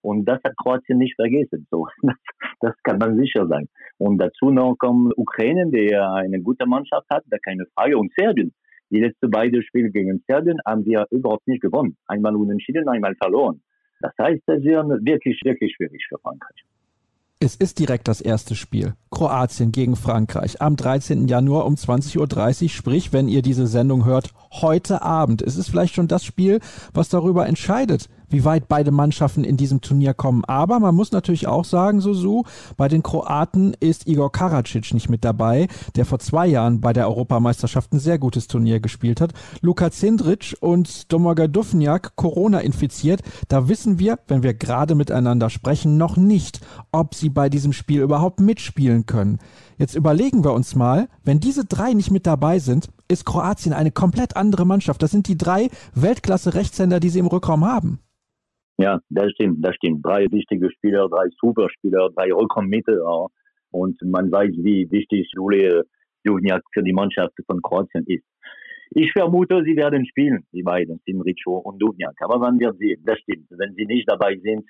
[0.01, 1.67] Und das hat Kroatien nicht vergessen.
[1.71, 2.15] So, das,
[2.61, 3.67] das kann man sicher sein.
[3.97, 7.97] Und dazu noch kommt Ukraine, der eine gute Mannschaft hat, da keine Frage.
[7.97, 8.53] Und Serbien.
[8.89, 11.97] Die letzten beiden Spiele gegen Serbien haben wir überhaupt nicht gewonnen.
[12.07, 13.61] Einmal unentschieden, einmal verloren.
[13.99, 16.63] Das heißt, das wird wirklich, wirklich schwierig für Frankreich.
[17.39, 18.95] Es ist direkt das erste Spiel.
[19.11, 21.27] Kroatien gegen Frankreich am 13.
[21.27, 25.43] Januar um 20.30 Uhr, sprich, wenn ihr diese Sendung hört, heute Abend.
[25.43, 26.59] Es ist vielleicht schon das Spiel,
[26.93, 30.43] was darüber entscheidet, wie weit beide Mannschaften in diesem Turnier kommen.
[30.45, 32.43] Aber man muss natürlich auch sagen, Susu,
[32.75, 37.07] bei den Kroaten ist Igor Karacic nicht mit dabei, der vor zwei Jahren bei der
[37.07, 39.33] Europameisterschaft ein sehr gutes Turnier gespielt hat.
[39.61, 43.21] Luka Zindric und Domaga Dufniak Corona infiziert.
[43.47, 46.61] Da wissen wir, wenn wir gerade miteinander sprechen, noch nicht,
[46.91, 49.39] ob sie bei diesem Spiel überhaupt mitspielen können.
[49.77, 53.91] Jetzt überlegen wir uns mal, wenn diese drei nicht mit dabei sind, ist Kroatien eine
[53.91, 55.01] komplett andere Mannschaft.
[55.03, 57.99] Das sind die drei Weltklasse-Rechtshänder, die sie im Rückraum haben.
[58.77, 60.05] Ja, das stimmt, das stimmt.
[60.05, 63.01] Drei wichtige Spieler, drei Superspieler, drei Rückraummittel.
[63.03, 63.25] Ja.
[63.71, 65.83] Und man weiß, wie wichtig Jule
[66.23, 68.23] Duvniak für die Mannschaft von Kroatien ist.
[68.91, 72.15] Ich vermute, sie werden spielen, die beiden, Simricho und Duvniak.
[72.21, 73.47] Aber man wird sehen, das stimmt.
[73.49, 74.63] Wenn sie nicht dabei sind,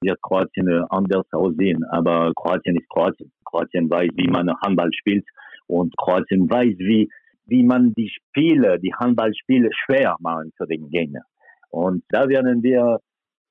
[0.00, 1.84] wird Kroatien anders aussehen.
[1.90, 3.32] Aber Kroatien ist Kroatien.
[3.44, 5.24] Kroatien weiß, wie man Handball spielt
[5.66, 7.08] und Kroatien weiß, wie,
[7.46, 11.22] wie man die Spiele, die Handballspiele schwer machen für den Gegner.
[11.70, 12.98] Und da werden wir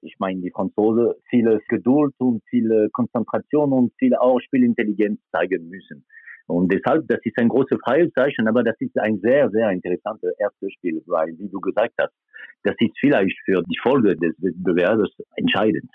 [0.04, 6.06] ich meine, die Franzosen viele Geduld und viele Konzentration und viele auch Spielintelligenz zeigen müssen.
[6.47, 10.74] Und deshalb, das ist ein großes Fragezeichen, aber das ist ein sehr, sehr interessantes erstes
[10.74, 12.14] Spiel, weil, wie du gesagt hast,
[12.64, 15.89] das ist vielleicht für die Folge des Wettbewerbs entscheidend.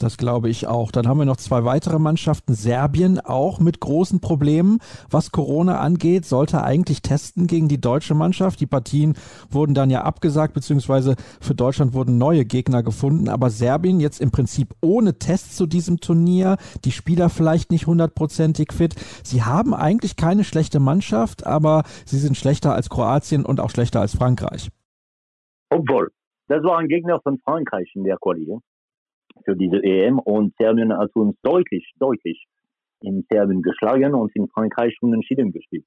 [0.00, 0.92] Das glaube ich auch.
[0.92, 2.54] Dann haben wir noch zwei weitere Mannschaften.
[2.54, 4.78] Serbien auch mit großen Problemen,
[5.10, 8.60] was Corona angeht, sollte eigentlich testen gegen die deutsche Mannschaft.
[8.60, 9.14] Die Partien
[9.50, 13.28] wurden dann ja abgesagt, beziehungsweise für Deutschland wurden neue Gegner gefunden.
[13.28, 18.72] Aber Serbien jetzt im Prinzip ohne Tests zu diesem Turnier, die Spieler vielleicht nicht hundertprozentig
[18.72, 18.94] fit.
[19.22, 24.00] Sie haben eigentlich keine schlechte Mannschaft, aber sie sind schlechter als Kroatien und auch schlechter
[24.00, 24.70] als Frankreich.
[25.68, 26.10] Obwohl,
[26.48, 28.62] das war ein Gegner von Frankreich in der Koalition
[29.44, 32.46] für diese EM und Serbien hat uns deutlich, deutlich
[33.02, 35.86] in Serbien geschlagen und in Frankreich unentschieden gespielt.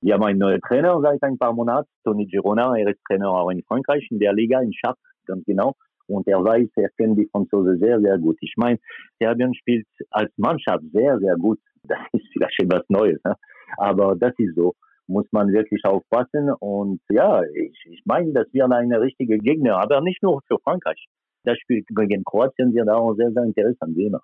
[0.00, 3.50] Wir haben einen neuen Trainer seit ein paar Monaten, Tony Girona, er ist Trainer auch
[3.50, 5.74] in Frankreich, in der Liga, in Chartres, ganz genau.
[6.06, 8.36] Und er weiß, er kennt die Franzosen sehr, sehr gut.
[8.40, 8.78] Ich meine,
[9.20, 11.58] Serbien spielt als Mannschaft sehr, sehr gut.
[11.84, 13.34] Das ist vielleicht etwas Neues, ne?
[13.78, 14.74] aber das ist so.
[15.06, 16.50] Muss man wirklich aufpassen.
[16.58, 21.06] Und ja, ich, ich meine, das wird eine richtige Gegner, aber nicht nur für Frankreich
[21.48, 24.16] das Spiel gegen Kroatien wird auch sehr, sehr interessant sehen.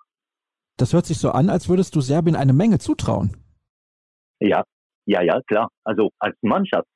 [0.77, 3.31] Das hört sich so an, als würdest du Serbien eine Menge zutrauen.
[4.39, 4.63] Ja,
[5.05, 5.69] ja, ja, klar.
[5.83, 6.87] Also als Mannschaft.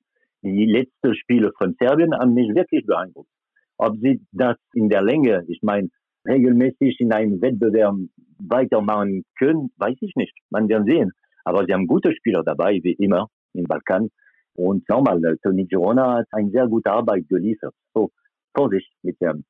[0.41, 3.29] Die letzten Spiele von Serbien haben mich wirklich beeindruckt.
[3.77, 5.89] Ob sie das in der Länge, ich meine,
[6.27, 7.95] regelmäßig in einem Wettbewerb
[8.37, 10.33] weitermachen können, weiß ich nicht.
[10.49, 11.11] Man wird sehen.
[11.43, 14.09] Aber sie haben gute Spieler dabei, wie immer, im Balkan.
[14.53, 17.73] Und nochmal, Toni Girona hat eine sehr gute Arbeit geliefert.
[17.93, 18.11] So,
[18.55, 19.43] Vorsicht mit dem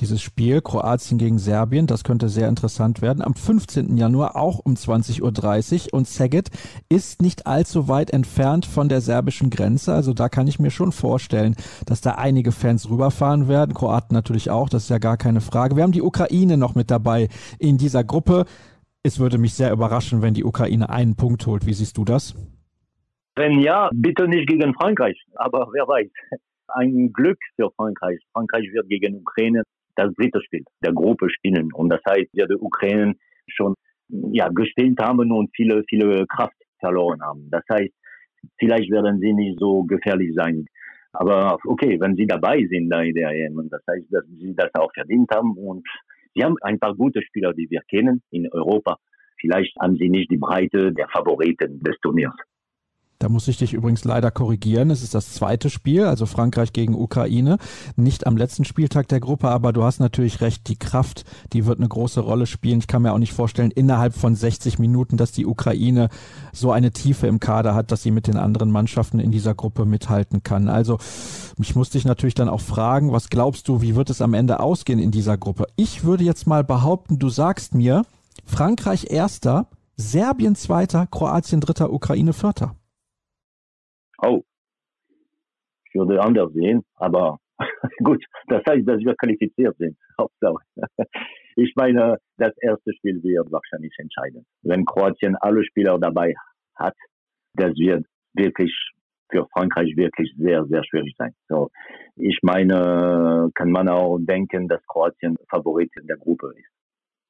[0.00, 3.22] dieses Spiel Kroatien gegen Serbien, das könnte sehr interessant werden.
[3.22, 3.96] Am 15.
[3.96, 6.50] Januar auch um 20.30 Uhr und Szeged
[6.88, 9.92] ist nicht allzu weit entfernt von der serbischen Grenze.
[9.92, 11.54] Also da kann ich mir schon vorstellen,
[11.86, 13.74] dass da einige Fans rüberfahren werden.
[13.74, 15.76] Kroaten natürlich auch, das ist ja gar keine Frage.
[15.76, 17.28] Wir haben die Ukraine noch mit dabei
[17.58, 18.46] in dieser Gruppe.
[19.02, 21.66] Es würde mich sehr überraschen, wenn die Ukraine einen Punkt holt.
[21.66, 22.34] Wie siehst du das?
[23.36, 25.18] Wenn ja, bitte nicht gegen Frankreich.
[25.36, 26.08] Aber wer weiß
[26.74, 28.20] ein Glück für Frankreich.
[28.32, 29.62] Frankreich wird gegen Ukraine
[30.00, 31.72] das dritte Spiel der Gruppe spielen.
[31.72, 33.14] Und das heißt, wir die Ukraine
[33.48, 33.74] schon
[34.08, 37.48] ja, gespielt haben und viele, viele Kraft verloren haben.
[37.50, 37.92] Das heißt,
[38.58, 40.66] vielleicht werden sie nicht so gefährlich sein.
[41.12, 44.70] Aber okay, wenn sie dabei sind da in der EM, das heißt, dass sie das
[44.74, 45.86] auch verdient haben und
[46.34, 48.96] sie haben ein paar gute Spieler, die wir kennen in Europa.
[49.40, 52.34] Vielleicht haben sie nicht die Breite der Favoriten des Turniers.
[53.20, 54.90] Da muss ich dich übrigens leider korrigieren.
[54.90, 57.58] Es ist das zweite Spiel, also Frankreich gegen Ukraine.
[57.94, 61.80] Nicht am letzten Spieltag der Gruppe, aber du hast natürlich recht, die Kraft, die wird
[61.80, 62.78] eine große Rolle spielen.
[62.78, 66.08] Ich kann mir auch nicht vorstellen, innerhalb von 60 Minuten, dass die Ukraine
[66.54, 69.84] so eine Tiefe im Kader hat, dass sie mit den anderen Mannschaften in dieser Gruppe
[69.84, 70.70] mithalten kann.
[70.70, 70.96] Also
[71.58, 74.60] mich musste ich natürlich dann auch fragen, was glaubst du, wie wird es am Ende
[74.60, 75.66] ausgehen in dieser Gruppe?
[75.76, 78.06] Ich würde jetzt mal behaupten, du sagst mir,
[78.46, 79.66] Frankreich erster,
[79.98, 82.76] Serbien zweiter, Kroatien dritter, Ukraine vierter
[84.22, 84.42] oh,
[85.84, 87.38] ich würde anders sehen, aber
[88.02, 89.96] gut, das heißt, dass wir qualifiziert sind.
[90.18, 90.62] Hauptsache.
[91.56, 94.46] Ich meine, das erste Spiel wird wahrscheinlich entscheidend.
[94.62, 96.34] Wenn Kroatien alle Spieler dabei
[96.76, 96.94] hat,
[97.54, 98.72] das wird wirklich
[99.30, 101.34] für Frankreich wirklich sehr, sehr schwierig sein.
[101.48, 101.70] So,
[102.16, 106.70] ich meine, kann man auch denken, dass Kroatien Favorit in der Gruppe ist.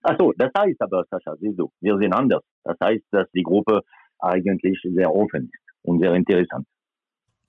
[0.03, 2.43] Achso, das heißt aber, Sascha, siehst du, wir sind anders.
[2.64, 3.82] Das heißt, dass die Gruppe
[4.18, 6.66] eigentlich sehr offen ist und sehr interessant.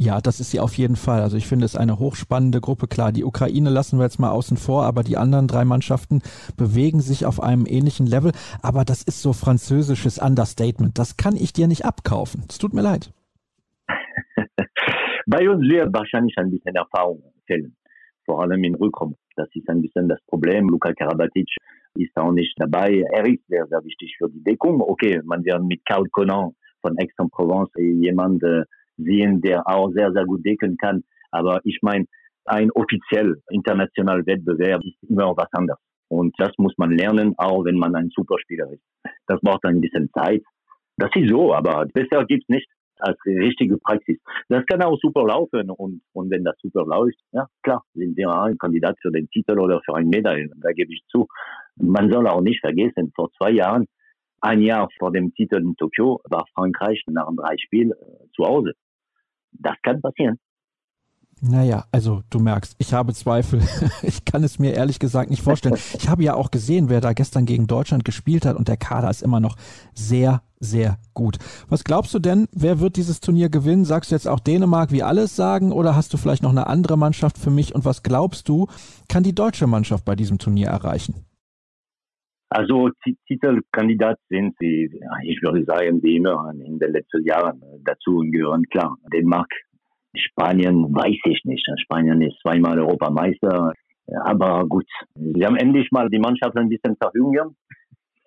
[0.01, 1.21] Ja, das ist sie auf jeden Fall.
[1.21, 2.87] Also ich finde es eine hochspannende Gruppe.
[2.87, 6.23] Klar, die Ukraine lassen wir jetzt mal außen vor, aber die anderen drei Mannschaften
[6.57, 8.31] bewegen sich auf einem ähnlichen Level.
[8.63, 10.97] Aber das ist so französisches Understatement.
[10.97, 12.45] Das kann ich dir nicht abkaufen.
[12.49, 13.13] Es tut mir leid.
[15.27, 17.75] Bei uns wird wahrscheinlich ein bisschen Erfahrung fehlen,
[18.25, 19.15] vor allem in Rückraum.
[19.35, 20.67] Das ist ein bisschen das Problem.
[20.67, 21.47] Luka Karabatic
[21.93, 23.03] ist auch nicht dabei.
[23.13, 24.81] Er ist sehr, sehr wichtig für die Deckung.
[24.81, 28.63] Okay, man wird mit Karl Conan von Aix-en-Provence jemand äh,
[29.03, 31.03] sehen, der auch sehr, sehr gut decken kann.
[31.31, 32.05] Aber ich meine,
[32.45, 35.79] ein offiziell internationaler Wettbewerb ist immer was anderes.
[36.09, 38.83] Und das muss man lernen, auch wenn man ein Superspieler ist.
[39.27, 40.43] Das braucht ein bisschen Zeit.
[40.97, 42.67] Das ist so, aber besser gibt's nicht
[43.01, 44.19] als richtige Praxis.
[44.49, 48.29] Das kann auch super laufen und, und wenn das super läuft, ja klar, sind wir
[48.29, 50.49] ein Kandidat für den Titel oder für eine Medaille.
[50.57, 51.27] Da gebe ich zu.
[51.77, 53.85] Man soll auch nicht vergessen, vor zwei Jahren,
[54.41, 58.73] ein Jahr vor dem Titel in Tokio, war Frankreich nach drei Spiel äh, zu Hause.
[59.51, 60.39] Das kann passieren.
[61.43, 63.61] Naja, also du merkst, ich habe Zweifel.
[64.03, 65.75] Ich kann es mir ehrlich gesagt nicht vorstellen.
[65.97, 69.09] Ich habe ja auch gesehen, wer da gestern gegen Deutschland gespielt hat und der Kader
[69.09, 69.57] ist immer noch
[69.95, 71.39] sehr, sehr gut.
[71.67, 73.85] Was glaubst du denn, wer wird dieses Turnier gewinnen?
[73.85, 76.97] Sagst du jetzt auch Dänemark, wie alles sagen, oder hast du vielleicht noch eine andere
[76.97, 77.73] Mannschaft für mich?
[77.73, 78.67] Und was glaubst du,
[79.09, 81.25] kann die deutsche Mannschaft bei diesem Turnier erreichen?
[82.53, 82.89] Also
[83.27, 84.91] Titelkandidat sind sie,
[85.23, 89.47] ich würde sagen, wie immer in den letzten Jahren dazu gehören, klar, Dänemark,
[90.13, 91.65] Spanien weiß ich nicht.
[91.77, 93.71] Spanien ist zweimal Europameister.
[94.25, 97.55] Aber gut, sie haben endlich mal die Mannschaft ein bisschen verjüngt.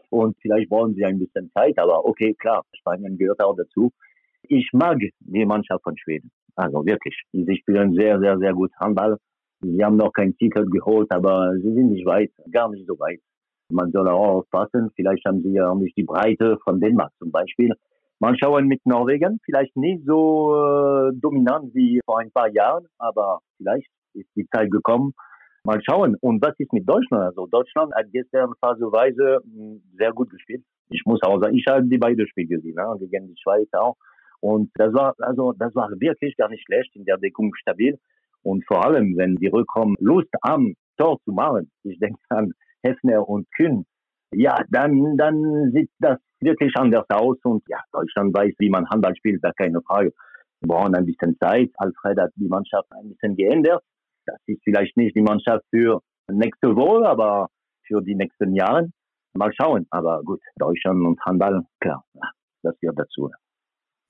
[0.09, 1.79] Und vielleicht brauchen sie ein bisschen Zeit.
[1.79, 3.93] Aber okay, klar, Spanien gehört auch dazu.
[4.45, 6.31] Ich mag die Mannschaft von Schweden.
[6.57, 7.15] Also wirklich.
[7.31, 9.19] Sie spielen sehr, sehr, sehr gut Handball.
[9.61, 13.21] Sie haben noch keinen Titel geholt, aber sie sind nicht weit, gar nicht so weit.
[13.71, 14.91] Man soll auch aufpassen.
[14.95, 17.73] Vielleicht haben sie ja nicht die Breite von Dänemark zum Beispiel.
[18.21, 23.41] Mal schauen mit Norwegen, vielleicht nicht so äh, dominant wie vor ein paar Jahren, aber
[23.57, 25.15] vielleicht ist die Zeit gekommen.
[25.65, 26.17] Mal schauen.
[26.21, 27.25] Und was ist mit Deutschland?
[27.25, 30.63] Also Deutschland hat gestern phaseweise hm, sehr gut gespielt.
[30.91, 32.97] Ich muss auch sagen, ich habe die beiden Spiele gesehen, ne?
[33.01, 33.97] gegen die Schweiz auch.
[34.41, 37.99] Und das war, also, das war wirklich gar nicht schlecht in der Deckung stabil.
[38.43, 41.71] Und vor allem, wenn die rückkommen, Lust am Tor zu machen.
[41.83, 42.53] Ich denke an
[42.85, 43.87] Hefner und Kühn
[44.37, 49.17] ja, dann, dann sieht das wirklich anders aus und ja, Deutschland weiß, wie man Handball
[49.17, 50.13] spielt, da keine Frage.
[50.61, 51.71] Wir brauchen ein bisschen Zeit.
[51.77, 53.83] Alfred hat die Mannschaft ein bisschen geändert.
[54.27, 56.01] Das ist vielleicht nicht die Mannschaft für
[56.31, 57.49] nächste Woche, aber
[57.87, 58.89] für die nächsten Jahre.
[59.35, 59.87] Mal schauen.
[59.91, 62.05] Aber gut, Deutschland und Handball, klar,
[62.63, 63.31] das gehört dazu.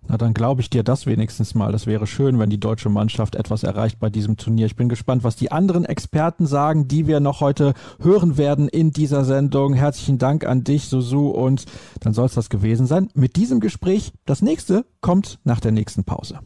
[0.08, 1.72] Na, dann glaube ich dir das wenigstens mal.
[1.72, 4.66] Das wäre schön, wenn die deutsche Mannschaft etwas erreicht bei diesem Turnier.
[4.66, 8.90] Ich bin gespannt, was die anderen Experten sagen, die wir noch heute hören werden in
[8.90, 9.74] dieser Sendung.
[9.74, 11.64] Herzlichen Dank an dich, Susu, und
[12.00, 14.12] dann soll es das gewesen sein mit diesem Gespräch.
[14.26, 16.40] Das nächste kommt nach der nächsten Pause.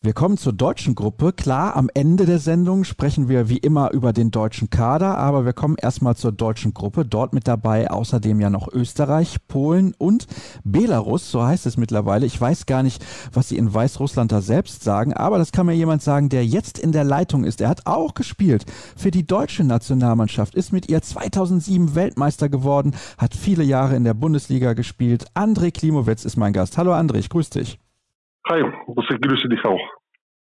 [0.00, 1.32] Wir kommen zur deutschen Gruppe.
[1.32, 5.52] Klar, am Ende der Sendung sprechen wir wie immer über den deutschen Kader, aber wir
[5.52, 7.04] kommen erstmal zur deutschen Gruppe.
[7.04, 10.28] Dort mit dabei außerdem ja noch Österreich, Polen und
[10.62, 12.26] Belarus, so heißt es mittlerweile.
[12.26, 15.74] Ich weiß gar nicht, was sie in Weißrussland da selbst sagen, aber das kann mir
[15.74, 17.60] jemand sagen, der jetzt in der Leitung ist.
[17.60, 18.66] Er hat auch gespielt
[18.96, 24.14] für die deutsche Nationalmannschaft, ist mit ihr 2007 Weltmeister geworden, hat viele Jahre in der
[24.14, 25.24] Bundesliga gespielt.
[25.34, 26.78] André Klimowitz ist mein Gast.
[26.78, 27.80] Hallo André, ich grüße dich.
[28.46, 29.80] Hi, ich grüße dich auch.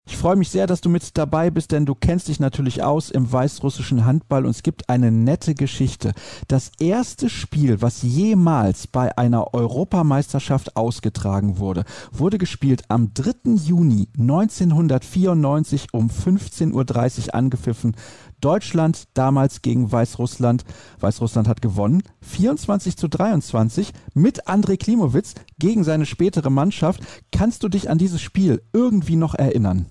[0.05, 3.09] Ich freue mich sehr, dass du mit dabei bist, denn du kennst dich natürlich aus
[3.09, 6.13] im weißrussischen Handball und es gibt eine nette Geschichte.
[6.49, 13.53] Das erste Spiel, was jemals bei einer Europameisterschaft ausgetragen wurde, wurde gespielt am 3.
[13.65, 17.95] Juni 1994 um 15.30 Uhr angepfiffen.
[18.43, 20.65] Deutschland damals gegen Weißrussland.
[21.01, 22.03] Weißrussland hat gewonnen.
[22.21, 27.01] 24 zu 23 mit André Klimowitz gegen seine spätere Mannschaft.
[27.33, 29.87] Kannst du dich an dieses Spiel irgendwie noch erinnern?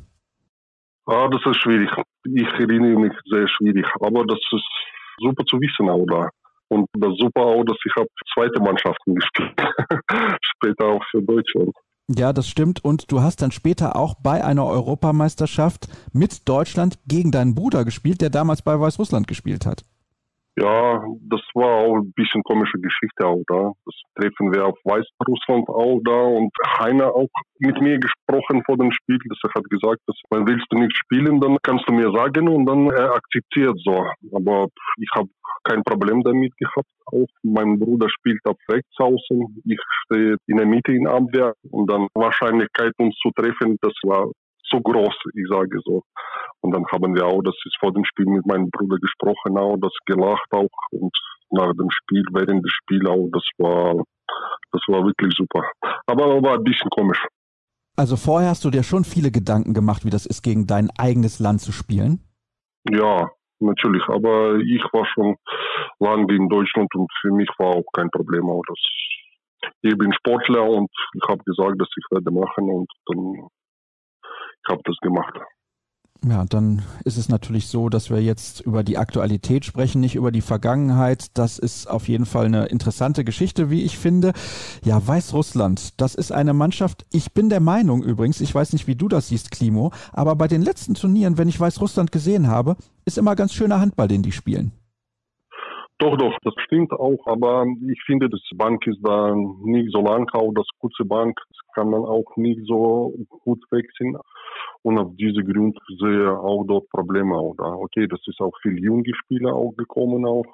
[1.06, 1.90] Ah, das ist schwierig.
[2.26, 3.86] Ich erinnere mich sehr schwierig.
[4.02, 4.70] Aber das ist
[5.18, 6.30] super zu wissen auch da.
[6.68, 9.54] Und das super auch, dass ich habe zweite Mannschaften gespielt.
[10.42, 11.74] Später auch für Deutschland.
[12.08, 12.84] Ja, das stimmt.
[12.84, 18.22] Und du hast dann später auch bei einer Europameisterschaft mit Deutschland gegen deinen Bruder gespielt,
[18.22, 19.84] der damals bei Weißrussland gespielt hat.
[20.58, 23.72] Ja, das war auch ein bisschen komische Geschichte auch da.
[23.86, 27.30] Das treffen wir auf Weißrussland auch da und Heiner auch
[27.60, 29.18] mit mir gesprochen vor dem Spiel.
[29.30, 32.50] Das er hat gesagt, dass, wenn willst du nicht spielen, dann kannst du mir sagen
[32.50, 34.06] und dann er akzeptiert so.
[34.34, 34.68] Aber
[34.98, 35.30] ich habe
[35.64, 36.88] kein Problem damit gehabt.
[37.06, 39.64] Auch mein Bruder spielt auf rechts außen.
[39.66, 44.30] Ich stehe in der Mitte in Abwehr und dann Wahrscheinlichkeit uns zu treffen, das war
[44.72, 46.04] so groß, ich sage so.
[46.62, 49.78] Und dann haben wir auch, das ist vor dem Spiel mit meinem Bruder gesprochen, auch
[49.78, 51.16] das gelacht auch und
[51.52, 53.96] nach dem Spiel, während des Spiels auch, das war,
[54.72, 55.64] das war wirklich super.
[56.06, 57.22] Aber war ein bisschen komisch.
[57.98, 61.40] Also vorher hast du dir schon viele Gedanken gemacht, wie das ist, gegen dein eigenes
[61.40, 62.24] Land zu spielen?
[62.90, 63.30] Ja,
[63.60, 64.08] natürlich.
[64.08, 65.36] Aber ich war schon
[66.00, 68.50] lange in Deutschland und für mich war auch kein Problem.
[68.50, 68.80] Auch das.
[69.82, 73.48] Ich bin Sportler und ich habe gesagt, dass ich werde machen und dann
[74.68, 75.34] habe das gemacht.
[76.24, 80.32] Ja, dann ist es natürlich so, dass wir jetzt über die Aktualität sprechen, nicht über
[80.32, 81.36] die Vergangenheit.
[81.36, 84.34] Das ist auf jeden Fall eine interessante Geschichte, wie ich finde.
[84.84, 88.96] Ja, Weißrussland, das ist eine Mannschaft, ich bin der Meinung übrigens, ich weiß nicht, wie
[88.96, 93.18] du das siehst, Klimo, aber bei den letzten Turnieren, wenn ich Weißrussland gesehen habe, ist
[93.18, 94.74] immer ganz schöner Handball, den die spielen.
[95.98, 100.30] Doch, doch, das stimmt auch, aber ich finde, das Bank ist da nicht so lang,
[100.34, 101.40] auch das kurze Bank
[101.74, 103.14] kann man auch nicht so
[103.44, 104.18] gut wechseln.
[104.84, 107.74] Und auf diese Grund sehe auch dort Probleme da.
[107.74, 110.46] Okay, das ist auch viel junge Spieler auch gekommen auch,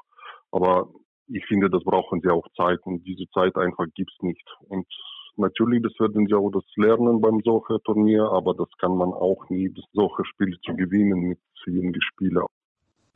[0.51, 0.89] aber
[1.27, 4.45] ich finde, das brauchen sie auch Zeit und diese Zeit einfach gibt's nicht.
[4.67, 4.87] Und
[5.35, 9.49] natürlich, das werden sie auch das lernen beim solchen Turnier, aber das kann man auch
[9.49, 12.45] nie, solche Spiele zu gewinnen mit jungen Spielern.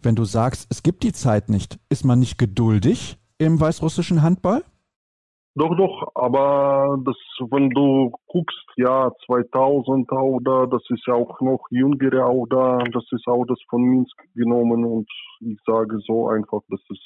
[0.01, 4.63] Wenn du sagst, es gibt die Zeit nicht, ist man nicht geduldig im weißrussischen Handball?
[5.55, 7.17] Doch, doch, aber das,
[7.51, 13.03] wenn du guckst, ja, 2000 auch da, das ist ja auch noch jüngere da, das
[13.11, 15.09] ist auch das von Minsk genommen und
[15.41, 16.99] ich sage so einfach, dass es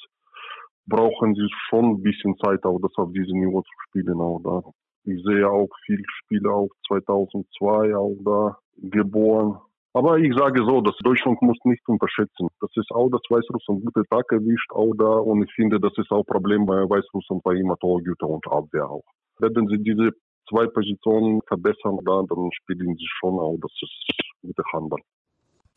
[0.86, 4.62] brauchen sie schon ein bisschen Zeit auch, das auf diesem Niveau zu spielen da.
[5.04, 9.58] Ich sehe auch viele Spiele auch 2002 auch da geboren,
[9.96, 12.48] aber ich sage so, dass Deutschland muss nicht unterschätzen.
[12.60, 15.18] Das ist auch, dass Weißrussland gute Tag erwischt, auch da.
[15.24, 19.04] Und ich finde, das ist auch Problem bei Weißrussland bei immer Torhüter und Abwehr auch.
[19.38, 20.10] Werden sie diese
[20.50, 24.98] zwei Positionen verbessern, da, dann spielen sie schon auch, das ist gute Handel.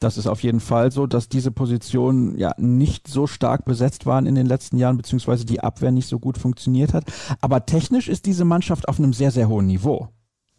[0.01, 4.25] Das ist auf jeden Fall so, dass diese Positionen ja nicht so stark besetzt waren
[4.25, 7.05] in den letzten Jahren, beziehungsweise die Abwehr nicht so gut funktioniert hat.
[7.41, 10.09] Aber technisch ist diese Mannschaft auf einem sehr, sehr hohen Niveau.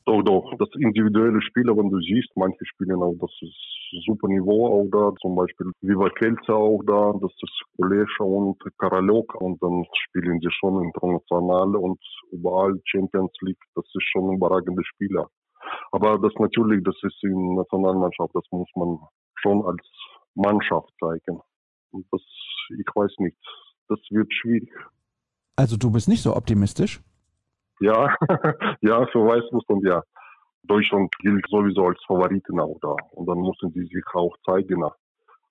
[0.07, 0.55] Doch, doch.
[0.59, 5.15] Das individuelle Spieler, wenn du siehst, manche spielen auch das ist super Niveau auch da,
[5.21, 10.51] zum Beispiel Viva Kelce auch da, das ist Kulescha und Karalok und dann spielen sie
[10.51, 12.01] schon international und
[12.31, 15.29] überall Champions League, das ist schon überragende Spieler.
[15.93, 18.99] Aber das natürlich, das ist in Nationalmannschaft, das muss man
[19.35, 19.87] schon als
[20.35, 21.41] Mannschaft zeigen.
[21.91, 22.23] Und das,
[22.79, 23.37] ich weiß nicht,
[23.89, 24.73] das wird schwierig.
[25.57, 27.01] Also du bist nicht so optimistisch?
[27.81, 28.15] Ja,
[28.83, 30.03] ja, für Weißrussland ja.
[30.65, 32.95] Deutschland gilt sowieso als Favoriten auch da.
[33.13, 34.85] Und dann müssen sie sich auch zeigen.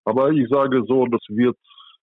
[0.05, 1.57] Aber ich sage so, das wird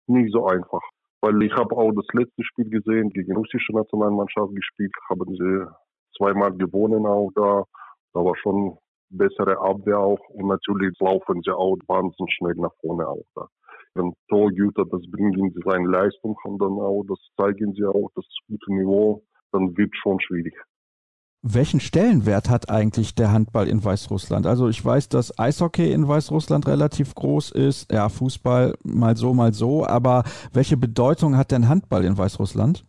[0.07, 0.83] nicht so einfach.
[1.21, 5.67] Weil ich habe auch das letzte Spiel gesehen, gegen russische Nationalmannschaft gespielt, haben sie
[6.17, 7.65] zweimal gewonnen auch da.
[8.15, 8.79] Da war schon
[9.11, 13.47] bessere Abwehr auch und natürlich laufen sie auch wahnsinnig schnell nach vorne auch da.
[13.95, 18.25] Wenn Torhüter, das bringen sie seine Leistung und dann auch, das zeigen sie auch, das
[18.49, 20.55] gute Niveau dann wird schon schwierig.
[21.45, 24.47] Welchen Stellenwert hat eigentlich der Handball in Weißrussland?
[24.47, 29.53] Also ich weiß, dass Eishockey in Weißrussland relativ groß ist, ja, Fußball mal so, mal
[29.53, 30.23] so, aber
[30.53, 32.85] welche Bedeutung hat denn Handball in Weißrussland?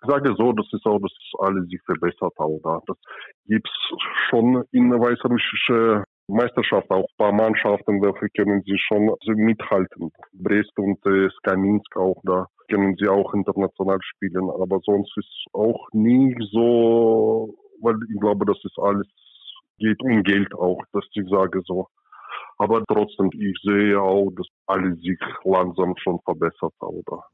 [0.00, 1.10] Ich sage so, das ist auch, dass
[1.40, 2.80] alles sich verbessert auch da.
[2.86, 2.96] Das
[3.46, 3.98] gibt es
[4.30, 10.12] schon in weißrussische Meisterschaft, auch ein paar Mannschaften, welche können sie schon mithalten.
[10.32, 14.50] Brest und äh, Skaminsk auch da können sie auch international spielen.
[14.50, 19.06] Aber sonst ist auch nie so, weil ich glaube, das ist alles,
[19.78, 21.88] geht um Geld auch, dass ich sage so.
[22.58, 27.24] Aber trotzdem, ich sehe auch, dass alles sich langsam schon verbessert, oder?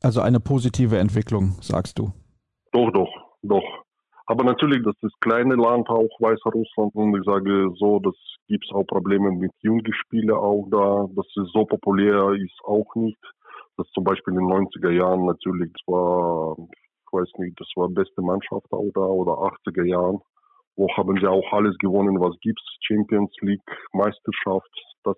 [0.00, 2.12] Also eine positive Entwicklung, sagst du?
[2.72, 3.10] Doch, doch,
[3.42, 3.64] doch.
[4.26, 6.94] Aber natürlich, das ist kleine Land auch, Weißrussland.
[6.94, 8.14] Und ich sage so, das
[8.48, 11.06] gibt es auch Probleme mit jungen Spielern auch da.
[11.14, 13.18] Das ist so populär, ist auch nicht
[13.76, 17.88] das zum Beispiel in den 90er Jahren natürlich, das war, ich weiß nicht, das war
[17.88, 20.20] beste Mannschaft auch da oder 80er Jahren.
[20.76, 22.64] Wo haben sie auch alles gewonnen, was gibt's?
[22.80, 24.70] Champions League, Meisterschaft,
[25.04, 25.16] das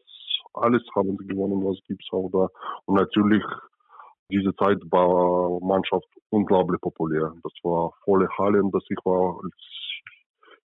[0.55, 2.49] alles haben sie gewonnen, was gibt's auch da.
[2.87, 3.45] Und natürlich,
[4.31, 7.33] diese Zeit war Mannschaft unglaublich populär.
[7.43, 9.55] Das war volle Hallen, dass ich war als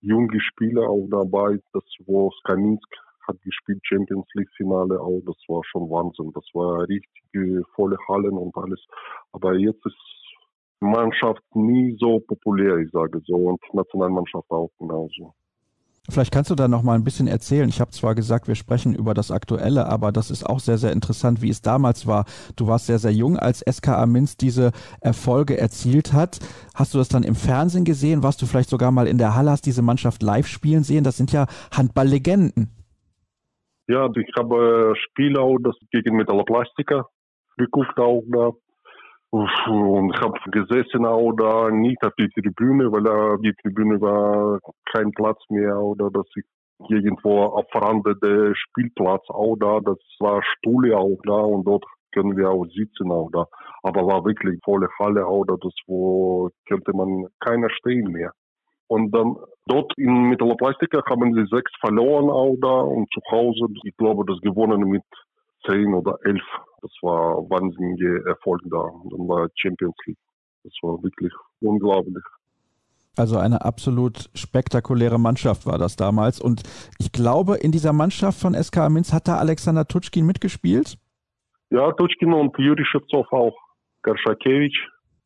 [0.01, 2.89] junge Spieler auch dabei, das wo Skaminsk
[3.29, 6.33] hat gespielt, Champions League Finale auch, das war schon Wahnsinn.
[6.35, 8.81] Das war richtige volle Hallen und alles.
[9.33, 9.97] Aber jetzt ist
[10.81, 15.35] Mannschaft nie so populär, ich sage so, und Nationalmannschaft auch genauso.
[16.11, 17.69] Vielleicht kannst du da noch mal ein bisschen erzählen.
[17.69, 20.93] Ich habe zwar gesagt, wir sprechen über das Aktuelle, aber das ist auch sehr, sehr
[20.93, 22.25] interessant, wie es damals war.
[22.57, 24.73] Du warst sehr, sehr jung, als SKA Minz diese
[25.03, 26.39] Erfolge erzielt hat.
[26.75, 28.23] Hast du das dann im Fernsehen gesehen?
[28.23, 31.05] Warst du vielleicht sogar mal in der Halle, hast diese Mannschaft live spielen sehen?
[31.05, 32.78] Das sind ja Handballlegenden.
[33.89, 37.07] Ja, ich habe Spiele auch das gegen Metallplastika
[37.57, 38.51] geguckt auch da.
[39.31, 44.59] Und ich habe gesessen auch da nicht auf die Tribüne, weil da die Tribüne war
[44.93, 46.45] kein Platz mehr oder dass ich
[46.89, 52.37] irgendwo auf Rande der Spielplatz auch da, das war Stuhle auch da und dort können
[52.37, 53.47] wir auch sitzen auch da.
[53.83, 58.33] Aber war wirklich volle Halle auch da, das wo könnte man keiner stehen mehr.
[58.89, 59.37] Und dann
[59.67, 64.41] dort in Metalloplastika haben sie sechs verloren auch da und zu Hause, ich glaube, das
[64.41, 65.05] gewonnen mit
[65.67, 66.43] zehn oder elf.
[66.81, 68.91] Das war wahnsinnige Erfolg da.
[69.11, 70.19] Dann war Champions League.
[70.65, 72.25] Das war wirklich unglaublich.
[73.17, 76.41] Also eine absolut spektakuläre Mannschaft war das damals.
[76.41, 76.63] Und
[76.99, 80.97] ich glaube, in dieser Mannschaft von SK Minz hat da Alexander Tutschkin mitgespielt?
[81.71, 83.57] Ja, Tutschkin und Juri Schewtsov auch.
[84.03, 84.79] Garschakewitsch,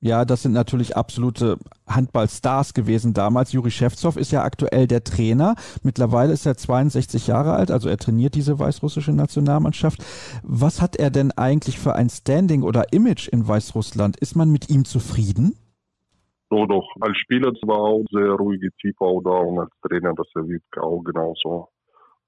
[0.05, 3.53] ja, das sind natürlich absolute Handballstars gewesen damals.
[3.53, 5.55] Juri Schewtsov ist ja aktuell der Trainer.
[5.85, 10.03] Mittlerweile ist er 62 Jahre alt, also er trainiert diese weißrussische Nationalmannschaft.
[10.43, 14.17] Was hat er denn eigentlich für ein Standing oder Image in Weißrussland?
[14.17, 15.55] Ist man mit ihm zufrieden?
[16.51, 16.89] So doch.
[17.01, 20.49] Als Spieler war er auch sehr ruhige Typ auch da und als Trainer, das er
[20.49, 21.69] wird auch genauso.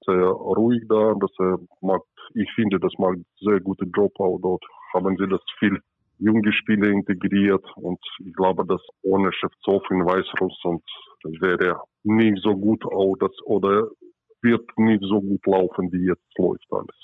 [0.05, 4.63] Sehr ruhig da, dass er macht, ich finde, das macht sehr guten Job auch dort.
[4.93, 5.77] Haben sie das viel
[6.19, 10.83] junge Spieler integriert und ich glaube, dass ohne Schewtsov in Weißrussland
[11.41, 13.87] wäre nicht so gut auch das oder
[14.41, 16.95] wird nicht so gut laufen, wie jetzt läuft alles.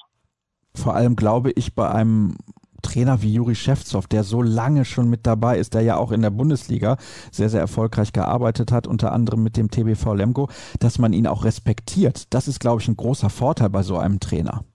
[0.76, 2.38] Vor allem glaube ich bei einem
[2.82, 6.22] Trainer wie Juri Schewtsov, der so lange schon mit dabei ist, der ja auch in
[6.22, 6.98] der Bundesliga
[7.32, 11.46] sehr, sehr erfolgreich gearbeitet hat, unter anderem mit dem TBV Lemgo, dass man ihn auch
[11.46, 12.34] respektiert.
[12.34, 14.66] Das ist, glaube ich, ein großer Vorteil bei so einem Trainer.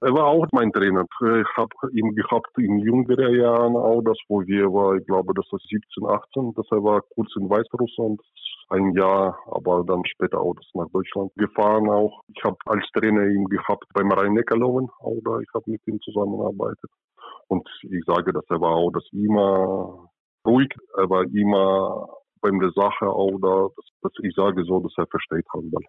[0.00, 1.02] Er war auch mein Trainer.
[1.02, 5.44] Ich habe ihn gehabt in jüngeren Jahren auch, das wo wir war, ich glaube, das
[5.50, 8.20] war 17, 18, dass er war kurz in Weißrussland,
[8.70, 12.22] ein Jahr, aber dann später auch das nach Deutschland gefahren auch.
[12.28, 16.90] Ich habe als Trainer ihn gehabt beim Rhein-Neckar-Löwen auch da, ich habe mit ihm zusammengearbeitet.
[17.48, 20.10] Und ich sage, dass er war auch das immer
[20.46, 22.08] ruhig, er war immer
[22.40, 25.82] beim der Sache auch da, dass, dass ich sage so, dass er versteht Handball.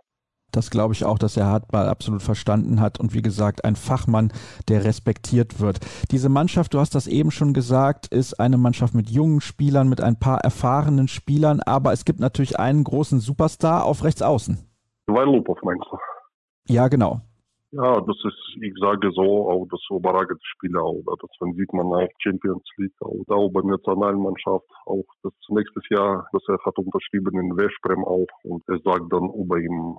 [0.52, 4.32] Das glaube ich auch, dass er Handball absolut verstanden hat und wie gesagt ein Fachmann,
[4.68, 5.80] der respektiert wird.
[6.12, 10.02] Diese Mannschaft, du hast das eben schon gesagt, ist eine Mannschaft mit jungen Spielern, mit
[10.02, 14.58] ein paar erfahrenen Spielern, aber es gibt natürlich einen großen Superstar auf rechts außen.
[15.08, 15.98] Weilupov meinst du?
[16.74, 17.22] Ja, genau.
[17.72, 22.08] Ja, das ist, ich sage so, auch das überragende Spieler, auch, das sieht man auch
[22.18, 27.40] Champions League, auch, auch bei der Nationalmannschaft, auch das nächste Jahr, das er hat unterschrieben
[27.40, 29.98] in Veszprem auch und er sagt dann über ihm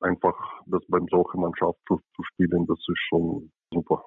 [0.00, 0.34] einfach
[0.66, 4.04] das beim solchen Mannschaft zu, zu spielen, das ist schon super.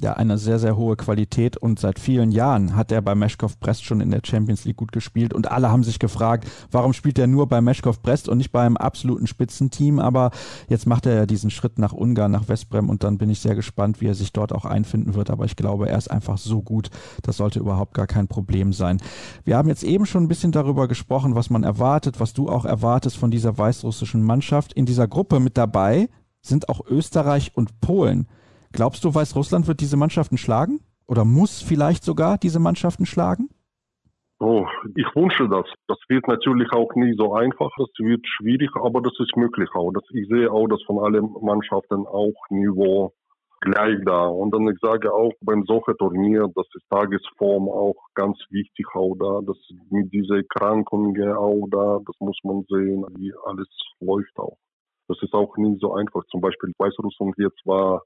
[0.00, 3.84] Ja, eine sehr, sehr hohe Qualität und seit vielen Jahren hat er bei Meschkow Brest
[3.84, 7.28] schon in der Champions League gut gespielt und alle haben sich gefragt, warum spielt er
[7.28, 10.32] nur bei Meschkow Brest und nicht beim absoluten Spitzenteam, aber
[10.68, 13.54] jetzt macht er ja diesen Schritt nach Ungarn, nach Westbrem und dann bin ich sehr
[13.54, 16.60] gespannt, wie er sich dort auch einfinden wird, aber ich glaube, er ist einfach so
[16.60, 16.90] gut,
[17.22, 19.00] das sollte überhaupt gar kein Problem sein.
[19.44, 22.64] Wir haben jetzt eben schon ein bisschen darüber gesprochen, was man erwartet, was du auch
[22.64, 24.72] erwartest von dieser weißrussischen Mannschaft.
[24.72, 26.08] In dieser Gruppe mit dabei
[26.42, 28.26] sind auch Österreich und Polen.
[28.74, 30.80] Glaubst du, Weißrussland wird diese Mannschaften schlagen?
[31.06, 33.48] Oder muss vielleicht sogar diese Mannschaften schlagen?
[34.40, 35.66] Oh, ich wünsche das.
[35.86, 37.70] Das wird natürlich auch nicht so einfach.
[37.78, 39.92] Das wird schwierig, aber das ist möglich auch.
[39.92, 43.12] Das, ich sehe auch, dass von allen Mannschaften auch Niveau
[43.60, 44.26] gleich da.
[44.26, 49.14] Und dann ich sage auch beim solchen Turnier, das ist Tagesform auch ganz wichtig auch
[49.14, 49.40] da.
[49.46, 49.56] Das
[49.90, 53.68] mit dieser Erkrankungen auch da, das muss man sehen, wie alles
[54.00, 54.58] läuft auch.
[55.06, 56.24] Das ist auch nicht so einfach.
[56.32, 58.02] Zum Beispiel Weißrussland jetzt war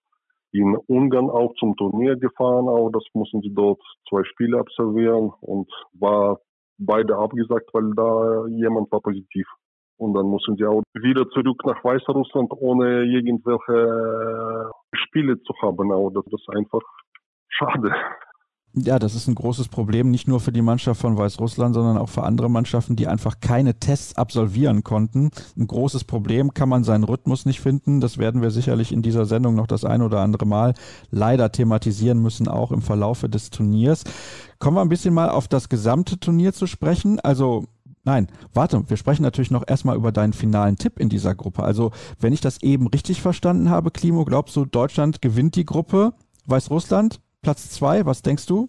[0.52, 5.70] in Ungarn auch zum Turnier gefahren, auch das mussten sie dort zwei Spiele absolvieren und
[5.92, 6.38] war
[6.78, 9.46] beide abgesagt, weil da jemand war positiv.
[9.98, 15.92] Und dann mussten sie auch wieder zurück nach Weißrussland, ohne irgendwelche Spiele zu haben.
[15.92, 16.82] Aber das ist einfach
[17.48, 17.92] schade.
[18.84, 22.08] Ja, das ist ein großes Problem, nicht nur für die Mannschaft von Weißrussland, sondern auch
[22.08, 25.30] für andere Mannschaften, die einfach keine Tests absolvieren konnten.
[25.56, 28.00] Ein großes Problem, kann man seinen Rhythmus nicht finden.
[28.00, 30.74] Das werden wir sicherlich in dieser Sendung noch das ein oder andere Mal
[31.10, 34.04] leider thematisieren müssen, auch im Verlaufe des Turniers.
[34.58, 37.20] Kommen wir ein bisschen mal auf das gesamte Turnier zu sprechen.
[37.20, 37.64] Also
[38.04, 41.62] Nein, warte, wir sprechen natürlich noch erstmal über deinen finalen Tipp in dieser Gruppe.
[41.62, 46.14] Also, wenn ich das eben richtig verstanden habe, Klimo, glaubst du, Deutschland gewinnt die Gruppe?
[46.46, 48.68] Weißrussland Platz zwei, was denkst du?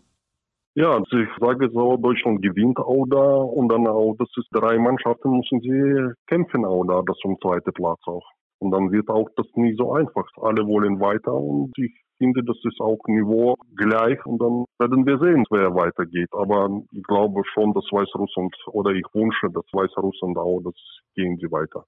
[0.76, 4.78] Ja, also ich sage so, Deutschland gewinnt auch da und dann auch, das ist drei
[4.78, 8.26] Mannschaften müssen sie kämpfen auch da, das zum zweiten Platz auch.
[8.60, 10.26] Und dann wird auch das nicht so einfach.
[10.41, 15.18] Alle wollen weiter und ich finde, das ist auch Niveau gleich und dann werden wir
[15.20, 16.30] sehen, wer weitergeht.
[16.34, 20.76] Aber ich glaube schon, dass Weißrussland oder ich wünsche, dass Weißrussland auch, das
[21.16, 21.86] gehen sie weiter.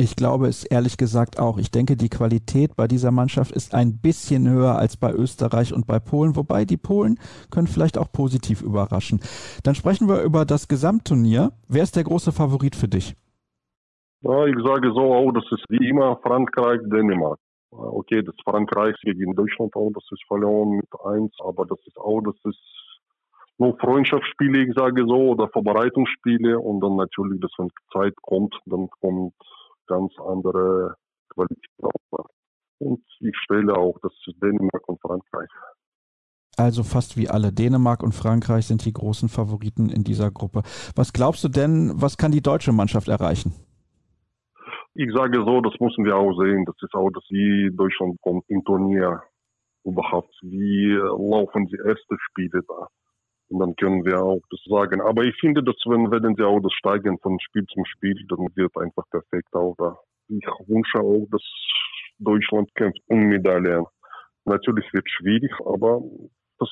[0.00, 1.58] Ich glaube es ehrlich gesagt auch.
[1.58, 5.88] Ich denke, die Qualität bei dieser Mannschaft ist ein bisschen höher als bei Österreich und
[5.88, 7.18] bei Polen, wobei die Polen
[7.50, 9.18] können vielleicht auch positiv überraschen.
[9.64, 11.50] Dann sprechen wir über das Gesamtturnier.
[11.66, 13.16] Wer ist der große Favorit für dich?
[14.20, 17.40] Ja, ich sage so auch, das ist wie immer Frankreich, Dänemark.
[17.72, 22.20] Okay, das Frankreich gegen Deutschland auch, das ist verloren mit eins, aber das ist auch,
[22.20, 22.60] das ist
[23.58, 28.88] nur Freundschaftsspiele, ich sage so, oder Vorbereitungsspiele und dann natürlich, dass wenn Zeit kommt, dann
[29.00, 29.34] kommt
[29.88, 30.94] ganz andere
[31.30, 31.68] Qualität
[32.78, 35.48] Und ich stelle auch, das ist Dänemark und Frankreich.
[36.56, 37.52] Also fast wie alle.
[37.52, 40.62] Dänemark und Frankreich sind die großen Favoriten in dieser Gruppe.
[40.96, 43.52] Was glaubst du denn, was kann die deutsche Mannschaft erreichen?
[44.94, 46.64] Ich sage so, das müssen wir auch sehen.
[46.64, 49.22] Das ist auch, dass wie Deutschland kommt im Turnier
[49.84, 50.34] überhaupt.
[50.42, 52.88] Wie laufen die ersten Spiele da?
[53.48, 55.00] Und dann können wir auch das sagen.
[55.00, 58.46] Aber ich finde, dass wenn, wenn sie auch das steigen von Spiel zum Spiel, dann
[58.54, 59.96] wird einfach perfekt auch da.
[60.28, 61.42] Ich wünsche auch, dass
[62.18, 63.86] Deutschland kämpft um Medaillen.
[64.44, 66.02] Natürlich wird es schwierig, aber
[66.58, 66.68] das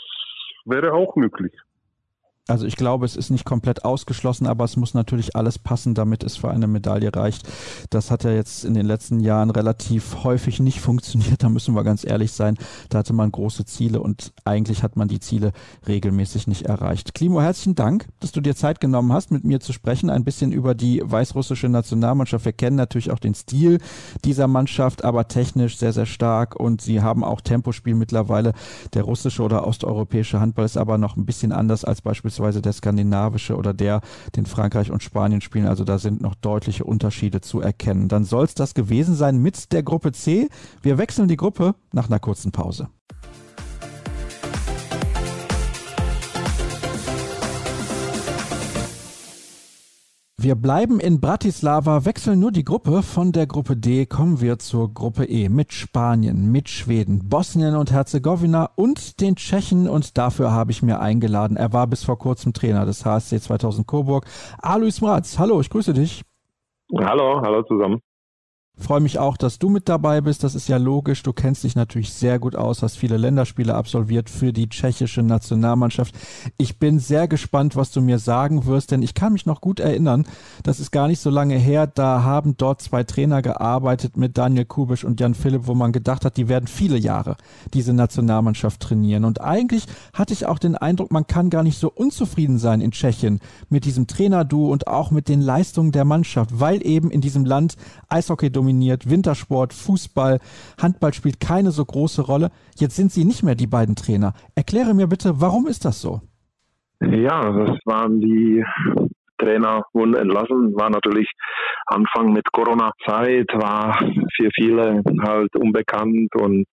[0.67, 1.53] wäre auch möglich.
[2.49, 6.23] Also ich glaube, es ist nicht komplett ausgeschlossen, aber es muss natürlich alles passen, damit
[6.23, 7.43] es für eine Medaille reicht.
[7.91, 11.83] Das hat ja jetzt in den letzten Jahren relativ häufig nicht funktioniert, da müssen wir
[11.83, 12.57] ganz ehrlich sein.
[12.89, 15.53] Da hatte man große Ziele und eigentlich hat man die Ziele
[15.89, 17.15] regelmäßig nicht erreicht.
[17.15, 20.53] Klimo, herzlichen Dank, dass du dir Zeit genommen hast, mit mir zu sprechen, ein bisschen
[20.53, 22.45] über die weißrussische Nationalmannschaft.
[22.45, 23.81] Wir kennen natürlich auch den Stil
[24.25, 28.53] dieser Mannschaft, aber technisch sehr, sehr stark und sie haben auch Tempospiel mittlerweile.
[28.95, 32.73] Der russische oder osteuropäische Handball ist aber noch ein bisschen anders als beispielsweise beispielsweise der
[32.73, 34.01] skandinavische oder der,
[34.35, 35.67] den Frankreich und Spanien spielen.
[35.67, 38.09] Also da sind noch deutliche Unterschiede zu erkennen.
[38.09, 40.49] Dann soll es das gewesen sein mit der Gruppe C.
[40.83, 42.89] Wir wechseln die Gruppe nach einer kurzen Pause.
[50.39, 53.03] Wir bleiben in Bratislava, wechseln nur die Gruppe.
[53.03, 57.91] Von der Gruppe D kommen wir zur Gruppe E mit Spanien, mit Schweden, Bosnien und
[57.91, 59.89] Herzegowina und den Tschechen.
[59.89, 61.57] Und dafür habe ich mir eingeladen.
[61.57, 64.27] Er war bis vor kurzem Trainer des HSC 2000 Coburg.
[64.59, 66.23] Alois Mraz, hallo, ich grüße dich.
[66.95, 68.03] Hallo, hallo zusammen.
[68.79, 70.45] Freue mich auch, dass du mit dabei bist.
[70.45, 71.23] Das ist ja logisch.
[71.23, 76.15] Du kennst dich natürlich sehr gut aus, hast viele Länderspiele absolviert für die tschechische Nationalmannschaft.
[76.59, 79.81] Ich bin sehr gespannt, was du mir sagen wirst, denn ich kann mich noch gut
[79.81, 80.27] erinnern.
[80.63, 81.87] Das ist gar nicht so lange her.
[81.87, 86.27] Da haben dort zwei Trainer gearbeitet mit Daniel Kubisch und Jan Philipp, wo man gedacht
[86.27, 87.39] hat, die werden viele Jahre
[87.73, 89.25] diese Nationalmannschaft trainieren.
[89.25, 92.91] Und eigentlich hatte ich auch den Eindruck, man kann gar nicht so unzufrieden sein in
[92.91, 93.41] Tschechien
[93.71, 97.77] mit diesem Trainerduo und auch mit den Leistungen der Mannschaft, weil eben in diesem Land
[98.11, 100.41] Eishockey dominiert dominiert, Wintersport, Fußball,
[100.81, 102.51] Handball spielt keine so große Rolle.
[102.77, 104.33] Jetzt sind Sie nicht mehr die beiden Trainer.
[104.57, 106.21] Erkläre mir bitte, warum ist das so?
[107.01, 108.65] Ja, das waren die
[109.39, 111.31] Trainer wurden entlassen, war natürlich
[111.87, 113.97] Anfang mit Corona-Zeit, war
[114.35, 116.65] für viele halt unbekannt und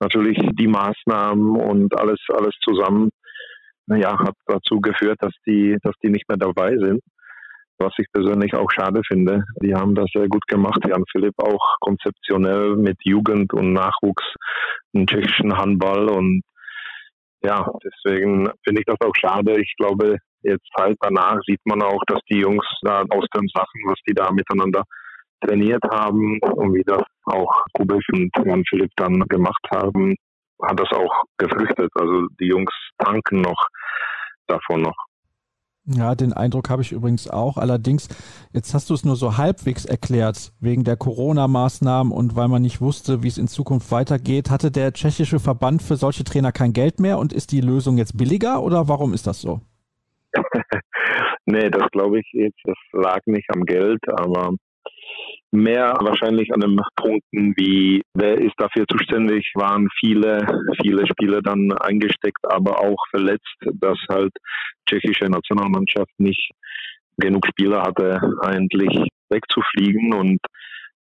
[0.00, 3.10] natürlich die Maßnahmen und alles, alles zusammen,
[3.88, 7.00] ja, hat dazu geführt, dass die, dass die nicht mehr dabei sind
[7.78, 9.44] was ich persönlich auch schade finde.
[9.62, 10.80] Die haben das sehr gut gemacht.
[10.86, 14.24] Jan Philipp auch konzeptionell mit Jugend und Nachwuchs
[14.92, 16.42] im tschechischen Handball und
[17.42, 19.60] ja, deswegen finde ich das auch schade.
[19.60, 23.80] Ich glaube, jetzt halt danach sieht man auch, dass die Jungs da aus den Sachen,
[23.86, 24.82] was die da miteinander
[25.40, 30.14] trainiert haben und wie das auch Kubisch und Jan Philipp dann gemacht haben,
[30.62, 31.90] hat das auch gefrüchtet.
[31.94, 33.66] Also die Jungs tanken noch
[34.46, 35.05] davon noch.
[35.88, 37.58] Ja, den Eindruck habe ich übrigens auch.
[37.58, 38.08] Allerdings,
[38.52, 42.80] jetzt hast du es nur so halbwegs erklärt, wegen der Corona-Maßnahmen und weil man nicht
[42.80, 44.50] wusste, wie es in Zukunft weitergeht.
[44.50, 48.16] Hatte der tschechische Verband für solche Trainer kein Geld mehr und ist die Lösung jetzt
[48.16, 49.60] billiger oder warum ist das so?
[51.46, 54.50] nee, das glaube ich jetzt, das lag nicht am Geld, aber
[55.56, 60.46] mehr wahrscheinlich an den Punkten wie, wer ist dafür zuständig, waren viele,
[60.80, 64.32] viele Spiele dann eingesteckt, aber auch verletzt, dass halt
[64.88, 66.50] tschechische Nationalmannschaft nicht
[67.18, 70.12] genug Spieler hatte, eigentlich wegzufliegen.
[70.14, 70.38] Und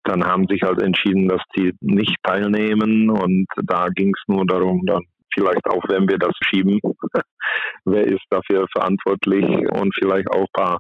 [0.04, 3.10] dann haben sich halt entschieden, dass die nicht teilnehmen.
[3.10, 5.04] Und da ging es nur darum, dann
[5.34, 6.80] vielleicht auch, wenn wir das schieben,
[7.86, 9.46] wer ist dafür verantwortlich?
[9.46, 10.80] Und vielleicht auch ein paar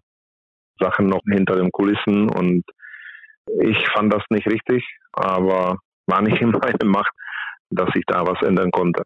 [0.79, 2.29] Sachen noch hinter den Kulissen.
[2.29, 2.63] Und
[3.61, 7.11] ich fand das nicht richtig, aber war nicht in meiner Macht,
[7.69, 9.03] dass ich da was ändern konnte.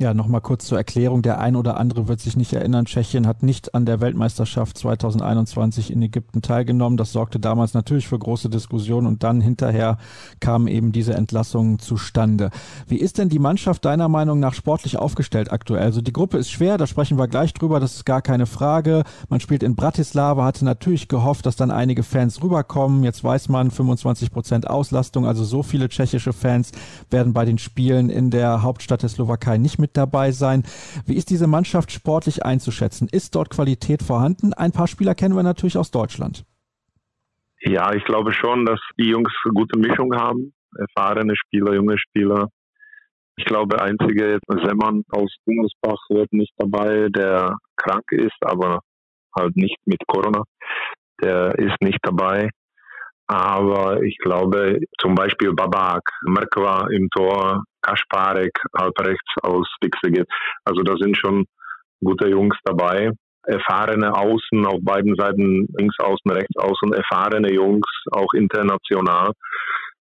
[0.00, 1.20] Ja, nochmal kurz zur Erklärung.
[1.20, 2.86] Der ein oder andere wird sich nicht erinnern.
[2.86, 6.96] Tschechien hat nicht an der Weltmeisterschaft 2021 in Ägypten teilgenommen.
[6.96, 9.98] Das sorgte damals natürlich für große Diskussionen und dann hinterher
[10.40, 12.48] kamen eben diese Entlassungen zustande.
[12.88, 15.82] Wie ist denn die Mannschaft deiner Meinung nach sportlich aufgestellt aktuell?
[15.82, 19.04] Also die Gruppe ist schwer, da sprechen wir gleich drüber, das ist gar keine Frage.
[19.28, 23.04] Man spielt in Bratislava, hatte natürlich gehofft, dass dann einige Fans rüberkommen.
[23.04, 26.72] Jetzt weiß man 25 Prozent Auslastung, also so viele tschechische Fans
[27.10, 30.64] werden bei den Spielen in der Hauptstadt der Slowakei nicht mit dabei sein.
[31.04, 33.08] Wie ist diese Mannschaft sportlich einzuschätzen?
[33.12, 34.54] Ist dort Qualität vorhanden?
[34.54, 36.44] Ein paar Spieler kennen wir natürlich aus Deutschland.
[37.60, 40.52] Ja, ich glaube schon, dass die Jungs eine gute Mischung haben.
[40.76, 42.48] Erfahrene Spieler, junge Spieler.
[43.36, 48.80] Ich glaube, einzige Semmern aus Bundesbach wird nicht dabei, der krank ist, aber
[49.36, 50.42] halt nicht mit Corona.
[51.22, 52.50] Der ist nicht dabei.
[53.26, 60.24] Aber ich glaube, zum Beispiel Babak, Merkwa im Tor, Kaschparek halb rechts aus Dixie
[60.64, 61.44] Also da sind schon
[62.02, 63.10] gute Jungs dabei.
[63.44, 69.32] Erfahrene Außen auf beiden Seiten, links außen, rechts außen, erfahrene Jungs, auch international.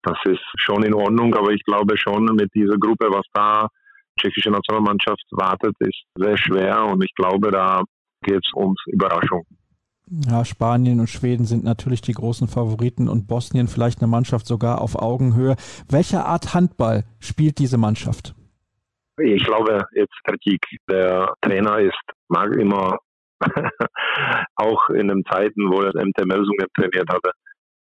[0.03, 3.69] Das ist schon in Ordnung, aber ich glaube schon mit dieser Gruppe, was da
[4.19, 7.83] tschechische Nationalmannschaft wartet, ist sehr schwer und ich glaube, da
[8.23, 9.45] geht es ums Überraschung.
[10.11, 14.81] Ja, Spanien und Schweden sind natürlich die großen Favoriten und Bosnien vielleicht eine Mannschaft sogar
[14.81, 15.57] auf Augenhöhe.
[15.89, 18.35] Welche Art Handball spielt diese Mannschaft?
[19.19, 20.67] Ich glaube, jetzt Kritik.
[20.91, 22.99] Der Trainer ist, mag immer,
[24.57, 27.31] auch in den Zeiten, wo er MT Melsungen trainiert hatte,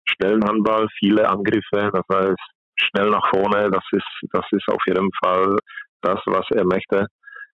[0.04, 5.10] schnellen Handball, viele Angriffe, das heißt schnell nach vorne, das ist, das ist auf jeden
[5.22, 5.56] Fall
[6.00, 7.06] das, was er möchte.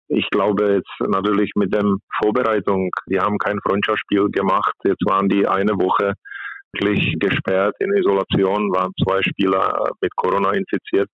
[0.08, 1.84] Ich glaube jetzt natürlich mit der
[2.22, 4.74] Vorbereitung, die haben kein Freundschaftsspiel gemacht.
[4.84, 6.14] Jetzt waren die eine Woche
[6.74, 11.10] wirklich gesperrt in Isolation, waren zwei Spieler mit Corona infiziert.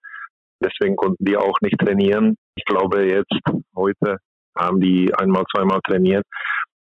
[0.63, 2.35] Deswegen konnten die auch nicht trainieren.
[2.55, 3.34] Ich glaube jetzt,
[3.76, 4.18] heute
[4.57, 6.26] haben die einmal, zweimal trainiert.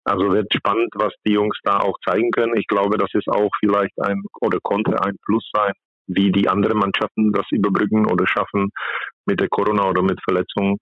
[0.05, 2.57] Also wird spannend, was die Jungs da auch zeigen können.
[2.57, 5.71] Ich glaube, das ist auch vielleicht ein oder konnte ein Plus sein,
[6.07, 8.69] wie die anderen Mannschaften das überbrücken oder schaffen
[9.25, 10.77] mit der Corona oder mit Verletzungen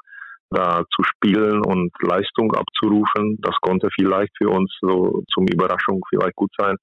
[0.51, 3.37] da zu spielen und Leistung abzurufen.
[3.39, 6.75] Das konnte vielleicht für uns so zum Überraschung vielleicht gut sein.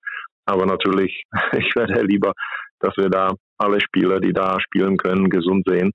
[0.46, 2.32] Aber natürlich, ich wäre lieber,
[2.80, 5.92] dass wir da alle Spieler, die da spielen können, gesund sehen.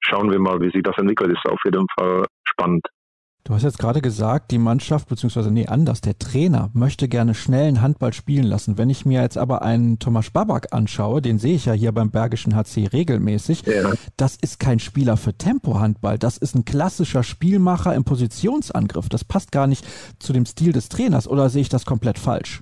[0.00, 1.32] Schauen wir mal, wie sich das entwickelt.
[1.32, 2.86] Ist auf jeden Fall spannend.
[3.44, 7.80] Du hast jetzt gerade gesagt, die Mannschaft, beziehungsweise nee, anders, der Trainer möchte gerne schnellen
[7.80, 8.76] Handball spielen lassen.
[8.76, 12.10] Wenn ich mir jetzt aber einen Thomas Babak anschaue, den sehe ich ja hier beim
[12.10, 13.92] Bergischen HC regelmäßig, ja.
[14.18, 16.18] das ist kein Spieler für Tempo-Handball.
[16.18, 19.08] Das ist ein klassischer Spielmacher im Positionsangriff.
[19.08, 19.86] Das passt gar nicht
[20.18, 22.60] zu dem Stil des Trainers, oder sehe ich das komplett falsch?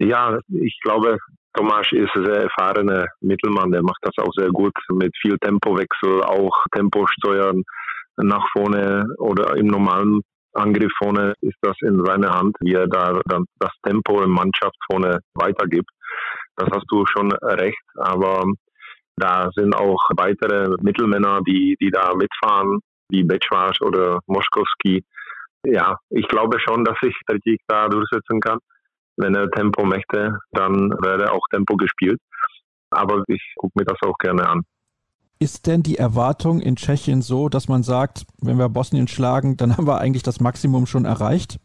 [0.00, 1.18] Ja, ich glaube,
[1.54, 6.24] Tomasz ist ein sehr erfahrener Mittelmann, der macht das auch sehr gut mit viel Tempowechsel,
[6.24, 7.62] auch Tempo steuern
[8.16, 10.20] nach vorne oder im normalen
[10.54, 14.76] Angriff vorne ist das in seiner Hand, wie er da dann das Tempo im Mannschaft
[14.90, 15.90] vorne weitergibt.
[16.56, 18.44] Das hast du schon recht, aber
[19.16, 22.80] da sind auch weitere Mittelmänner, die, die da mitfahren,
[23.10, 25.04] wie Betschwasch oder Moschkowski.
[25.64, 28.58] Ja, ich glaube schon, dass sich Tertik da durchsetzen kann.
[29.16, 32.20] Wenn er Tempo möchte, dann werde auch Tempo gespielt.
[32.90, 34.62] Aber ich gucke mir das auch gerne an.
[35.44, 39.76] Ist denn die Erwartung in Tschechien so, dass man sagt, wenn wir Bosnien schlagen, dann
[39.76, 41.58] haben wir eigentlich das Maximum schon erreicht?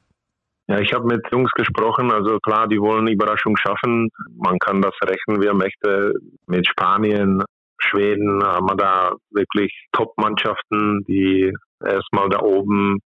[0.67, 4.09] Ja, ich habe mit Jungs gesprochen, also klar, die wollen Überraschung schaffen.
[4.35, 6.11] Man kann das rechnen, wer möchte.
[6.47, 7.41] Mit Spanien,
[7.77, 11.49] Schweden haben wir da wirklich Top-Mannschaften, die
[11.81, 12.99] erstmal da oben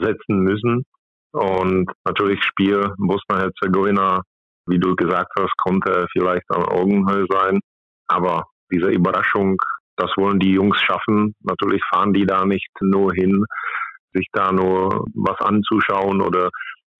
[0.00, 0.84] setzen müssen.
[1.32, 4.22] Und natürlich Spiel Bosnien-Herzegowina,
[4.68, 7.60] wie du gesagt hast, konnte vielleicht am Augenhöhe sein.
[8.06, 9.58] Aber diese Überraschung
[9.96, 11.34] das wollen die Jungs schaffen.
[11.40, 13.44] Natürlich fahren die da nicht nur hin,
[14.12, 16.50] sich da nur was anzuschauen oder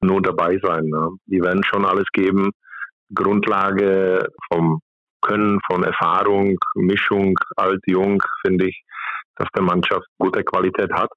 [0.01, 0.85] nur dabei sein.
[0.85, 1.11] Ne?
[1.27, 2.51] Die werden schon alles geben.
[3.15, 4.81] Grundlage vom
[5.23, 8.83] Können, von Erfahrung, Mischung, alt, jung, finde ich,
[9.37, 11.11] dass der Mannschaft gute Qualität hat.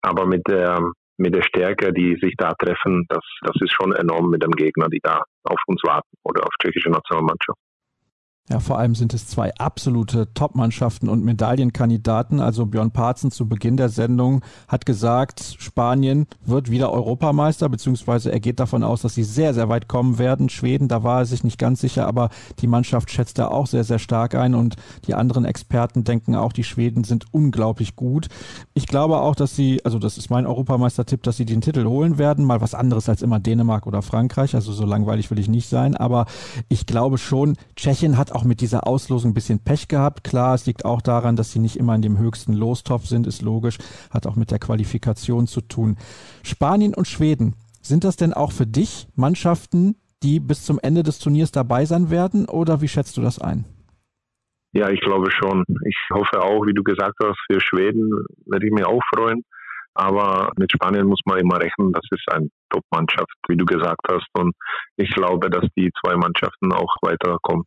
[0.00, 0.80] Aber mit der,
[1.18, 4.88] mit der Stärke, die sich da treffen, das, das ist schon enorm mit dem Gegner,
[4.88, 7.58] die da auf uns warten oder auf tschechische Nationalmannschaft.
[8.50, 12.40] Ja, vor allem sind es zwei absolute Top-Mannschaften und Medaillenkandidaten.
[12.40, 18.40] Also Björn Parzen zu Beginn der Sendung hat gesagt, Spanien wird wieder Europameister, beziehungsweise er
[18.40, 20.48] geht davon aus, dass sie sehr, sehr weit kommen werden.
[20.48, 23.84] Schweden, da war er sich nicht ganz sicher, aber die Mannschaft schätzt er auch sehr,
[23.84, 24.74] sehr stark ein und
[25.06, 28.26] die anderen Experten denken auch, die Schweden sind unglaublich gut.
[28.74, 32.18] Ich glaube auch, dass sie, also das ist mein Europameistertipp, dass sie den Titel holen
[32.18, 32.44] werden.
[32.44, 34.56] Mal was anderes als immer Dänemark oder Frankreich.
[34.56, 36.26] Also so langweilig will ich nicht sein, aber
[36.68, 40.24] ich glaube schon, Tschechien hat auch mit dieser Auslosung ein bisschen Pech gehabt.
[40.24, 43.42] Klar, es liegt auch daran, dass sie nicht immer in dem höchsten Lostopf sind, ist
[43.42, 43.78] logisch,
[44.10, 45.96] hat auch mit der Qualifikation zu tun.
[46.42, 51.18] Spanien und Schweden, sind das denn auch für dich Mannschaften, die bis zum Ende des
[51.18, 53.64] Turniers dabei sein werden oder wie schätzt du das ein?
[54.72, 55.64] Ja, ich glaube schon.
[55.84, 58.10] Ich hoffe auch, wie du gesagt hast, für Schweden
[58.46, 59.42] werde ich mich auch freuen.
[59.94, 64.26] Aber mit Spanien muss man immer rechnen, das ist eine Top-Mannschaft, wie du gesagt hast.
[64.32, 64.54] Und
[64.96, 67.64] ich glaube, dass die zwei Mannschaften auch weiterkommen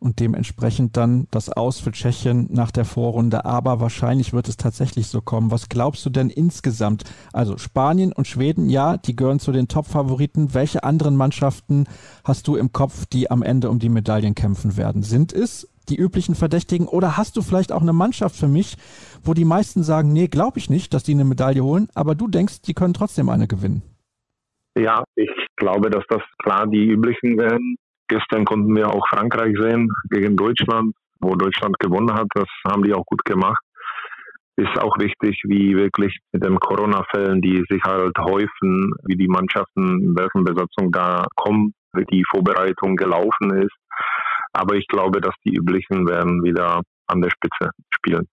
[0.00, 3.44] und dementsprechend dann das Aus für Tschechien nach der Vorrunde.
[3.44, 5.50] Aber wahrscheinlich wird es tatsächlich so kommen.
[5.50, 7.04] Was glaubst du denn insgesamt?
[7.32, 10.54] Also Spanien und Schweden, ja, die gehören zu den Top-Favoriten.
[10.54, 11.86] Welche anderen Mannschaften
[12.24, 15.02] hast du im Kopf, die am Ende um die Medaillen kämpfen werden?
[15.02, 18.76] Sind es die üblichen Verdächtigen oder hast du vielleicht auch eine Mannschaft für mich,
[19.22, 22.28] wo die meisten sagen, nee, glaube ich nicht, dass die eine Medaille holen, aber du
[22.28, 23.82] denkst, die können trotzdem eine gewinnen?
[24.78, 27.76] Ja, ich glaube, dass das klar die üblichen werden.
[28.10, 32.26] Gestern konnten wir auch Frankreich sehen gegen Deutschland, wo Deutschland gewonnen hat.
[32.34, 33.62] Das haben die auch gut gemacht.
[34.56, 40.02] Ist auch wichtig, wie wirklich mit den Corona-Fällen, die sich halt häufen, wie die Mannschaften,
[40.02, 43.76] in welchen Besatzung da kommen, wie die Vorbereitung gelaufen ist.
[44.52, 48.26] Aber ich glaube, dass die üblichen werden wieder an der Spitze spielen.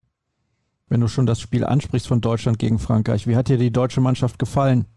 [0.89, 4.01] Wenn du schon das Spiel ansprichst von Deutschland gegen Frankreich, wie hat dir die deutsche
[4.01, 4.87] Mannschaft gefallen?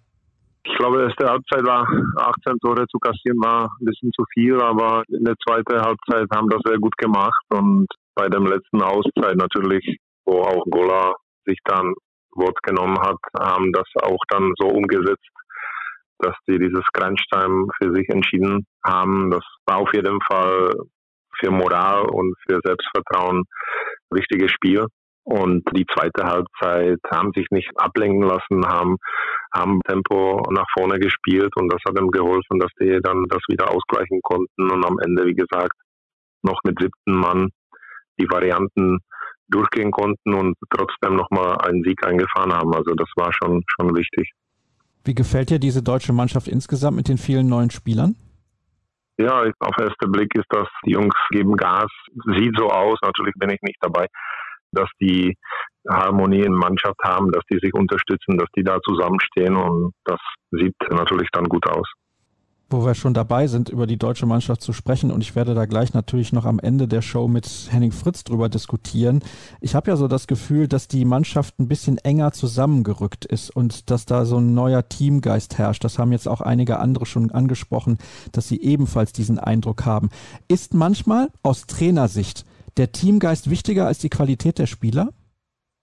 [0.63, 5.03] Ich glaube, erste Halbzeit war 18 Tore zu kassieren, war ein bisschen zu viel, aber
[5.09, 9.99] in der zweiten Halbzeit haben das sehr gut gemacht und bei dem letzten Auszeit natürlich,
[10.27, 11.15] wo auch Gola
[11.47, 11.95] sich dann
[12.37, 15.29] Wort genommen hat, haben das auch dann so umgesetzt,
[16.19, 19.31] dass die dieses Crunch-Time für sich entschieden haben.
[19.31, 20.71] Das war auf jeden Fall
[21.39, 24.87] für Moral und für Selbstvertrauen ein wichtiges Spiel.
[25.25, 28.97] Und die zweite Halbzeit haben sich nicht ablenken lassen, haben,
[29.55, 33.71] haben Tempo nach vorne gespielt und das hat ihm geholfen, dass die dann das wieder
[33.71, 35.77] ausgleichen konnten und am Ende, wie gesagt,
[36.43, 37.51] noch mit siebten Mann
[38.19, 38.99] die Varianten
[39.49, 42.75] durchgehen konnten und trotzdem nochmal einen Sieg eingefahren haben.
[42.75, 44.31] Also das war schon, schon wichtig.
[45.05, 48.17] Wie gefällt dir diese deutsche Mannschaft insgesamt mit den vielen neuen Spielern?
[49.19, 51.91] Ja, auf den ersten Blick ist das, die Jungs geben Gas,
[52.37, 54.07] sieht so aus, natürlich bin ich nicht dabei,
[54.73, 55.37] dass die
[55.89, 60.21] Harmonie in Mannschaft haben, dass die sich unterstützen, dass die da zusammenstehen und das
[60.51, 61.89] sieht natürlich dann gut aus.
[62.73, 65.65] Wo wir schon dabei sind, über die deutsche Mannschaft zu sprechen und ich werde da
[65.65, 69.25] gleich natürlich noch am Ende der Show mit Henning Fritz drüber diskutieren.
[69.61, 73.91] Ich habe ja so das Gefühl, dass die Mannschaft ein bisschen enger zusammengerückt ist und
[73.91, 75.83] dass da so ein neuer Teamgeist herrscht.
[75.83, 77.99] Das haben jetzt auch einige andere schon angesprochen,
[78.31, 80.11] dass sie ebenfalls diesen Eindruck haben.
[80.47, 82.45] Ist manchmal aus Trainersicht
[82.77, 85.09] der Teamgeist wichtiger als die Qualität der Spieler?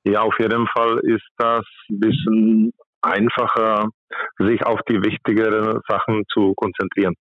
[0.03, 3.89] Ja, auf jeden Fall ist das ein bisschen einfacher,
[4.39, 7.13] sich auf die wichtigeren Sachen zu konzentrieren.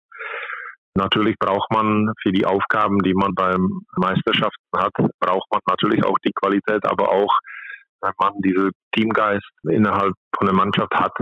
[0.95, 6.17] Natürlich braucht man für die Aufgaben, die man beim Meisterschaften hat, braucht man natürlich auch
[6.25, 7.37] die Qualität, aber auch
[8.01, 11.13] wenn man diesen Teamgeist innerhalb von der Mannschaft hat,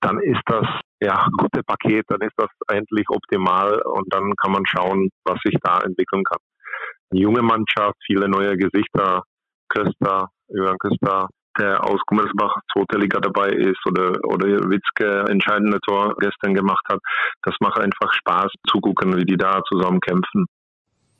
[0.00, 0.66] dann ist das
[1.00, 5.38] ja ein gutes Paket, dann ist das eigentlich optimal und dann kann man schauen, was
[5.44, 6.40] sich da entwickeln kann
[7.10, 9.22] eine junge Mannschaft, viele neue Gesichter,
[9.68, 11.28] Köster, Jürgen Köster,
[11.58, 16.98] der aus Gummersbach zweite Liga dabei ist oder, oder Witzke entscheidende Tor gestern gemacht hat.
[17.42, 20.46] Das macht einfach Spaß zu gucken, wie die da zusammen kämpfen.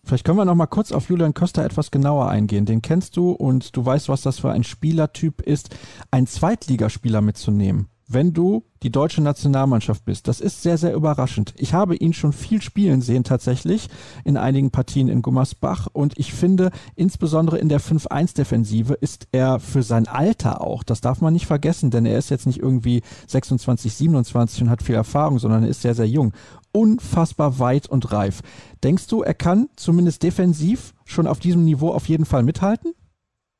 [0.04, 2.66] Vielleicht können wir noch mal kurz auf Julian Köster etwas genauer eingehen.
[2.66, 5.74] Den kennst du und du weißt, was das für ein Spielertyp ist,
[6.10, 10.28] einen Zweitligaspieler mitzunehmen wenn du die deutsche Nationalmannschaft bist.
[10.28, 11.54] Das ist sehr, sehr überraschend.
[11.56, 13.88] Ich habe ihn schon viel spielen sehen tatsächlich
[14.24, 19.82] in einigen Partien in Gummersbach und ich finde, insbesondere in der 5-1-Defensive ist er für
[19.82, 23.94] sein Alter auch, das darf man nicht vergessen, denn er ist jetzt nicht irgendwie 26,
[23.94, 26.32] 27 und hat viel Erfahrung, sondern er ist sehr, sehr jung.
[26.72, 28.42] Unfassbar weit und reif.
[28.82, 32.92] Denkst du, er kann zumindest defensiv schon auf diesem Niveau auf jeden Fall mithalten?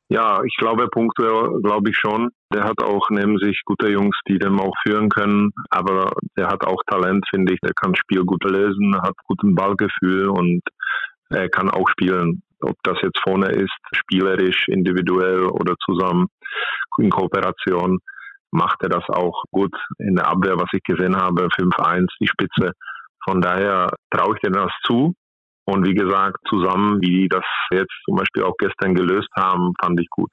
[0.09, 2.29] Ja, ich glaube, punktuell glaube ich schon.
[2.53, 5.51] Der hat auch neben sich gute Jungs, die dem auch führen können.
[5.69, 7.59] Aber der hat auch Talent, finde ich.
[7.61, 10.61] Der kann Spiel gut lesen, hat guten Ballgefühl und
[11.29, 12.43] er kann auch spielen.
[12.61, 16.27] Ob das jetzt vorne ist, spielerisch, individuell oder zusammen
[16.97, 17.99] in Kooperation,
[18.51, 19.75] macht er das auch gut.
[19.97, 22.71] In der Abwehr, was ich gesehen habe, 5-1, die Spitze.
[23.27, 25.13] Von daher traue ich dir das zu.
[25.65, 29.99] Und wie gesagt, zusammen, wie die das jetzt zum Beispiel auch gestern gelöst haben, fand
[29.99, 30.29] ich gut.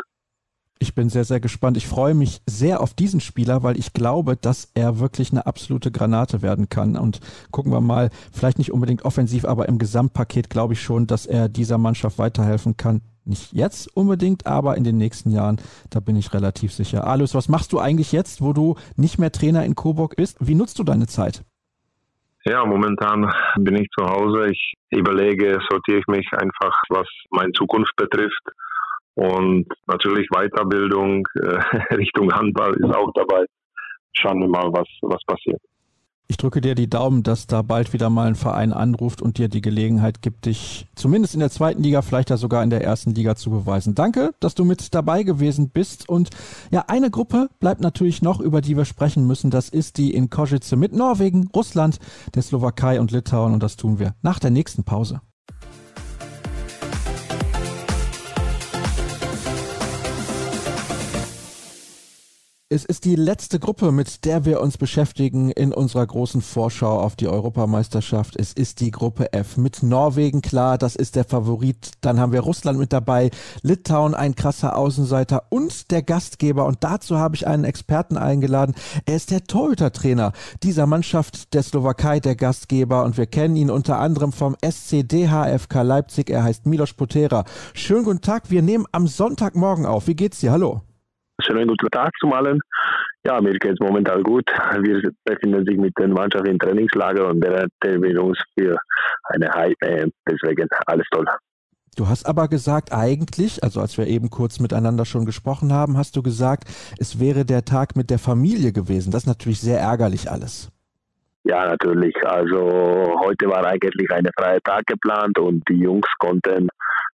[0.83, 1.77] Ich bin sehr, sehr gespannt.
[1.77, 5.93] Ich freue mich sehr auf diesen Spieler, weil ich glaube, dass er wirklich eine absolute
[5.93, 6.97] Granate werden kann.
[6.97, 7.21] Und
[7.53, 11.49] gucken wir mal, vielleicht nicht unbedingt offensiv, aber im Gesamtpaket glaube ich schon, dass er
[11.49, 13.01] dieser Mannschaft weiterhelfen kann.
[13.25, 15.61] Nicht jetzt unbedingt, aber in den nächsten Jahren,
[15.91, 17.07] da bin ich relativ sicher.
[17.07, 20.37] Alois, was machst du eigentlich jetzt, wo du nicht mehr Trainer in Coburg bist?
[20.41, 21.45] Wie nutzt du deine Zeit?
[22.45, 24.51] Ja, momentan bin ich zu Hause.
[24.51, 28.43] Ich überlege, sortiere ich mich einfach, was meine Zukunft betrifft.
[29.15, 33.45] Und natürlich Weiterbildung äh, Richtung Handball ist auch dabei.
[34.15, 35.61] Schauen wir mal, was, was passiert.
[36.29, 39.49] Ich drücke dir die Daumen, dass da bald wieder mal ein Verein anruft und dir
[39.49, 43.15] die Gelegenheit gibt, dich zumindest in der zweiten Liga, vielleicht ja sogar in der ersten
[43.15, 43.95] Liga zu beweisen.
[43.95, 46.09] Danke, dass du mit dabei gewesen bist.
[46.09, 46.31] Und
[46.71, 49.51] ja, eine Gruppe bleibt natürlich noch, über die wir sprechen müssen.
[49.51, 51.99] Das ist die in Košice mit Norwegen, Russland,
[52.35, 53.53] der Slowakei und Litauen.
[53.53, 55.21] Und das tun wir nach der nächsten Pause.
[62.73, 67.17] Es ist die letzte Gruppe, mit der wir uns beschäftigen in unserer großen Vorschau auf
[67.17, 68.35] die Europameisterschaft.
[68.35, 71.91] Es ist die Gruppe F mit Norwegen, klar, das ist der Favorit.
[72.01, 73.31] Dann haben wir Russland mit dabei,
[73.61, 76.65] Litauen, ein krasser Außenseiter und der Gastgeber.
[76.65, 78.75] Und dazu habe ich einen Experten eingeladen.
[79.05, 80.33] Er ist der Torhütertrainer
[80.63, 83.05] dieser Mannschaft der Slowakei, der Gastgeber.
[83.05, 86.31] Und wir kennen ihn unter anderem vom SCDHFK Leipzig.
[86.31, 87.45] Er heißt Milos Potera.
[87.75, 88.51] Schönen guten Tag.
[88.51, 90.07] Wir nehmen am Sonntagmorgen auf.
[90.07, 90.53] Wie geht's dir?
[90.53, 90.81] Hallo.
[91.41, 92.61] Schönen guten Tag zum allen.
[93.25, 94.45] Ja, mir geht es momentan gut.
[94.81, 98.77] Wir befinden sich mit der Mannschaft im Trainingslager und bereiten wir uns für
[99.25, 100.13] eine High EM.
[100.29, 101.27] Deswegen alles toll.
[101.97, 106.17] Du hast aber gesagt, eigentlich, also als wir eben kurz miteinander schon gesprochen haben, hast
[106.17, 106.65] du gesagt,
[106.99, 109.11] es wäre der Tag mit der Familie gewesen.
[109.11, 110.71] Das ist natürlich sehr ärgerlich alles.
[111.45, 112.15] Ja, natürlich.
[112.25, 116.69] Also heute war eigentlich ein freier Tag geplant und die Jungs konnten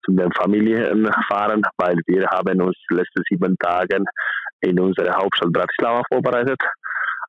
[0.06, 3.98] zu den Familien fahren, weil wir haben uns letzten sieben Tage
[4.60, 6.60] in unserer Hauptstadt Bratislava vorbereitet.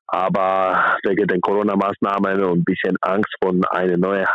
[0.07, 4.25] Aber wegen den Corona-Maßnahmen und ein bisschen Angst von einer neuen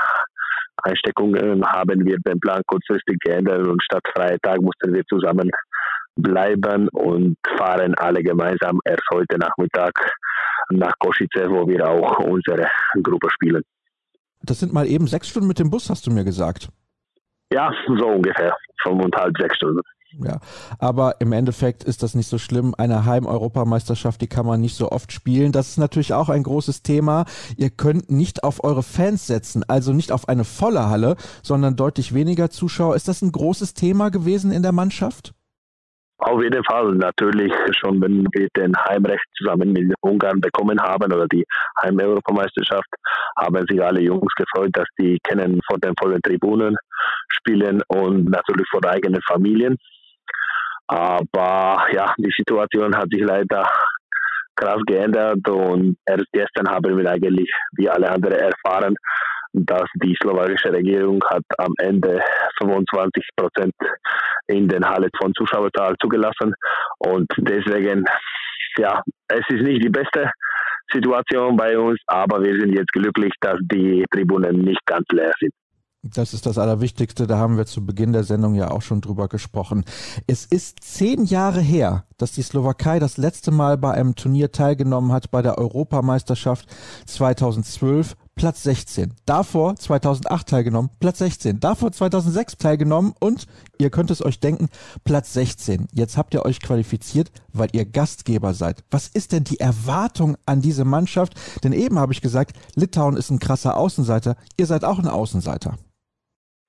[0.83, 5.51] Einsteckung haben wir den Plan kurzfristig geändert und statt Freitag mussten wir zusammen
[6.17, 9.93] bleiben und fahren alle gemeinsam erst heute Nachmittag
[10.71, 12.69] nach Kosice, wo wir auch unsere
[13.03, 13.63] Gruppe spielen.
[14.43, 16.69] Das sind mal eben sechs Stunden mit dem Bus, hast du mir gesagt.
[17.53, 18.55] Ja, so ungefähr.
[18.83, 19.81] Fünfeinhalb, sechs Stunden.
[20.23, 20.41] Ja,
[20.79, 22.75] aber im Endeffekt ist das nicht so schlimm.
[22.77, 25.53] Eine Heim-Europameisterschaft, die kann man nicht so oft spielen.
[25.53, 27.25] Das ist natürlich auch ein großes Thema.
[27.57, 32.13] Ihr könnt nicht auf eure Fans setzen, also nicht auf eine volle Halle, sondern deutlich
[32.13, 32.95] weniger Zuschauer.
[32.95, 35.35] Ist das ein großes Thema gewesen in der Mannschaft?
[36.25, 41.27] Auf jeden Fall, natürlich schon, wenn wir den Heimrecht zusammen mit Ungarn bekommen haben oder
[41.27, 41.45] die
[41.83, 42.87] Heim-Europameisterschaft,
[43.37, 46.77] haben sich alle Jungs gefreut, dass die kennen vor den vollen Tribunen
[47.29, 49.77] spielen und natürlich vor eigenen Familien.
[50.87, 53.69] Aber ja, die Situation hat sich leider
[54.55, 58.95] krass geändert und erst gestern haben wir eigentlich, wie alle anderen, erfahren,
[59.53, 62.21] dass die slowakische Regierung hat am Ende
[62.59, 63.75] 25 Prozent
[64.47, 66.55] in den Halle von Zuschauerzahl zugelassen
[66.99, 68.05] und deswegen
[68.79, 70.31] ja, es ist nicht die beste
[70.93, 75.53] Situation bei uns, aber wir sind jetzt glücklich, dass die Tribunen nicht ganz leer sind.
[76.05, 79.29] Das ist das Allerwichtigste, da haben wir zu Beginn der Sendung ja auch schon drüber
[79.29, 79.85] gesprochen.
[80.27, 85.13] Es ist zehn Jahre her, dass die Slowakei das letzte Mal bei einem Turnier teilgenommen
[85.13, 86.67] hat, bei der Europameisterschaft
[87.07, 88.17] 2012.
[88.35, 89.13] Platz 16.
[89.27, 91.61] Davor 2008 teilgenommen, Platz 16.
[91.61, 93.47] Davor 2006 teilgenommen und,
[93.79, 94.69] ihr könnt es euch denken,
[95.05, 95.89] Platz 16.
[95.93, 98.83] Jetzt habt ihr euch qualifiziert, weil ihr Gastgeber seid.
[98.91, 101.35] Was ist denn die Erwartung an diese Mannschaft?
[101.63, 104.37] Denn eben habe ich gesagt, Litauen ist ein krasser Außenseiter.
[104.57, 105.77] Ihr seid auch ein Außenseiter.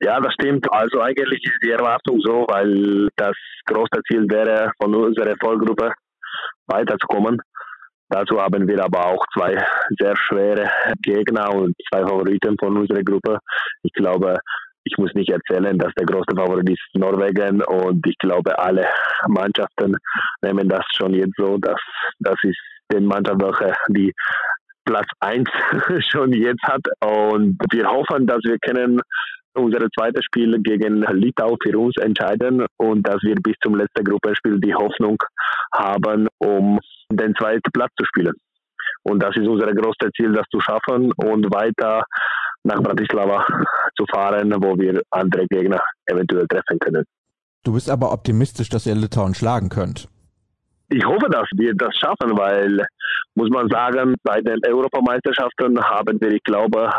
[0.01, 0.67] Ja, das stimmt.
[0.71, 3.35] Also eigentlich ist die Erwartung so, weil das
[3.65, 5.91] große Ziel wäre, von unserer Vollgruppe
[6.67, 7.41] weiterzukommen.
[8.13, 9.57] Dazu haben wir aber auch zwei
[9.99, 10.69] sehr schwere
[11.01, 13.39] Gegner und zwei Favoriten von unserer Gruppe.
[13.81, 14.37] Ich glaube,
[14.83, 18.85] ich muss nicht erzählen, dass der größte Favorit ist Norwegen und ich glaube, alle
[19.27, 19.97] Mannschaften
[20.43, 21.81] nehmen das schon jetzt so, dass
[22.19, 22.59] das ist
[22.91, 24.13] die Mannschaft, welche die
[24.85, 25.49] Platz 1
[26.11, 29.01] schon jetzt hat und wir hoffen, dass wir können
[29.55, 34.59] unser zweites Spiel gegen Litau für uns entscheiden und dass wir bis zum letzten Gruppenspiel
[34.59, 35.17] die Hoffnung
[35.73, 36.79] haben, um
[37.17, 38.33] den zweiten Platz zu spielen.
[39.03, 42.03] Und das ist unser größtes Ziel, das zu schaffen und weiter
[42.63, 43.45] nach Bratislava
[43.97, 47.03] zu fahren, wo wir andere Gegner eventuell treffen können.
[47.63, 50.07] Du bist aber optimistisch, dass ihr Litauen schlagen könnt.
[50.89, 52.85] Ich hoffe, dass wir das schaffen, weil,
[53.35, 56.89] muss man sagen, bei den Europameisterschaften haben wir, ich glaube,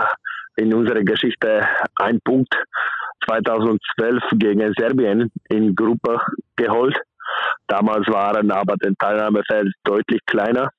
[0.56, 1.66] in unserer Geschichte
[1.96, 2.54] ein Punkt
[3.26, 6.20] 2012 gegen Serbien in Gruppe
[6.56, 6.96] geholt.
[7.66, 10.70] Damals waren aber den Teilnahmefeld deutlich kleiner.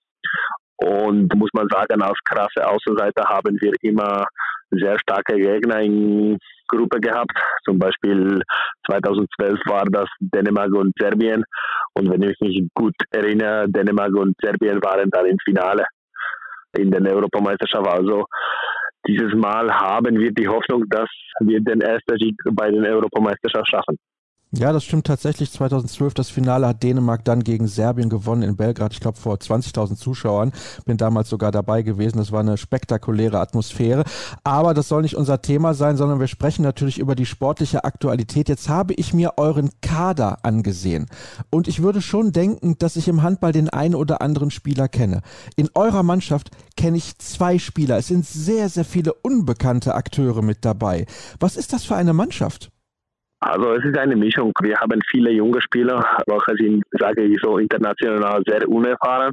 [0.77, 4.25] Und muss man sagen, als krasse Außenseiter haben wir immer
[4.71, 7.31] sehr starke Gegner in Gruppe gehabt.
[7.63, 8.41] Zum Beispiel
[8.87, 11.43] 2012 war das Dänemark und Serbien.
[11.93, 15.85] Und wenn ich mich gut erinnere, Dänemark und Serbien waren dann im Finale
[16.77, 17.87] in der Europameisterschaft.
[17.87, 18.25] Also
[19.07, 21.09] dieses Mal haben wir die Hoffnung, dass
[21.39, 23.97] wir den ersten Sieg bei den Europameisterschaften schaffen.
[24.57, 25.51] Ja, das stimmt tatsächlich.
[25.51, 28.93] 2012 das Finale hat Dänemark dann gegen Serbien gewonnen in Belgrad.
[28.93, 30.53] Ich glaube vor 20.000 Zuschauern.
[30.85, 32.19] Bin damals sogar dabei gewesen.
[32.19, 34.05] Das war eine spektakuläre Atmosphäre.
[34.45, 38.47] Aber das soll nicht unser Thema sein, sondern wir sprechen natürlich über die sportliche Aktualität.
[38.47, 41.07] Jetzt habe ich mir euren Kader angesehen.
[41.49, 45.21] Und ich würde schon denken, dass ich im Handball den einen oder anderen Spieler kenne.
[45.57, 47.97] In eurer Mannschaft kenne ich zwei Spieler.
[47.97, 51.07] Es sind sehr, sehr viele unbekannte Akteure mit dabei.
[51.41, 52.71] Was ist das für eine Mannschaft?
[53.47, 54.51] Also es ist eine Mischung.
[54.63, 59.31] Wir haben viele junge Spieler, welche sind, sage ich so, international sehr unerfahren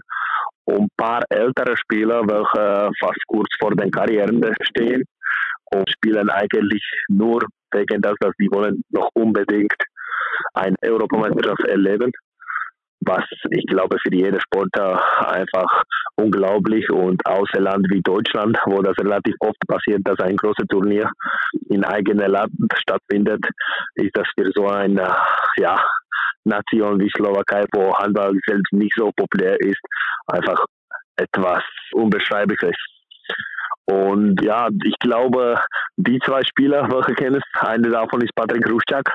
[0.64, 5.04] und ein paar ältere Spieler, welche fast kurz vor den Karrieren stehen
[5.72, 7.40] und spielen eigentlich nur
[7.72, 9.82] wegen das, dass sie wollen noch unbedingt
[10.52, 12.12] eine Europameisterschaft erleben
[13.04, 15.84] was ich glaube für jede Sportler einfach
[16.16, 21.10] unglaublich und außer Land wie Deutschland, wo das relativ oft passiert, dass ein großes Turnier
[21.68, 23.44] in eigenem Land stattfindet,
[23.94, 25.16] ist das für so eine
[25.56, 25.82] ja,
[26.44, 29.80] Nation wie Slowakei, wo Handball selbst nicht so populär ist,
[30.26, 30.64] einfach
[31.16, 31.62] etwas
[31.92, 32.76] Unbeschreibliches.
[33.84, 35.60] Und ja, ich glaube,
[35.96, 39.12] die zwei Spieler, welche kennst, eine davon ist Patrick Ruschak,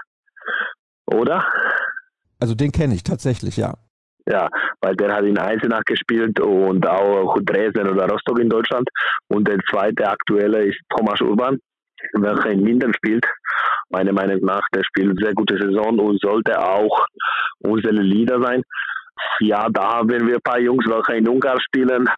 [1.05, 1.45] oder?
[2.39, 3.75] Also den kenne ich tatsächlich, ja.
[4.29, 4.49] Ja,
[4.81, 8.89] weil der hat in Eisenach gespielt und auch Dresden oder Rostock in Deutschland.
[9.29, 11.57] Und der zweite aktuelle ist Thomas Urban,
[12.13, 13.25] welcher in Minden spielt.
[13.89, 17.05] Meiner Meinung nach, der spielt eine sehr gute Saison und sollte auch
[17.59, 18.61] unsere Leader sein.
[19.39, 22.09] Ja, da haben wir ein paar Jungs, welche in Ungarn spielen,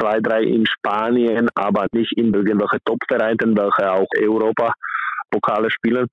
[0.00, 6.06] zwei, drei in Spanien, aber nicht in irgendwelche Top-Vereinen, welche auch Europa-Pokale spielen.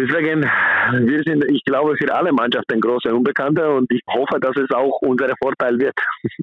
[0.00, 4.70] Deswegen, wir sind, ich glaube, für alle Mannschaften große Unbekannte und ich hoffe, dass es
[4.74, 5.94] auch unser Vorteil wird.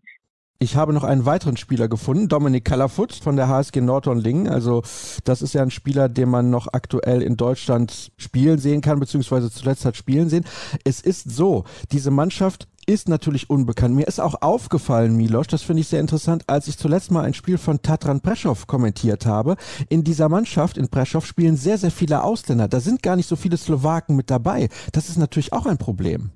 [0.60, 4.48] Ich habe noch einen weiteren Spieler gefunden, Dominik Kalafut von der HSG Nordhorn-Lingen.
[4.48, 4.82] Also
[5.24, 9.52] das ist ja ein Spieler, den man noch aktuell in Deutschland spielen sehen kann, beziehungsweise
[9.52, 10.46] zuletzt hat spielen sehen.
[10.84, 13.96] Es ist so, diese Mannschaft ist natürlich unbekannt.
[13.96, 17.34] Mir ist auch aufgefallen, Milos, das finde ich sehr interessant, als ich zuletzt mal ein
[17.34, 19.56] Spiel von Tatran Preschow kommentiert habe.
[19.90, 22.68] In dieser Mannschaft in Preschow spielen sehr, sehr viele Ausländer.
[22.68, 24.70] Da sind gar nicht so viele Slowaken mit dabei.
[24.94, 26.32] Das ist natürlich auch ein Problem.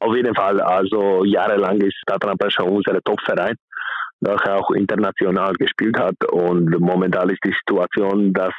[0.00, 0.60] Auf jeden Fall.
[0.60, 3.54] Also jahrelang ist Tatran Preschow unser Top-Verein
[4.20, 6.16] welcher auch international gespielt hat.
[6.30, 8.54] Und momentan ist die Situation, dass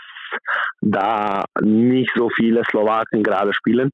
[0.82, 3.90] da nicht so viele Slowaken gerade spielen.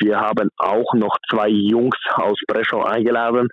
[0.00, 3.48] Wir haben auch noch zwei Jungs aus Breslau eingeladen.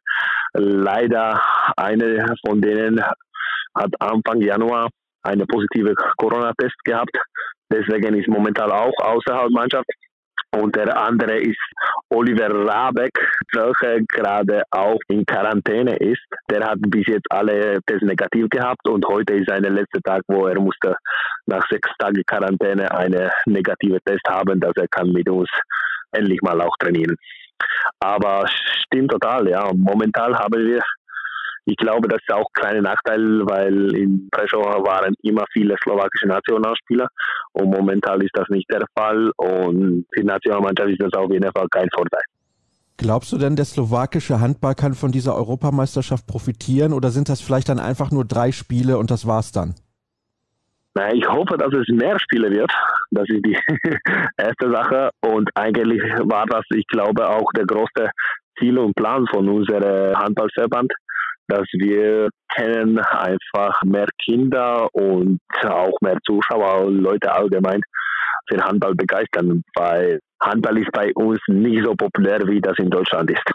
[0.53, 1.41] Leider
[1.75, 3.01] eine von denen
[3.75, 4.89] hat Anfang Januar
[5.23, 7.17] eine positive Corona-Test gehabt.
[7.71, 9.89] Deswegen ist momentan auch außerhalb Mannschaft.
[10.51, 11.59] Und der andere ist
[12.09, 13.11] Oliver Rabeck,
[13.53, 16.23] welcher gerade auch in Quarantäne ist.
[16.49, 20.47] Der hat bis jetzt alle Tests negativ gehabt und heute ist sein letzter Tag, wo
[20.47, 20.95] er musste
[21.47, 25.49] nach sechs Tagen Quarantäne eine negative Test haben, dass er kann mit uns
[26.15, 27.15] endlich mal auch trainieren.
[27.99, 28.45] Aber
[28.85, 29.71] stimmt total, ja.
[29.73, 30.81] Momentan haben wir,
[31.65, 37.07] ich glaube, das ist auch kein Nachteil, weil in Prešov waren immer viele slowakische Nationalspieler
[37.53, 41.51] und momentan ist das nicht der Fall und für die Nationalmannschaft ist das auf jeden
[41.51, 42.21] Fall kein Vorteil.
[42.97, 47.67] Glaubst du denn, der slowakische Handball kann von dieser Europameisterschaft profitieren oder sind das vielleicht
[47.67, 49.75] dann einfach nur drei Spiele und das war's dann?
[50.97, 52.71] Na, ich hoffe, dass es mehr Spiele wird.
[53.11, 53.57] Das ist die
[54.37, 55.09] erste Sache.
[55.21, 58.09] Und eigentlich war das, ich glaube, auch der große
[58.57, 60.93] Ziel und Plan von unserem Handballverband,
[61.47, 67.81] dass wir kennen einfach mehr Kinder und auch mehr Zuschauer und Leute allgemein
[68.47, 73.31] für Handball begeistern, weil Handball ist bei uns nicht so populär, wie das in Deutschland
[73.31, 73.51] ist.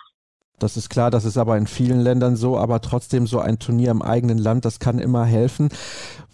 [0.58, 3.90] Das ist klar, das ist aber in vielen Ländern so, aber trotzdem so ein Turnier
[3.90, 5.70] im eigenen Land, das kann immer helfen.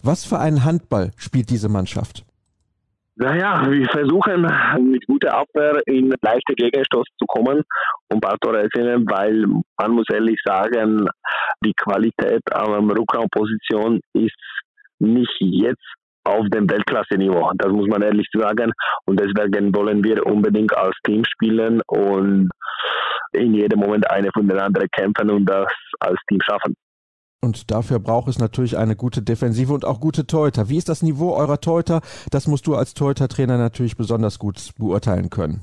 [0.06, 2.24] Was für einen Handball spielt diese Mannschaft?
[3.16, 4.42] Naja, wir versuchen
[4.88, 7.64] mit guter Abwehr in leichte Gegenstoß zu kommen
[8.12, 9.46] und Tore erzielen, weil
[9.80, 11.08] man muss ehrlich sagen,
[11.64, 14.36] die Qualität am Rückraumposition ist
[15.00, 15.88] nicht jetzt
[16.22, 17.50] auf dem Weltklasse-Niveau.
[17.56, 18.70] Das muss man ehrlich sagen.
[19.06, 22.50] Und deswegen wollen wir unbedingt als Team spielen und
[23.32, 26.76] in jedem Moment eine von den anderen kämpfen und das als Team schaffen.
[27.42, 30.68] Und dafür braucht es natürlich eine gute Defensive und auch gute Torhüter.
[30.68, 32.00] Wie ist das Niveau eurer Torhüter?
[32.30, 35.60] Das musst du als Torhüter-Trainer natürlich besonders gut beurteilen können.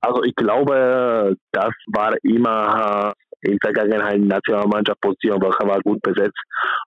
[0.00, 6.38] Also ich glaube, das war immer in der Vergangenheit Nationalmannschaftsposition, welche war gut besetzt.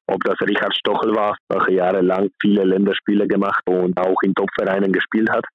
[0.08, 5.30] Ob das Richard Stochel war, welcher jahrelang viele Länderspiele gemacht und auch in Topvereinen gespielt
[5.30, 5.46] hat.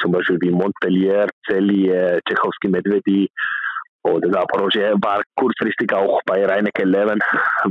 [0.00, 3.30] Zum Beispiel wie Montpellier, äh, Tchaikovsky Medvedi,
[4.06, 7.18] oder Zaporozhye war kurzfristig auch bei Reineke Leven,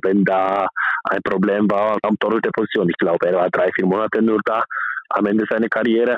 [0.03, 0.67] wenn da
[1.05, 2.89] ein Problem war am Torhüterposition.
[2.89, 4.63] Ich glaube, er war drei, vier Monate nur da
[5.09, 6.17] am Ende seiner Karriere.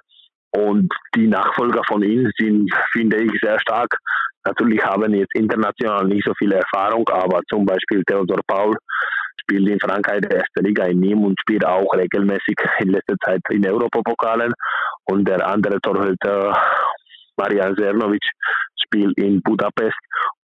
[0.51, 3.95] Und die Nachfolger von ihm sind, finde ich, sehr stark.
[4.45, 8.75] Natürlich haben jetzt international nicht so viel Erfahrung, aber zum Beispiel Theodor Paul
[9.41, 13.41] spielt in Frankreich der erste Liga in Nîmes und spielt auch regelmäßig in letzter Zeit
[13.49, 14.53] in Europapokalen.
[15.05, 16.57] Und der andere Torhüter,
[17.37, 18.23] Marian Sernovic,
[18.83, 19.97] spielt in Budapest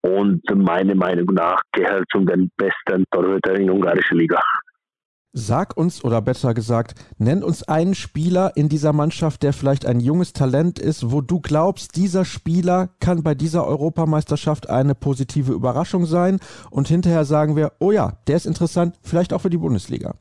[0.02, 4.42] und meiner Meinung nach gehört zu den besten Torhütern in der ungarischen Liga.
[5.34, 10.02] Sag uns, oder besser gesagt, nenn uns einen Spieler in dieser Mannschaft, der vielleicht ein
[10.02, 16.06] junges Talent ist, wo du glaubst, dieser Spieler kann bei dieser Europameisterschaft eine positive Überraschung
[16.06, 16.40] sein.
[16.70, 20.16] Und hinterher sagen wir, oh ja, der ist interessant, vielleicht auch für die Bundesliga.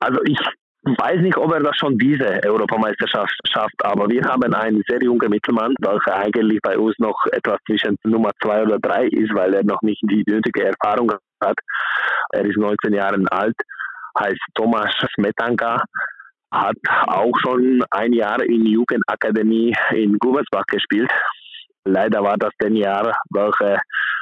[0.00, 0.38] Also ich
[0.86, 5.30] weiß nicht, ob er das schon diese Europameisterschaft schafft, aber wir haben einen sehr jungen
[5.30, 9.64] Mittelmann, welcher eigentlich bei uns noch etwas zwischen Nummer zwei oder drei ist, weil er
[9.64, 11.58] noch nicht die nötige Erfahrung hat.
[12.32, 13.56] Er ist 19 Jahre alt
[14.18, 15.82] heißt Thomas Smetanka,
[16.52, 16.76] hat
[17.06, 21.10] auch schon ein Jahr in Jugendakademie in Gummersbach gespielt.
[21.84, 23.78] Leider war das ein Jahr, welche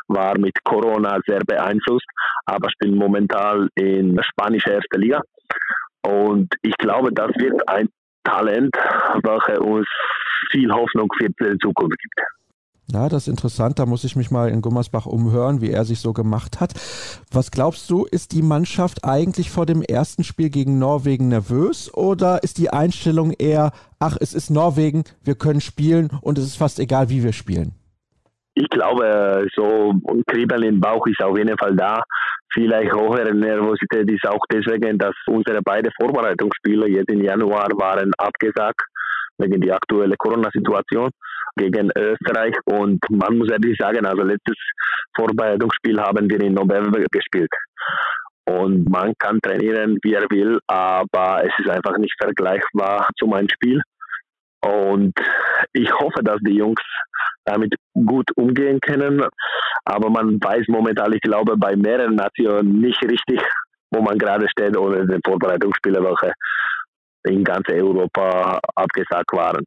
[0.09, 2.07] war mit Corona sehr beeinflusst,
[2.47, 5.20] aber spielt momentan in spanischer erster Liga.
[6.05, 7.89] Und ich glaube, das wird ein
[8.24, 8.74] Talent,
[9.22, 9.86] welches uns
[10.51, 12.20] viel Hoffnung für die Zukunft gibt.
[12.93, 13.78] Ja, das ist interessant.
[13.78, 16.74] Da muss ich mich mal in Gummersbach umhören, wie er sich so gemacht hat.
[17.32, 22.43] Was glaubst du, ist die Mannschaft eigentlich vor dem ersten Spiel gegen Norwegen nervös oder
[22.43, 26.78] ist die Einstellung eher, ach, es ist Norwegen, wir können spielen und es ist fast
[26.78, 27.72] egal, wie wir spielen?
[28.56, 29.94] Ich glaube, so
[30.26, 32.02] Kribbeln im Bauch ist auf jeden Fall da.
[32.52, 38.81] Vielleicht höhere Nervosität ist auch deswegen, dass unsere beiden Vorbereitungsspiele jetzt im Januar waren abgesagt
[39.39, 41.10] wegen der aktuellen Corona-Situation
[41.56, 42.55] gegen Österreich.
[42.66, 44.56] Und man muss ehrlich sagen, also letztes
[45.16, 47.51] Vorbereitungsspiel haben wir im November gespielt.
[48.47, 53.48] Und man kann trainieren, wie er will, aber es ist einfach nicht vergleichbar zu meinem
[53.48, 53.81] Spiel.
[54.62, 55.14] Und
[55.72, 56.81] ich hoffe, dass die Jungs
[57.44, 59.22] damit gut umgehen können.
[59.84, 63.40] Aber man weiß momentan, ich glaube, bei mehreren Nationen nicht richtig,
[63.90, 66.32] wo man gerade steht ohne den Vorbereitungsspiele, welche
[67.24, 69.64] in ganz Europa abgesagt waren.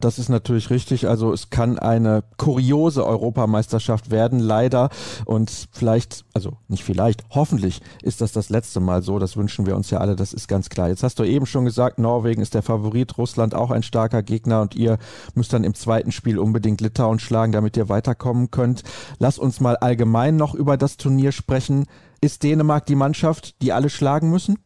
[0.00, 1.08] Das ist natürlich richtig.
[1.08, 4.90] Also es kann eine kuriose Europameisterschaft werden, leider.
[5.24, 9.18] Und vielleicht, also nicht vielleicht, hoffentlich ist das das letzte Mal so.
[9.18, 10.88] Das wünschen wir uns ja alle, das ist ganz klar.
[10.88, 14.60] Jetzt hast du eben schon gesagt, Norwegen ist der Favorit, Russland auch ein starker Gegner
[14.60, 14.98] und ihr
[15.34, 18.84] müsst dann im zweiten Spiel unbedingt Litauen schlagen, damit ihr weiterkommen könnt.
[19.18, 21.86] Lass uns mal allgemein noch über das Turnier sprechen.
[22.20, 24.60] Ist Dänemark die Mannschaft, die alle schlagen müssen?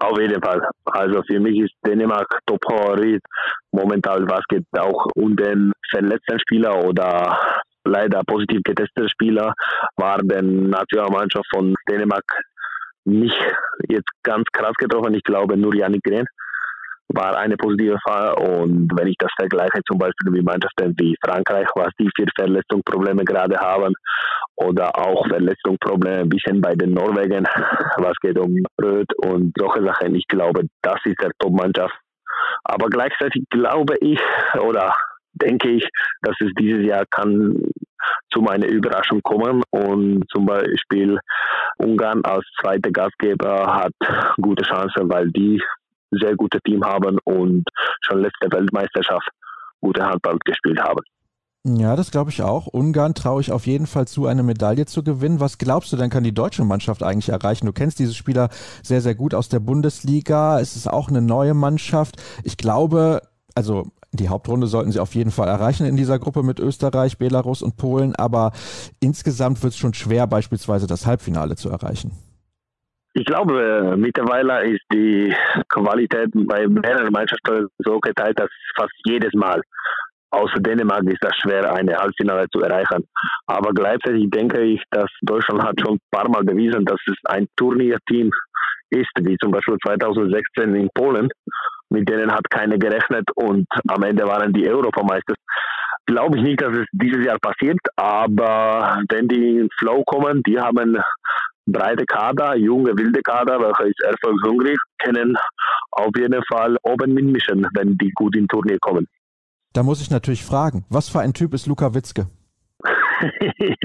[0.00, 0.62] Auf jeden Fall.
[0.86, 3.22] Also für mich ist Dänemark Top-Favorit.
[3.70, 7.38] Momentan was geht auch um den verletzten Spieler oder
[7.84, 9.52] leider positiv getestete Spieler
[9.96, 12.24] war der Nationalmannschaft von Dänemark
[13.04, 13.36] nicht
[13.88, 15.14] jetzt ganz krass getroffen.
[15.14, 16.26] Ich glaube nur Janik Green
[17.14, 18.34] war eine positive Fall.
[18.34, 23.24] Und wenn ich das vergleiche, zum Beispiel mit Mannschaften wie Frankreich, was die für Verletzungsprobleme
[23.24, 23.94] gerade haben,
[24.56, 27.44] oder auch Verletzungsprobleme ein bisschen bei den Norwegen,
[27.96, 30.14] was geht um Röd und solche Sachen.
[30.14, 31.94] Ich glaube, das ist der Top-Mannschaft.
[32.64, 34.20] Aber gleichzeitig glaube ich
[34.60, 34.94] oder
[35.32, 35.88] denke ich,
[36.22, 37.62] dass es dieses Jahr kann
[38.32, 41.18] zu meiner Überraschung kommen und zum Beispiel
[41.78, 43.92] Ungarn als zweiter Gastgeber hat
[44.40, 45.62] gute Chancen, weil die
[46.10, 47.64] sehr gute Team haben und
[48.02, 49.28] schon letzte Weltmeisterschaft
[49.80, 51.02] gute Handball gespielt haben.
[51.64, 52.66] Ja, das glaube ich auch.
[52.68, 55.40] Ungarn traue ich auf jeden Fall zu, eine Medaille zu gewinnen.
[55.40, 57.66] Was glaubst du denn, kann die deutsche Mannschaft eigentlich erreichen?
[57.66, 58.48] Du kennst diese Spieler
[58.82, 60.58] sehr, sehr gut aus der Bundesliga.
[60.58, 62.16] Es ist auch eine neue Mannschaft.
[62.44, 63.20] Ich glaube,
[63.54, 67.60] also die Hauptrunde sollten sie auf jeden Fall erreichen in dieser Gruppe mit Österreich, Belarus
[67.60, 68.16] und Polen.
[68.16, 68.52] Aber
[69.00, 72.12] insgesamt wird es schon schwer, beispielsweise das Halbfinale zu erreichen.
[73.12, 75.34] Ich glaube, mittlerweile ist die
[75.68, 79.60] Qualität bei mehreren Mannschaften so geteilt, dass fast jedes Mal
[80.30, 83.04] außer Dänemark ist das schwer, eine Halbfinale zu erreichen.
[83.46, 87.46] Aber gleichzeitig denke ich, dass Deutschland hat schon ein paar Mal bewiesen, dass es ein
[87.56, 88.30] Turnierteam
[88.90, 91.28] ist, wie zum Beispiel 2016 in Polen.
[91.90, 95.34] Mit denen hat keiner gerechnet und am Ende waren die Europameister.
[96.06, 100.58] Glaube ich nicht, dass es dieses Jahr passiert, aber wenn die in Flow kommen, die
[100.58, 100.96] haben
[101.72, 105.36] breite Kader, junge, wilde Kader, welche ist erfolgshungrig, können
[105.92, 109.06] auf jeden Fall oben mitmischen, wenn die gut in Turnier kommen.
[109.72, 112.26] Da muss ich natürlich fragen, was für ein Typ ist Luka Witzke?
[113.20, 113.76] ich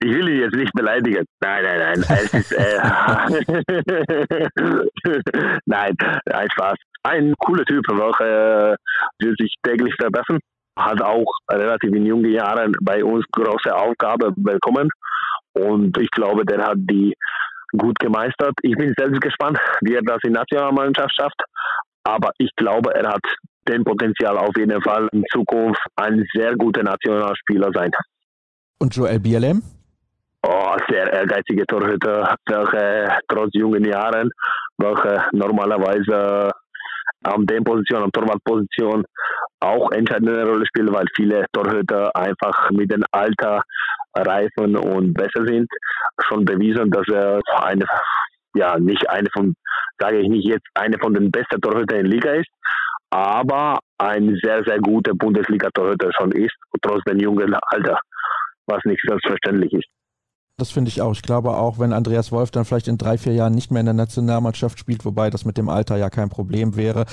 [0.00, 1.24] will ihn jetzt nicht beleidigen.
[1.40, 2.04] Nein, nein, nein.
[2.08, 2.78] Es ist, äh,
[5.66, 5.96] nein,
[6.30, 6.76] ein Spaß.
[7.04, 8.76] Ein cooler Typ, welcher äh,
[9.20, 10.38] will sich täglich verbessern.
[10.78, 14.88] Hat auch relativ in jungen Jahren bei uns große Aufgaben bekommen.
[15.54, 17.14] Und ich glaube, der hat die
[17.76, 18.54] gut gemeistert.
[18.62, 21.40] Ich bin selbst gespannt, wie er das in Nationalmannschaft schafft.
[22.04, 23.24] Aber ich glaube, er hat
[23.68, 27.90] den Potenzial auf jeden Fall in Zukunft ein sehr guter Nationalspieler sein.
[28.78, 29.62] Und Joel Bierlehm?
[30.44, 34.28] Oh, sehr ehrgeizige Torhüter, welche trotz jungen Jahren,
[34.78, 36.50] welche normalerweise
[37.22, 39.04] an der Position, an Torwartposition
[39.60, 43.62] auch entscheidende Rolle spielen, weil viele Torhüter einfach mit dem Alter
[44.14, 45.68] reifen und besser sind.
[46.28, 47.86] Schon bewiesen, dass er eine,
[48.54, 49.54] ja, nicht eine von,
[49.98, 52.50] sage ich nicht jetzt, eine von den besten Torhütern in der Liga ist,
[53.10, 57.98] aber ein sehr, sehr guter Bundesliga-Torhüter schon ist, trotz dem jungen Alter,
[58.66, 59.88] was nicht selbstverständlich ist.
[60.62, 61.10] Das finde ich auch.
[61.10, 63.86] Ich glaube auch, wenn Andreas Wolf dann vielleicht in drei, vier Jahren nicht mehr in
[63.86, 67.04] der Nationalmannschaft spielt, wobei das mit dem Alter ja kein Problem wäre,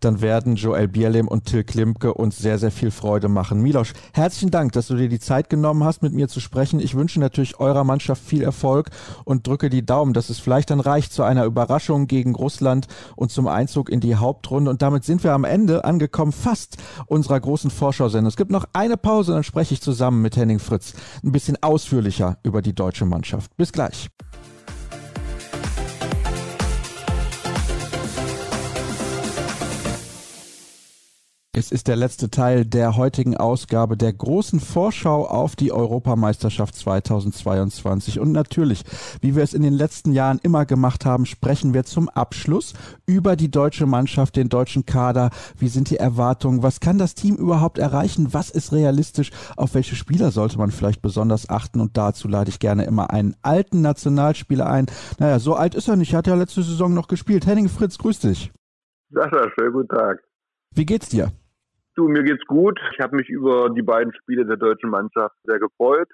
[0.00, 3.62] dann werden Joel Bierlehm und Till Klimke uns sehr, sehr viel Freude machen.
[3.62, 6.80] Milosch, herzlichen Dank, dass du dir die Zeit genommen hast, mit mir zu sprechen.
[6.80, 8.90] Ich wünsche natürlich eurer Mannschaft viel Erfolg
[9.24, 13.30] und drücke die Daumen, dass es vielleicht dann reicht zu einer Überraschung gegen Russland und
[13.30, 14.68] zum Einzug in die Hauptrunde.
[14.68, 18.30] Und damit sind wir am Ende angekommen, fast unserer großen Vorschau-Sendung.
[18.30, 22.38] Es gibt noch eine Pause, dann spreche ich zusammen mit Henning Fritz ein bisschen ausführlicher
[22.42, 23.56] über die deutsche deutsche Mannschaft.
[23.56, 24.08] Bis gleich.
[31.58, 38.20] Es ist der letzte Teil der heutigen Ausgabe der großen Vorschau auf die Europameisterschaft 2022.
[38.20, 38.84] Und natürlich,
[39.22, 42.74] wie wir es in den letzten Jahren immer gemacht haben, sprechen wir zum Abschluss
[43.06, 45.30] über die deutsche Mannschaft, den deutschen Kader.
[45.58, 46.62] Wie sind die Erwartungen?
[46.62, 48.34] Was kann das Team überhaupt erreichen?
[48.34, 49.30] Was ist realistisch?
[49.56, 51.80] Auf welche Spieler sollte man vielleicht besonders achten?
[51.80, 54.88] Und dazu lade ich gerne immer einen alten Nationalspieler ein.
[55.18, 56.12] Naja, so alt ist er nicht.
[56.12, 57.46] Er hat ja letzte Saison noch gespielt.
[57.46, 58.52] Henning Fritz, grüß dich.
[59.08, 60.22] Sascha, schönen guten Tag.
[60.74, 61.32] Wie geht's dir?
[61.96, 62.78] Du, mir geht's gut.
[62.92, 66.08] Ich habe mich über die beiden Spiele der deutschen Mannschaft sehr gefreut.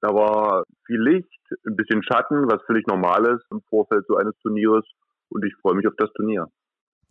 [0.00, 4.36] Da war viel Licht, ein bisschen Schatten, was völlig normal ist im Vorfeld so eines
[4.42, 4.84] Turnieres.
[5.28, 6.48] Und ich freue mich auf das Turnier.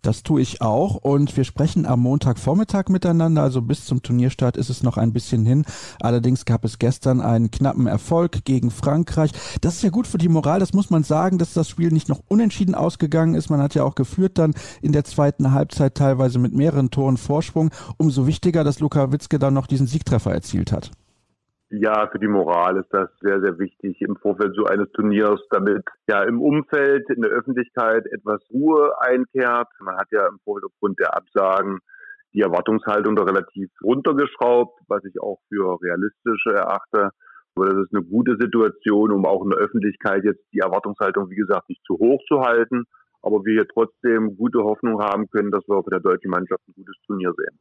[0.01, 4.69] Das tue ich auch und wir sprechen am Montagvormittag miteinander, also bis zum Turnierstart ist
[4.69, 5.65] es noch ein bisschen hin.
[5.99, 9.31] Allerdings gab es gestern einen knappen Erfolg gegen Frankreich.
[9.59, 12.07] Das ist ja gut für die Moral, das muss man sagen, dass das Spiel nicht
[12.07, 13.49] noch unentschieden ausgegangen ist.
[13.49, 17.69] Man hat ja auch geführt dann in der zweiten Halbzeit teilweise mit mehreren Toren Vorsprung.
[17.97, 20.91] Umso wichtiger, dass Luka Witzke dann noch diesen Siegtreffer erzielt hat.
[21.71, 25.83] Ja, für die Moral ist das sehr, sehr wichtig im Vorfeld so eines Turniers, damit
[26.07, 29.67] ja im Umfeld, in der Öffentlichkeit etwas Ruhe einkehrt.
[29.79, 31.77] Man hat ja im Vorfeld aufgrund der Absagen
[32.33, 37.11] die Erwartungshaltung da relativ runtergeschraubt, was ich auch für realistisch erachte.
[37.55, 41.35] Aber das ist eine gute Situation, um auch in der Öffentlichkeit jetzt die Erwartungshaltung, wie
[41.35, 42.85] gesagt, nicht zu hoch zu halten.
[43.21, 46.73] Aber wir hier trotzdem gute Hoffnung haben können, dass wir für der deutschen Mannschaft ein
[46.73, 47.59] gutes Turnier sehen.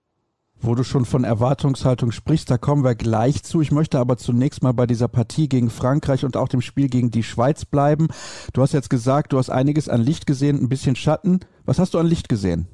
[0.61, 3.61] Wo du schon von Erwartungshaltung sprichst, da kommen wir gleich zu.
[3.61, 7.11] Ich möchte aber zunächst mal bei dieser Partie gegen Frankreich und auch dem Spiel gegen
[7.13, 8.09] die Schweiz bleiben.
[8.53, 11.41] Du hast jetzt gesagt, du hast einiges an Licht gesehen, ein bisschen Schatten.
[11.65, 12.67] Was hast du an Licht gesehen?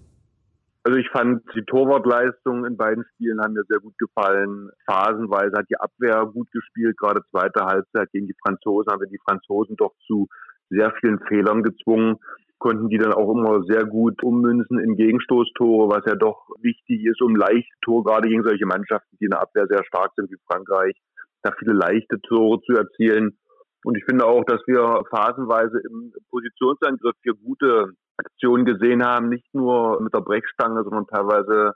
[0.84, 4.70] Also ich fand die Torwartleistung in beiden Spielen haben mir sehr gut gefallen.
[4.86, 9.20] Phasenweise hat die Abwehr gut gespielt, gerade zweite Halbzeit gegen die Franzosen haben wir die
[9.26, 10.28] Franzosen doch zu
[10.68, 12.16] sehr vielen Fehlern gezwungen
[12.64, 17.20] konnten die dann auch immer sehr gut ummünzen in Gegenstoßtore, was ja doch wichtig ist,
[17.20, 20.38] um leichte Tore, gerade gegen solche Mannschaften, die in der Abwehr sehr stark sind wie
[20.50, 20.96] Frankreich,
[21.42, 23.36] da viele leichte Tore zu erzielen.
[23.84, 29.52] Und ich finde auch, dass wir phasenweise im Positionsangriff hier gute Aktionen gesehen haben, nicht
[29.52, 31.74] nur mit der Brechstange, sondern teilweise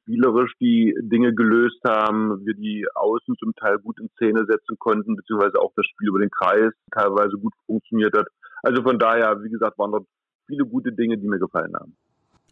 [0.00, 5.14] spielerisch die Dinge gelöst haben, wir die Außen zum Teil gut in Szene setzen konnten,
[5.14, 8.26] beziehungsweise auch das Spiel über den Kreis teilweise gut funktioniert hat.
[8.64, 10.06] Also von daher, wie gesagt, waren dort
[10.46, 11.96] viele gute Dinge, die mir gefallen haben.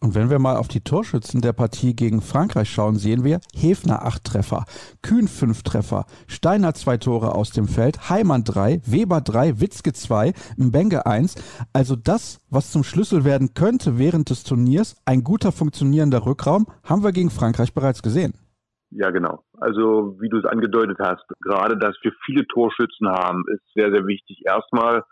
[0.02, 4.04] Und wenn wir mal auf die Torschützen der Partie gegen Frankreich schauen, sehen wir Hefner
[4.04, 4.64] acht Treffer,
[5.00, 10.32] Kühn fünf Treffer, Steiner zwei Tore aus dem Feld, Heimann drei, Weber drei, Witzke zwei,
[10.56, 11.36] Mbenge eins.
[11.72, 17.04] Also das, was zum Schlüssel werden könnte während des Turniers, ein guter funktionierender Rückraum, haben
[17.04, 18.34] wir gegen Frankreich bereits gesehen.
[18.90, 19.44] Ja, genau.
[19.52, 24.04] Also wie du es angedeutet hast, gerade dass wir viele Torschützen haben, ist sehr, sehr
[24.08, 24.42] wichtig.
[24.44, 25.04] Erstmal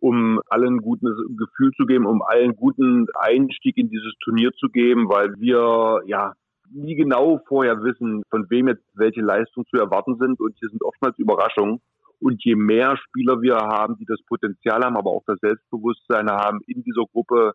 [0.00, 4.68] um allen ein gutes Gefühl zu geben, um allen guten Einstieg in dieses Turnier zu
[4.68, 6.34] geben, weil wir ja
[6.70, 10.82] nie genau vorher wissen, von wem jetzt welche Leistungen zu erwarten sind und hier sind
[10.82, 11.80] oftmals Überraschungen.
[12.18, 16.60] Und je mehr Spieler wir haben, die das Potenzial haben, aber auch das Selbstbewusstsein haben,
[16.66, 17.52] in dieser Gruppe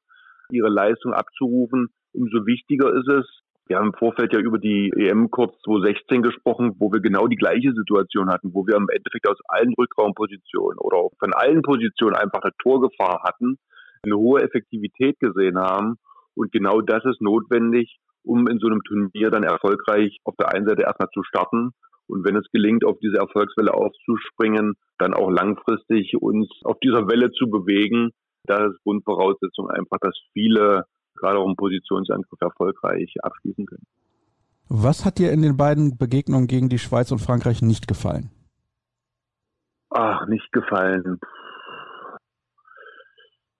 [0.51, 3.26] ihre Leistung abzurufen, umso wichtiger ist es,
[3.72, 7.38] wir haben im Vorfeld ja über die EM kurz 2016 gesprochen, wo wir genau die
[7.38, 12.41] gleiche Situation hatten, wo wir im Endeffekt aus allen Rückraumpositionen oder von allen Positionen einfach
[12.41, 13.57] eine Torgefahr hatten,
[14.03, 15.95] eine hohe Effektivität gesehen haben.
[16.35, 20.68] Und genau das ist notwendig, um in so einem Turnier dann erfolgreich auf der einen
[20.68, 21.72] Seite erstmal zu starten
[22.07, 27.31] und wenn es gelingt, auf diese Erfolgswelle aufzuspringen, dann auch langfristig uns auf dieser Welle
[27.31, 28.11] zu bewegen.
[28.43, 30.84] Da ist Grundvoraussetzung einfach, dass viele
[31.22, 33.85] gerade auch im Positionsangriff erfolgreich abschließen können.
[34.68, 38.30] Was hat dir in den beiden Begegnungen gegen die Schweiz und Frankreich nicht gefallen?
[39.89, 41.19] Ach, nicht gefallen.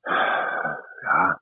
[0.06, 1.38] Ja,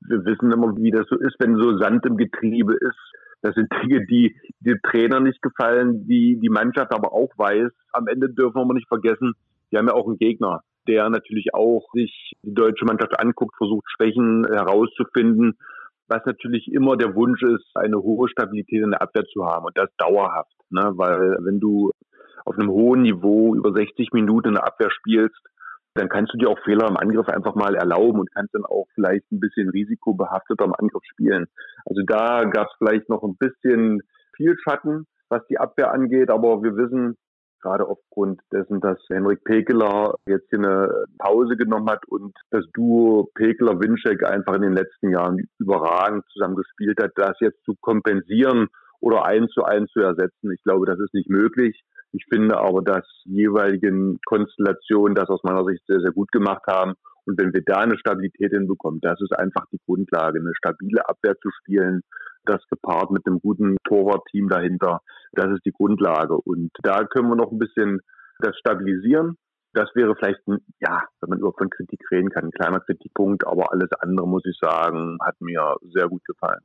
[0.00, 2.98] wir wissen immer, wie das so ist, wenn so Sand im Getriebe ist.
[3.42, 7.70] Das sind Dinge, die dem Trainer nicht gefallen, die die Mannschaft aber auch weiß.
[7.92, 9.34] Am Ende dürfen wir nicht vergessen,
[9.70, 13.84] wir haben ja auch einen Gegner, der natürlich auch sich die deutsche Mannschaft anguckt, versucht
[13.94, 15.58] Schwächen herauszufinden,
[16.08, 19.76] was natürlich immer der Wunsch ist, eine hohe Stabilität in der Abwehr zu haben und
[19.76, 20.54] das dauerhaft.
[20.70, 20.92] Ne?
[20.96, 21.90] Weil wenn du
[22.44, 25.40] auf einem hohen Niveau über 60 Minuten in der Abwehr spielst,
[25.94, 28.86] dann kannst du dir auch Fehler im Angriff einfach mal erlauben und kannst dann auch
[28.94, 31.46] vielleicht ein bisschen risikobehafteter im Angriff spielen.
[31.86, 34.00] Also da gab es vielleicht noch ein bisschen
[34.36, 37.16] viel Schatten, was die Abwehr angeht, aber wir wissen,
[37.64, 43.30] gerade aufgrund dessen, dass Henrik Pekeler jetzt hier eine Pause genommen hat und das Duo
[43.34, 48.68] Pekeler-Winczek einfach in den letzten Jahren überragend zusammen gespielt hat, das jetzt zu kompensieren
[49.00, 50.52] oder eins zu eins zu ersetzen.
[50.52, 51.82] Ich glaube, das ist nicht möglich.
[52.12, 56.94] Ich finde aber, dass jeweiligen Konstellationen das aus meiner Sicht sehr, sehr gut gemacht haben.
[57.26, 61.34] Und wenn wir da eine Stabilität hinbekommen, das ist einfach die Grundlage, eine stabile Abwehr
[61.40, 62.02] zu spielen,
[62.46, 65.00] das gepaart mit einem guten Torwartteam dahinter,
[65.32, 66.36] das ist die Grundlage.
[66.36, 68.00] Und da können wir noch ein bisschen
[68.38, 69.36] das stabilisieren.
[69.72, 73.46] Das wäre vielleicht, ein, ja, wenn man überhaupt von Kritik reden kann, ein kleiner Kritikpunkt,
[73.46, 76.62] aber alles andere, muss ich sagen, hat mir sehr gut gefallen.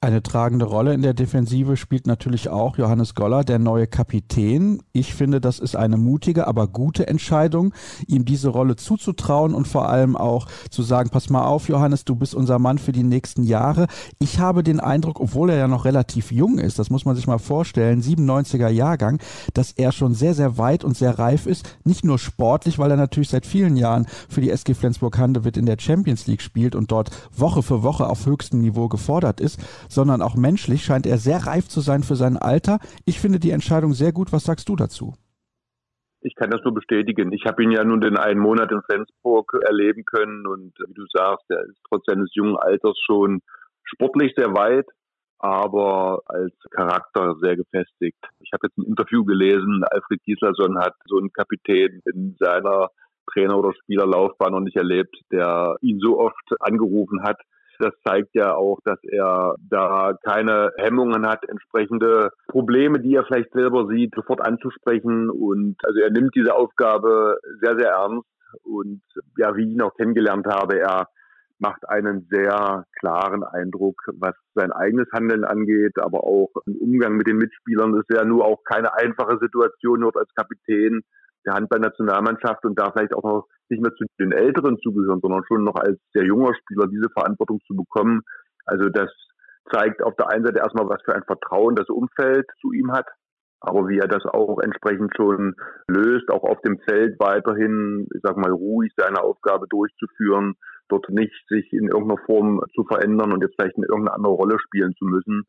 [0.00, 4.80] Eine tragende Rolle in der Defensive spielt natürlich auch Johannes Goller, der neue Kapitän.
[4.92, 7.74] Ich finde, das ist eine mutige, aber gute Entscheidung,
[8.06, 12.14] ihm diese Rolle zuzutrauen und vor allem auch zu sagen, pass mal auf, Johannes, du
[12.14, 13.88] bist unser Mann für die nächsten Jahre.
[14.20, 17.26] Ich habe den Eindruck, obwohl er ja noch relativ jung ist, das muss man sich
[17.26, 19.18] mal vorstellen, 97er Jahrgang,
[19.52, 21.76] dass er schon sehr, sehr weit und sehr reif ist.
[21.82, 25.76] Nicht nur sportlich, weil er natürlich seit vielen Jahren für die SG Flensburg-Handewitt in der
[25.80, 29.58] Champions League spielt und dort Woche für Woche auf höchstem Niveau gefordert ist,
[29.88, 32.78] sondern auch menschlich scheint er sehr reif zu sein für sein Alter.
[33.04, 34.32] Ich finde die Entscheidung sehr gut.
[34.32, 35.14] Was sagst du dazu?
[36.20, 37.32] Ich kann das nur bestätigen.
[37.32, 41.04] Ich habe ihn ja nun den einen Monat in Flensburg erleben können und wie du
[41.12, 43.40] sagst, er ist trotz seines jungen Alters schon
[43.84, 44.86] sportlich sehr weit,
[45.38, 48.18] aber als Charakter sehr gefestigt.
[48.40, 52.90] Ich habe jetzt ein Interview gelesen, Alfred Gislason hat so einen Kapitän in seiner
[53.32, 57.40] Trainer- oder Spielerlaufbahn noch nicht erlebt, der ihn so oft angerufen hat,
[57.78, 63.52] das zeigt ja auch, dass er da keine Hemmungen hat, entsprechende Probleme, die er vielleicht
[63.52, 65.30] selber sieht, sofort anzusprechen.
[65.30, 68.26] Und also er nimmt diese Aufgabe sehr, sehr ernst.
[68.64, 69.02] Und
[69.36, 71.08] ja, wie ich ihn auch kennengelernt habe, er
[71.58, 77.26] macht einen sehr klaren Eindruck, was sein eigenes Handeln angeht, aber auch im Umgang mit
[77.26, 77.92] den Mitspielern.
[77.92, 81.02] Das ist ja nur auch keine einfache Situation dort als Kapitän
[81.46, 85.64] der Handballnationalmannschaft und da vielleicht auch noch nicht mehr zu den Älteren zugehören, sondern schon
[85.64, 88.22] noch als sehr junger Spieler diese Verantwortung zu bekommen.
[88.64, 89.10] Also das
[89.70, 93.06] zeigt auf der einen Seite erstmal, was für ein Vertrauen das Umfeld zu ihm hat,
[93.60, 95.54] aber wie er das auch entsprechend schon
[95.88, 100.54] löst, auch auf dem Feld weiterhin, ich sag mal, ruhig seine Aufgabe durchzuführen,
[100.88, 104.58] dort nicht sich in irgendeiner Form zu verändern und jetzt vielleicht in irgendeine andere Rolle
[104.58, 105.44] spielen zu müssen,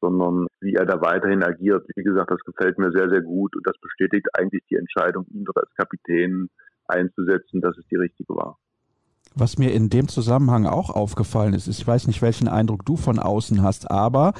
[0.00, 1.86] sondern wie er da weiterhin agiert.
[1.96, 5.44] Wie gesagt, das gefällt mir sehr, sehr gut und das bestätigt eigentlich die Entscheidung, ihn
[5.44, 6.48] dort als Kapitän
[6.86, 8.58] einzusetzen, dass es die richtige war.
[9.34, 12.96] Was mir in dem Zusammenhang auch aufgefallen ist, ist, ich weiß nicht, welchen Eindruck du
[12.96, 14.32] von außen hast, aber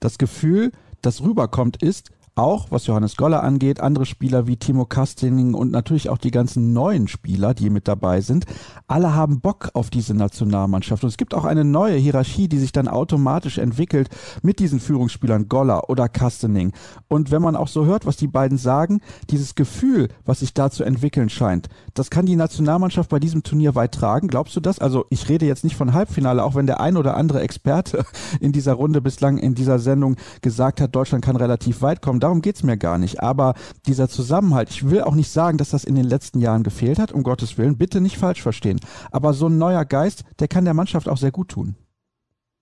[0.00, 0.72] das Gefühl,
[1.02, 6.08] das rüberkommt, ist, auch, was Johannes Goller angeht, andere Spieler wie Timo Kastening und natürlich
[6.08, 8.46] auch die ganzen neuen Spieler, die mit dabei sind,
[8.88, 11.04] alle haben Bock auf diese Nationalmannschaft.
[11.04, 14.08] Und es gibt auch eine neue Hierarchie, die sich dann automatisch entwickelt
[14.42, 16.72] mit diesen Führungsspielern Goller oder Kastening.
[17.08, 20.70] Und wenn man auch so hört, was die beiden sagen, dieses Gefühl, was sich da
[20.70, 24.28] zu entwickeln scheint, das kann die Nationalmannschaft bei diesem Turnier weit tragen.
[24.28, 24.78] Glaubst du das?
[24.78, 28.04] Also ich rede jetzt nicht von Halbfinale, auch wenn der ein oder andere Experte
[28.40, 32.42] in dieser Runde bislang in dieser Sendung gesagt hat, Deutschland kann relativ weit kommen darum
[32.42, 33.20] geht es mir gar nicht.
[33.20, 33.54] Aber
[33.86, 37.12] dieser Zusammenhalt, ich will auch nicht sagen, dass das in den letzten Jahren gefehlt hat,
[37.12, 38.78] um Gottes Willen, bitte nicht falsch verstehen.
[39.10, 41.74] Aber so ein neuer Geist, der kann der Mannschaft auch sehr gut tun.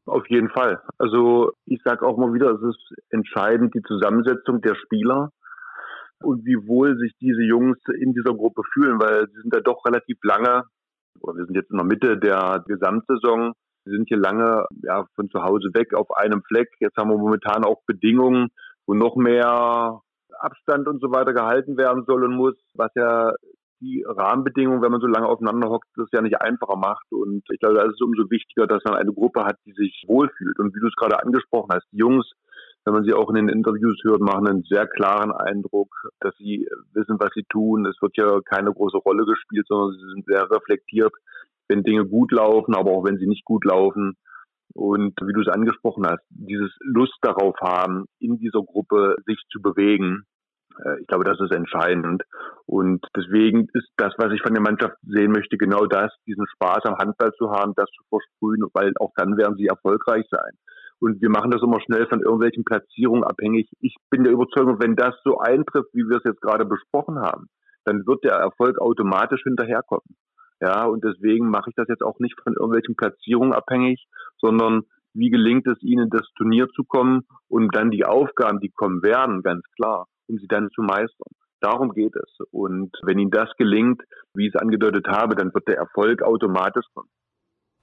[0.06, 0.80] Auf jeden Fall.
[0.96, 5.32] Also ich sage auch mal wieder, es ist entscheidend die Zusammensetzung der Spieler
[6.22, 9.84] und wie wohl sich diese Jungs in dieser Gruppe fühlen, weil sie sind ja doch
[9.84, 10.64] relativ lange,
[11.20, 13.52] oder wir sind jetzt in der Mitte der Gesamtsaison,
[13.84, 16.68] sie sind hier lange ja, von zu Hause weg auf einem Fleck.
[16.80, 18.48] Jetzt haben wir momentan auch Bedingungen,
[18.88, 20.00] wo noch mehr
[20.40, 23.34] Abstand und so weiter gehalten werden soll und muss, was ja
[23.80, 27.06] die Rahmenbedingungen, wenn man so lange aufeinander hockt, das ja nicht einfacher macht.
[27.10, 30.04] Und ich glaube, da ist es umso wichtiger, dass man eine Gruppe hat, die sich
[30.08, 30.58] wohlfühlt.
[30.58, 32.32] Und wie du es gerade angesprochen hast, die Jungs,
[32.84, 35.90] wenn man sie auch in den Interviews hört, machen einen sehr klaren Eindruck,
[36.20, 37.86] dass sie wissen, was sie tun.
[37.86, 41.12] Es wird ja keine große Rolle gespielt, sondern sie sind sehr reflektiert,
[41.68, 44.16] wenn Dinge gut laufen, aber auch wenn sie nicht gut laufen.
[44.78, 49.60] Und wie du es angesprochen hast, dieses Lust darauf haben, in dieser Gruppe sich zu
[49.60, 50.22] bewegen,
[50.84, 52.22] äh, ich glaube, das ist entscheidend.
[52.64, 56.84] Und deswegen ist das, was ich von der Mannschaft sehen möchte, genau das, diesen Spaß
[56.84, 60.52] am Handball zu haben, das zu versprühen, weil auch dann werden sie erfolgreich sein.
[61.00, 63.68] Und wir machen das immer schnell von irgendwelchen Platzierungen abhängig.
[63.80, 67.48] Ich bin der Überzeugung, wenn das so eintrifft, wie wir es jetzt gerade besprochen haben,
[67.84, 70.06] dann wird der Erfolg automatisch hinterherkommen.
[70.60, 74.06] Ja, und deswegen mache ich das jetzt auch nicht von irgendwelchen Platzierungen abhängig,
[74.38, 74.82] sondern
[75.14, 79.42] wie gelingt es ihnen, das Turnier zu kommen und dann die Aufgaben, die kommen werden,
[79.42, 81.32] ganz klar, um sie dann zu meistern.
[81.60, 82.38] Darum geht es.
[82.50, 84.02] Und wenn ihnen das gelingt,
[84.34, 87.08] wie ich es angedeutet habe, dann wird der Erfolg automatisch kommen.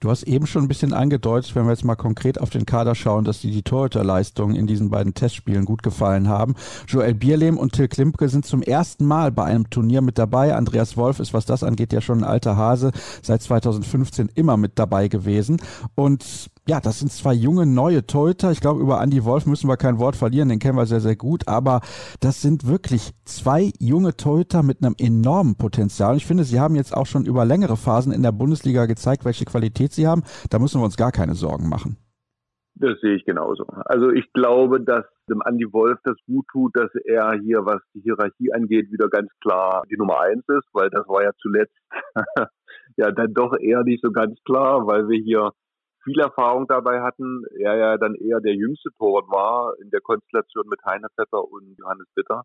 [0.05, 2.93] Du hast eben schon ein bisschen angedeutet, wenn wir jetzt mal konkret auf den Kader
[2.93, 6.53] schauen, dass die, die Torhüterleistungen in diesen beiden Testspielen gut gefallen haben.
[6.87, 10.53] Joel Bierlehm und Till Klimke sind zum ersten Mal bei einem Turnier mit dabei.
[10.53, 12.91] Andreas Wolf ist, was das angeht, ja schon ein alter Hase,
[13.23, 15.59] seit 2015 immer mit dabei gewesen.
[15.95, 18.51] Und ja, das sind zwei junge, neue Torhüter.
[18.51, 21.15] Ich glaube, über Andy Wolf müssen wir kein Wort verlieren, den kennen wir sehr, sehr
[21.15, 21.47] gut.
[21.47, 21.81] Aber
[22.21, 26.17] das sind wirklich zwei junge Torhüter mit einem enormen Potenzial.
[26.17, 29.45] Ich finde, sie haben jetzt auch schon über längere Phasen in der Bundesliga gezeigt, welche
[29.45, 30.23] Qualität sie haben.
[30.49, 31.97] Da müssen wir uns gar keine Sorgen machen.
[32.77, 33.65] Das sehe ich genauso.
[33.85, 38.01] Also ich glaube, dass dem Andy Wolf das gut tut, dass er hier, was die
[38.01, 41.73] Hierarchie angeht, wieder ganz klar die Nummer eins ist, weil das war ja zuletzt
[42.97, 45.51] ja dann doch eher nicht so ganz klar, weil wir hier
[46.03, 50.67] viel Erfahrung dabei hatten, er ja dann eher der jüngste Torwart war in der Konstellation
[50.69, 52.43] mit Heine Vetter und Johannes Bitter.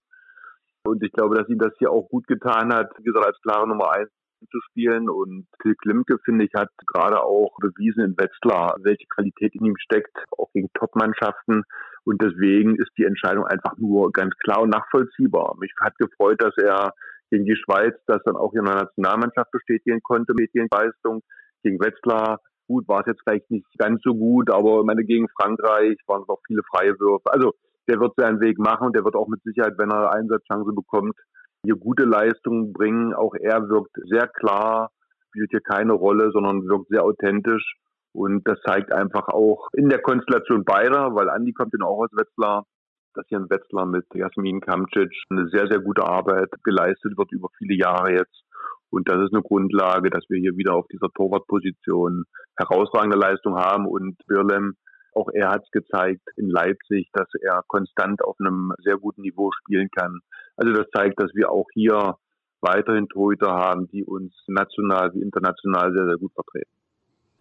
[0.84, 3.68] Und ich glaube, dass ihm das hier auch gut getan hat, wie gesagt, als klare
[3.68, 4.10] Nummer eins
[4.48, 5.08] zu spielen.
[5.08, 9.76] Und Till Klimke, finde ich, hat gerade auch bewiesen in Wetzlar, welche Qualität in ihm
[9.78, 11.62] steckt, auch gegen Top-Mannschaften.
[12.04, 15.56] Und deswegen ist die Entscheidung einfach nur ganz klar und nachvollziehbar.
[15.58, 16.92] Mich hat gefreut, dass er
[17.30, 21.22] gegen die Schweiz das dann auch in der Nationalmannschaft bestätigen konnte mit Leistung.
[21.62, 22.40] Gegen Wetzlar
[22.70, 26.28] gut, war es jetzt vielleicht nicht ganz so gut, aber meine gegen Frankreich waren es
[26.28, 27.32] auch viele freie Würfe.
[27.32, 27.52] Also
[27.88, 31.16] der wird seinen Weg machen und der wird auch mit Sicherheit, wenn er Einsatzchance bekommt,
[31.64, 33.14] hier gute Leistungen bringen.
[33.14, 34.90] Auch er wirkt sehr klar,
[35.28, 37.76] spielt hier keine Rolle, sondern wirkt sehr authentisch.
[38.12, 42.10] Und das zeigt einfach auch in der Konstellation beider, weil Andi kommt ja auch aus
[42.12, 42.66] Wetzlar,
[43.14, 47.48] dass hier in Wetzlar mit Jasmin Kamcic eine sehr, sehr gute Arbeit geleistet wird über
[47.58, 48.42] viele Jahre jetzt.
[48.90, 52.24] Und das ist eine Grundlage, dass wir hier wieder auf dieser Torwartposition
[52.56, 53.86] herausragende Leistung haben.
[53.86, 54.74] Und Birlem,
[55.14, 59.50] auch er hat es gezeigt in Leipzig, dass er konstant auf einem sehr guten Niveau
[59.52, 60.20] spielen kann.
[60.56, 62.16] Also das zeigt, dass wir auch hier
[62.60, 66.70] weiterhin Torhüter haben, die uns national wie international sehr, sehr gut vertreten.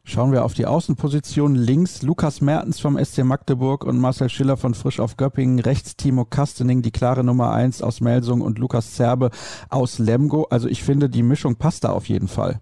[0.05, 1.53] Schauen wir auf die Außenposition.
[1.53, 5.59] Links Lukas Mertens vom SC Magdeburg und Marcel Schiller von Frisch auf Göppingen.
[5.59, 9.29] Rechts Timo Kastening, die klare Nummer eins aus Melsung und Lukas Zerbe
[9.69, 10.47] aus Lemgo.
[10.49, 12.59] Also ich finde, die Mischung passt da auf jeden Fall.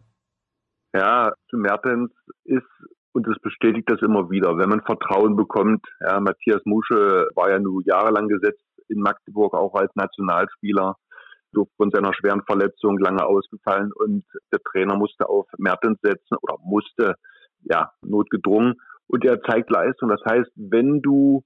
[0.93, 2.11] Ja, zu Mertens
[2.43, 2.65] ist
[3.17, 5.83] und es bestätigt das immer wieder, wenn man Vertrauen bekommt.
[6.01, 10.95] Ja, Matthias Musche war ja nur jahrelang gesetzt in Magdeburg, auch als Nationalspieler
[11.57, 14.23] aufgrund seiner schweren Verletzung lange ausgefallen und
[14.53, 17.15] der Trainer musste auf Mertens setzen oder musste,
[17.63, 18.75] ja, notgedrungen.
[19.07, 20.09] Und er zeigt Leistung.
[20.09, 21.43] Das heißt, wenn du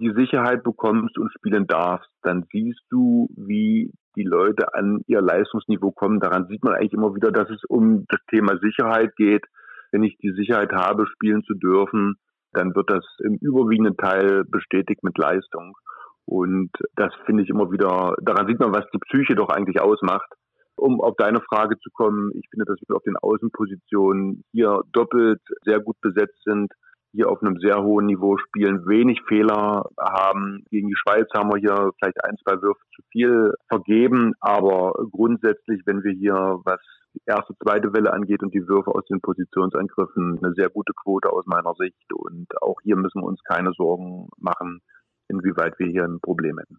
[0.00, 5.92] die Sicherheit bekommst und spielen darfst, dann siehst du, wie die Leute an ihr Leistungsniveau
[5.92, 6.20] kommen.
[6.20, 9.46] Daran sieht man eigentlich immer wieder, dass es um das Thema Sicherheit geht.
[9.94, 12.16] Wenn ich die Sicherheit habe, spielen zu dürfen,
[12.52, 15.76] dann wird das im überwiegenden Teil bestätigt mit Leistung.
[16.24, 20.28] Und das finde ich immer wieder, daran sieht man, was die Psyche doch eigentlich ausmacht.
[20.74, 25.40] Um auf deine Frage zu kommen, ich finde, dass wir auf den Außenpositionen hier doppelt
[25.64, 26.72] sehr gut besetzt sind,
[27.12, 30.64] hier auf einem sehr hohen Niveau spielen, wenig Fehler haben.
[30.72, 35.82] Gegen die Schweiz haben wir hier vielleicht ein, zwei Würfe zu viel vergeben, aber grundsätzlich,
[35.86, 36.34] wenn wir hier,
[36.64, 36.80] was
[37.26, 41.46] erste, zweite Welle angeht und die Würfe aus den Positionsangriffen, eine sehr gute Quote aus
[41.46, 42.12] meiner Sicht.
[42.12, 44.80] Und auch hier müssen wir uns keine Sorgen machen,
[45.28, 46.78] inwieweit wir hier ein Problem hätten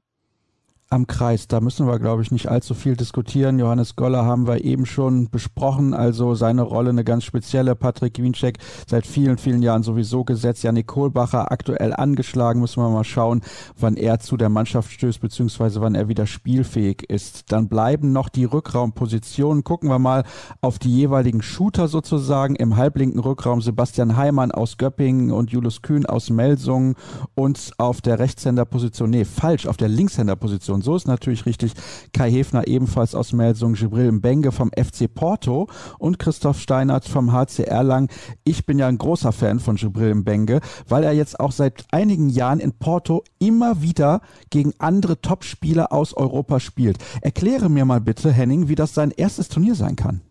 [0.90, 1.48] am Kreis.
[1.48, 3.58] Da müssen wir, glaube ich, nicht allzu viel diskutieren.
[3.60, 7.76] Johannes Goller haben wir eben schon besprochen, also seine Rolle eine ganz spezielle.
[7.76, 10.64] Patrick Wiencheck seit vielen, vielen Jahren sowieso gesetzt.
[10.64, 12.62] Janik Kohlbacher aktuell angeschlagen.
[12.62, 13.42] Müssen wir mal schauen,
[13.80, 17.52] wann er zu der Mannschaft stößt, beziehungsweise wann er wieder spielfähig ist.
[17.52, 19.64] Dann bleiben noch die Rückraumpositionen.
[19.64, 20.24] Gucken wir mal
[20.62, 22.56] auf die jeweiligen Shooter sozusagen.
[22.56, 26.96] Im halblinken Rückraum Sebastian Heimann aus Göppingen und Julius Kühn aus Melsungen
[27.34, 31.74] und auf der Rechtshänderposition, nee, falsch, auf der Linkshänderposition Und so ist natürlich richtig
[32.14, 37.64] Kai Hefner ebenfalls aus Melsung, Gibril Mbenge vom FC Porto und Christoph Steinert vom HC
[37.64, 38.10] Erlangen.
[38.44, 42.30] Ich bin ja ein großer Fan von Gibril Mbenge, weil er jetzt auch seit einigen
[42.30, 44.22] Jahren in Porto immer wieder
[44.52, 46.98] gegen andere Topspieler aus Europa spielt.
[47.22, 50.22] Erkläre mir mal bitte, Henning, wie das sein erstes Turnier sein kann.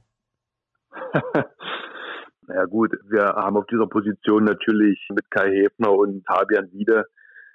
[2.48, 7.06] Ja gut, wir haben auf dieser Position natürlich mit Kai Hefner und Fabian Wiede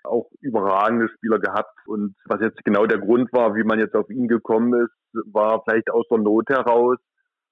[0.04, 1.76] auch überragende Spieler gehabt.
[1.88, 5.64] Und was jetzt genau der Grund war, wie man jetzt auf ihn gekommen ist, war
[5.64, 6.98] vielleicht aus der Not heraus.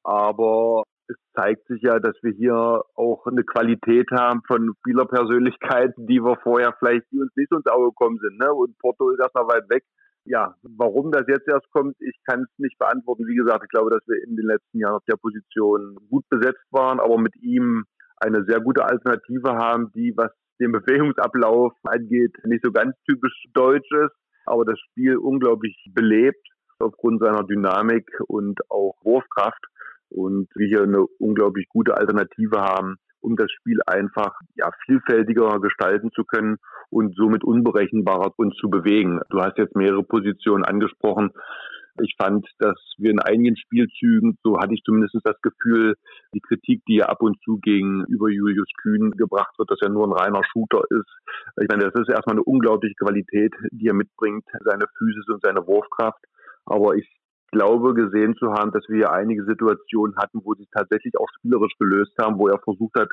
[0.03, 6.19] Aber es zeigt sich ja, dass wir hier auch eine Qualität haben von Spielerpersönlichkeiten, die
[6.19, 8.37] wir vorher vielleicht, die uns nicht ins Auge gekommen sind.
[8.39, 8.51] Ne?
[8.53, 9.83] Und Porto ist erstmal weit weg
[10.27, 13.25] ja, warum das jetzt erst kommt, ich kann es nicht beantworten.
[13.27, 16.65] Wie gesagt, ich glaube, dass wir in den letzten Jahren auf der Position gut besetzt
[16.71, 17.85] waren, aber mit ihm
[18.17, 23.89] eine sehr gute Alternative haben, die, was den Bewegungsablauf angeht, nicht so ganz typisch deutsch
[23.91, 24.15] ist,
[24.45, 26.47] aber das Spiel unglaublich belebt
[26.79, 29.63] aufgrund seiner Dynamik und auch Wurfkraft
[30.09, 36.11] und wir hier eine unglaublich gute Alternative haben, um das Spiel einfach ja, vielfältiger gestalten
[36.13, 36.57] zu können
[36.89, 39.19] und somit unberechenbarer uns zu bewegen.
[39.29, 41.31] Du hast jetzt mehrere Positionen angesprochen.
[42.01, 45.95] Ich fand, dass wir in einigen Spielzügen, so hatte ich zumindest das Gefühl,
[46.33, 50.05] die Kritik, die ja ab und zu gegenüber Julius Kühn gebracht wird, dass er nur
[50.07, 51.09] ein reiner Shooter ist.
[51.61, 55.65] Ich meine, das ist erstmal eine unglaubliche Qualität, die er mitbringt, seine Physis und seine
[55.65, 56.23] Wurfkraft.
[56.65, 57.07] Aber ich
[57.51, 62.13] glaube gesehen zu haben, dass wir einige Situationen hatten, wo sie tatsächlich auch spielerisch gelöst
[62.21, 63.09] haben, wo er versucht hat,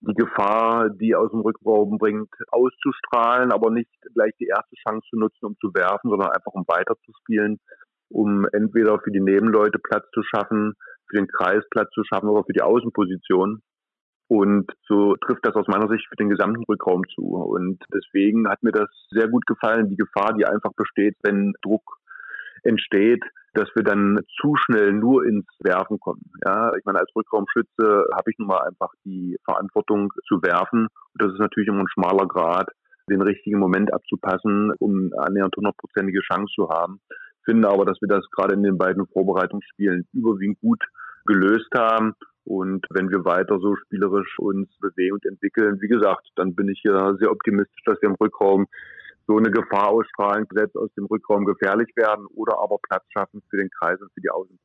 [0.00, 5.16] die Gefahr, die aus dem Rückraum bringt, auszustrahlen, aber nicht gleich die erste Chance zu
[5.16, 7.58] nutzen, um zu werfen, sondern einfach um weiterzuspielen,
[8.10, 10.74] um entweder für die Nebenleute Platz zu schaffen,
[11.08, 13.60] für den Kreis Platz zu schaffen oder für die Außenposition.
[14.28, 17.22] Und so trifft das aus meiner Sicht für den gesamten Rückraum zu.
[17.22, 21.82] Und deswegen hat mir das sehr gut gefallen, die Gefahr, die einfach besteht, wenn Druck
[22.62, 23.24] entsteht,
[23.54, 26.30] dass wir dann zu schnell nur ins Werfen kommen.
[26.44, 30.88] Ja, ich meine, als Rückraumschütze habe ich nun mal einfach die Verantwortung zu werfen.
[30.88, 32.68] Und das ist natürlich immer ein schmaler Grad,
[33.08, 37.00] den richtigen Moment abzupassen, um annähernd hundertprozentige Chance zu haben.
[37.48, 40.84] Finde aber, dass wir das gerade in den beiden Vorbereitungsspielen überwiegend gut
[41.24, 42.12] gelöst haben.
[42.44, 46.82] Und wenn wir weiter so spielerisch uns bewegen und entwickeln, wie gesagt, dann bin ich
[46.84, 48.66] ja sehr optimistisch, dass wir im Rückraum
[49.26, 53.56] so eine Gefahr ausstrahlen, selbst aus dem Rückraum gefährlich werden oder aber Platz schaffen für
[53.56, 54.58] den Kreis und für die Außen.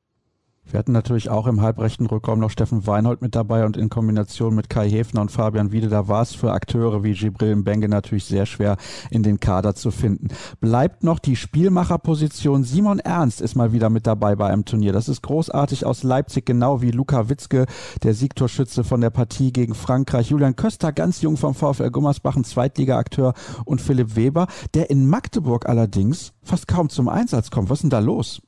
[0.65, 4.56] Wir hatten natürlich auch im halbrechten Rückraum noch Steffen Weinhold mit dabei und in Kombination
[4.56, 8.26] mit Kai Hefner und Fabian Wiede, da war es für Akteure wie Gibril Mbenge natürlich
[8.26, 8.77] sehr schwer
[9.11, 10.30] in den Kader zu finden.
[10.61, 12.64] Bleibt noch die Spielmacherposition.
[12.64, 14.94] Simon Ernst ist mal wieder mit dabei bei einem Turnier.
[14.94, 17.65] Das ist großartig aus Leipzig, genau wie Luca Witzke,
[18.02, 20.30] der Siegtorschütze von der Partie gegen Frankreich.
[20.30, 23.34] Julian Köster, ganz jung vom VfL Gummersbach, ein Zweitliga-Akteur
[23.65, 27.69] und Philipp Weber, der in Magdeburg allerdings fast kaum zum Einsatz kommt.
[27.69, 28.41] Was ist denn da los?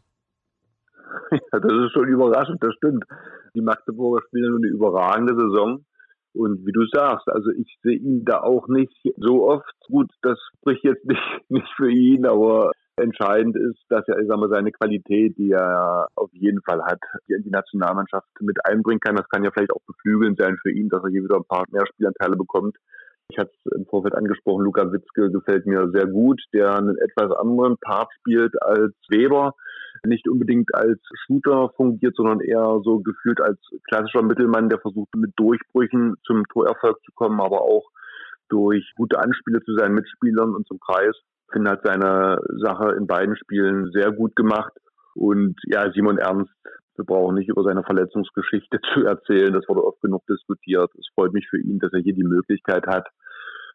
[1.52, 3.04] Ja, das ist schon überraschend, das stimmt.
[3.56, 5.86] Die Magdeburger spielen eine überragende Saison.
[6.34, 9.72] Und wie du sagst, also ich sehe ihn da auch nicht so oft.
[9.88, 14.38] Gut, das spricht jetzt nicht, nicht für ihn, aber entscheidend ist, dass er, ich sag
[14.38, 19.00] mal, seine Qualität, die er auf jeden Fall hat, die in die Nationalmannschaft mit einbringen
[19.00, 19.16] kann.
[19.16, 21.66] Das kann ja vielleicht auch beflügelnd sein für ihn, dass er hier wieder ein paar
[21.72, 22.78] mehr Spielanteile bekommt.
[23.30, 27.36] Ich hatte es im Vorfeld angesprochen, Luca Witzke gefällt mir sehr gut, der einen etwas
[27.36, 29.54] anderen Part spielt als Weber
[30.06, 35.32] nicht unbedingt als Shooter fungiert, sondern eher so gefühlt als klassischer Mittelmann, der versucht mit
[35.36, 37.90] Durchbrüchen zum Torerfolg zu kommen, aber auch
[38.50, 41.16] durch gute Anspiele zu seinen Mitspielern und zum Kreis.
[41.52, 44.74] Finn hat seine Sache in beiden Spielen sehr gut gemacht.
[45.16, 46.52] Und ja, Simon Ernst,
[46.96, 49.54] wir brauchen nicht über seine Verletzungsgeschichte zu erzählen.
[49.54, 50.92] Das wurde oft genug diskutiert.
[50.98, 53.08] Es freut mich für ihn, dass er hier die Möglichkeit hat,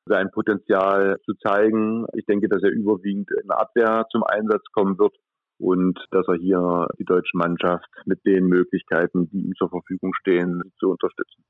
[0.07, 2.07] sein Potenzial zu zeigen.
[2.15, 5.15] Ich denke, dass er überwiegend in der Abwehr zum Einsatz kommen wird
[5.61, 10.63] und dass er hier die deutsche Mannschaft mit den Möglichkeiten, die ihm zur Verfügung stehen,
[10.79, 11.45] zu unterstützen.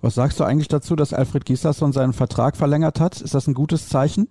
[0.00, 3.20] Was sagst du eigentlich dazu, dass Alfred Gislason seinen Vertrag verlängert hat?
[3.20, 4.28] Ist das ein gutes Zeichen?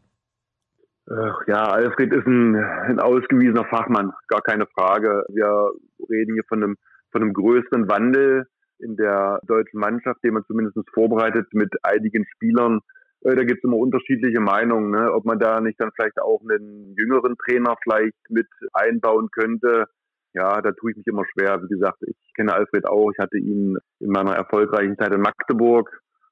[1.48, 5.23] Ja, Alfred ist ein, ein ausgewiesener Fachmann, gar keine Frage.
[5.30, 5.72] Wir
[6.10, 6.76] reden hier von einem,
[7.11, 8.45] von einem größeren Wandel
[8.80, 12.80] in der deutschen Mannschaft, den man zumindest vorbereitet mit einigen Spielern,
[13.23, 15.11] da gibt es immer unterschiedliche Meinungen, ne?
[15.14, 19.85] ob man da nicht dann vielleicht auch einen jüngeren Trainer vielleicht mit einbauen könnte.
[20.34, 21.61] Ja, da tue ich mich immer schwer.
[21.61, 23.11] Wie gesagt, ich kenne Alfred auch.
[23.11, 25.89] Ich hatte ihn in meiner erfolgreichen Zeit in Magdeburg,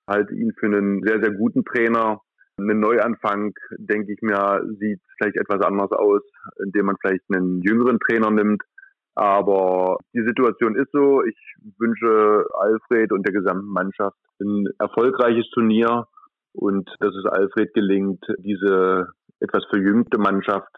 [0.08, 2.22] halte ihn für einen sehr, sehr guten Trainer.
[2.58, 6.22] Ein Neuanfang, denke ich mir, sieht vielleicht etwas anders aus,
[6.64, 8.64] indem man vielleicht einen jüngeren Trainer nimmt.
[9.16, 11.24] Aber die Situation ist so.
[11.24, 11.38] Ich
[11.78, 16.08] wünsche Alfred und der gesamten Mannschaft ein erfolgreiches Turnier
[16.54, 19.08] und dass es Alfred gelingt, diese
[19.40, 20.70] etwas verjüngte Mannschaft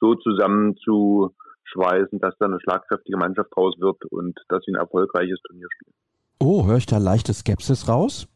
[0.00, 5.68] so zusammenzuschweißen, dass da eine schlagkräftige Mannschaft draus wird und dass sie ein erfolgreiches Turnier
[5.74, 5.94] spielen.
[6.40, 8.26] Oh, höre ich da leichte Skepsis raus?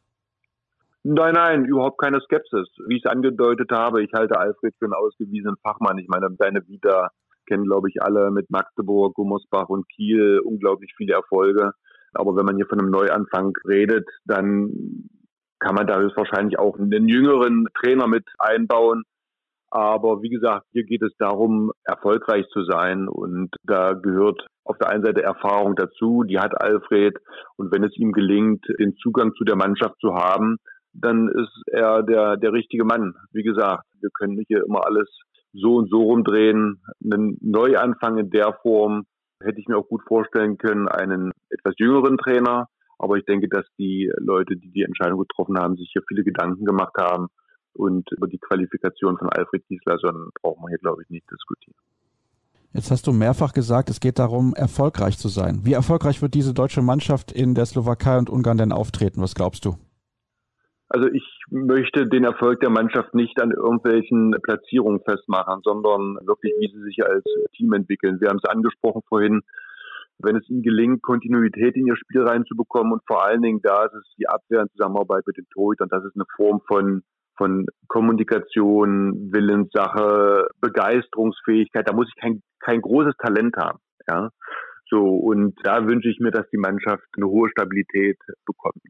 [1.04, 2.68] Nein, nein, überhaupt keine Skepsis.
[2.86, 5.98] Wie ich es angedeutet habe, ich halte Alfred für einen ausgewiesenen Fachmann.
[5.98, 7.10] Ich meine, seine Vita
[7.46, 11.72] kennen, glaube ich, alle mit Magdeburg, Gummersbach und Kiel unglaublich viele Erfolge.
[12.14, 14.70] Aber wenn man hier von einem Neuanfang redet, dann
[15.64, 19.04] kann man da höchstwahrscheinlich auch einen jüngeren Trainer mit einbauen.
[19.70, 23.08] Aber wie gesagt, hier geht es darum, erfolgreich zu sein.
[23.08, 27.16] Und da gehört auf der einen Seite Erfahrung dazu, die hat Alfred.
[27.56, 30.58] Und wenn es ihm gelingt, den Zugang zu der Mannschaft zu haben,
[30.92, 33.14] dann ist er der, der richtige Mann.
[33.32, 35.08] Wie gesagt, wir können nicht hier immer alles
[35.54, 36.82] so und so rumdrehen.
[37.02, 39.06] Einen Neuanfang in der Form
[39.42, 42.68] hätte ich mir auch gut vorstellen können, einen etwas jüngeren Trainer.
[42.98, 46.64] Aber ich denke, dass die Leute, die die Entscheidung getroffen haben, sich hier viele Gedanken
[46.64, 47.28] gemacht haben.
[47.72, 51.74] Und über die Qualifikation von Alfred Gislason brauchen wir hier, glaube ich, nicht diskutieren.
[52.72, 55.60] Jetzt hast du mehrfach gesagt, es geht darum, erfolgreich zu sein.
[55.64, 59.22] Wie erfolgreich wird diese deutsche Mannschaft in der Slowakei und Ungarn denn auftreten?
[59.22, 59.76] Was glaubst du?
[60.88, 66.70] Also ich möchte den Erfolg der Mannschaft nicht an irgendwelchen Platzierungen festmachen, sondern wirklich, wie
[66.72, 67.24] sie sich als
[67.56, 68.20] Team entwickeln.
[68.20, 69.42] Wir haben es angesprochen vorhin,
[70.18, 73.94] wenn es ihnen gelingt, Kontinuität in ihr Spiel reinzubekommen und vor allen Dingen da ist
[73.94, 77.02] es die Abwehr in Zusammenarbeit mit den Torhütern, das ist eine Form von
[77.36, 81.88] von Kommunikation, Willenssache, Begeisterungsfähigkeit.
[81.88, 83.78] Da muss ich kein, kein großes Talent haben.
[84.08, 84.30] Ja,
[84.88, 88.82] so und da wünsche ich mir, dass die Mannschaft eine hohe Stabilität bekommt.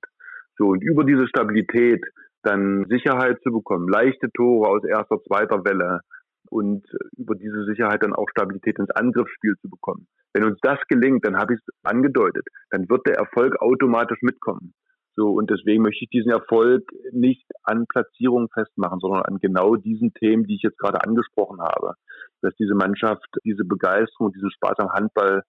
[0.58, 2.04] So, und über diese Stabilität
[2.42, 6.00] dann Sicherheit zu bekommen, leichte Tore aus erster, zweiter Welle
[6.50, 6.84] und
[7.16, 10.06] über diese Sicherheit dann auch Stabilität ins Angriffsspiel zu bekommen.
[10.32, 14.74] Wenn uns das gelingt, dann habe ich es angedeutet, dann wird der Erfolg automatisch mitkommen.
[15.16, 20.12] So, und deswegen möchte ich diesen Erfolg nicht an Platzierungen festmachen, sondern an genau diesen
[20.14, 21.94] Themen, die ich jetzt gerade angesprochen habe.
[22.42, 25.42] Dass diese Mannschaft diese Begeisterung, diesen Spaß am Handball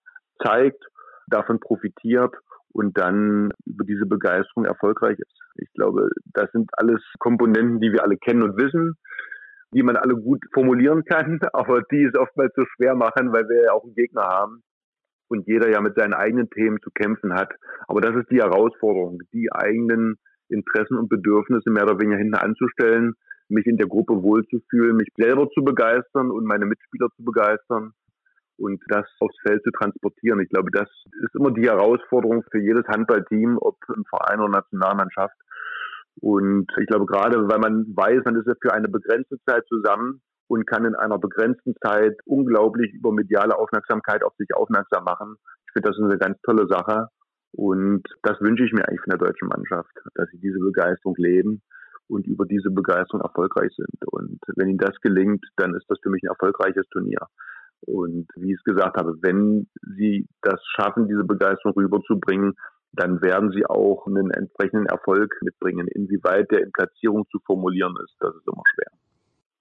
[0.44, 0.86] zeigt,
[1.28, 2.36] davon profitiert
[2.74, 5.40] und dann über diese Begeisterung erfolgreich ist.
[5.56, 8.96] Ich glaube, das sind alles Komponenten, die wir alle kennen und wissen,
[9.74, 13.64] die man alle gut formulieren kann, aber die es oftmals so schwer machen, weil wir
[13.64, 14.64] ja auch einen Gegner haben
[15.28, 17.52] und jeder ja mit seinen eigenen Themen zu kämpfen hat.
[17.88, 20.18] Aber das ist die Herausforderung, die eigenen
[20.50, 23.14] Interessen und Bedürfnisse mehr oder weniger hinten anzustellen,
[23.48, 27.94] mich in der Gruppe wohlzufühlen, mich selber zu begeistern und meine Mitspieler zu begeistern
[28.58, 30.40] und das aufs Feld zu transportieren.
[30.40, 30.90] Ich glaube, das
[31.24, 35.36] ist immer die Herausforderung für jedes Handballteam, ob im Verein oder Nationalmannschaft.
[36.22, 40.22] Und ich glaube, gerade weil man weiß, man ist ja für eine begrenzte Zeit zusammen
[40.48, 45.36] und kann in einer begrenzten Zeit unglaublich über mediale Aufmerksamkeit auf sich aufmerksam machen.
[45.68, 47.08] Ich finde, das ist eine ganz tolle Sache.
[47.52, 51.62] Und das wünsche ich mir eigentlich von der deutschen Mannschaft, dass sie diese Begeisterung leben
[52.08, 54.06] und über diese Begeisterung erfolgreich sind.
[54.12, 57.20] Und wenn ihnen das gelingt, dann ist das für mich ein erfolgreiches Turnier.
[57.82, 62.54] Und wie ich es gesagt habe, wenn sie das schaffen, diese Begeisterung rüberzubringen,
[62.96, 65.88] dann werden sie auch einen entsprechenden Erfolg mitbringen.
[65.88, 68.92] Inwieweit der in Platzierung zu formulieren ist, das ist immer schwer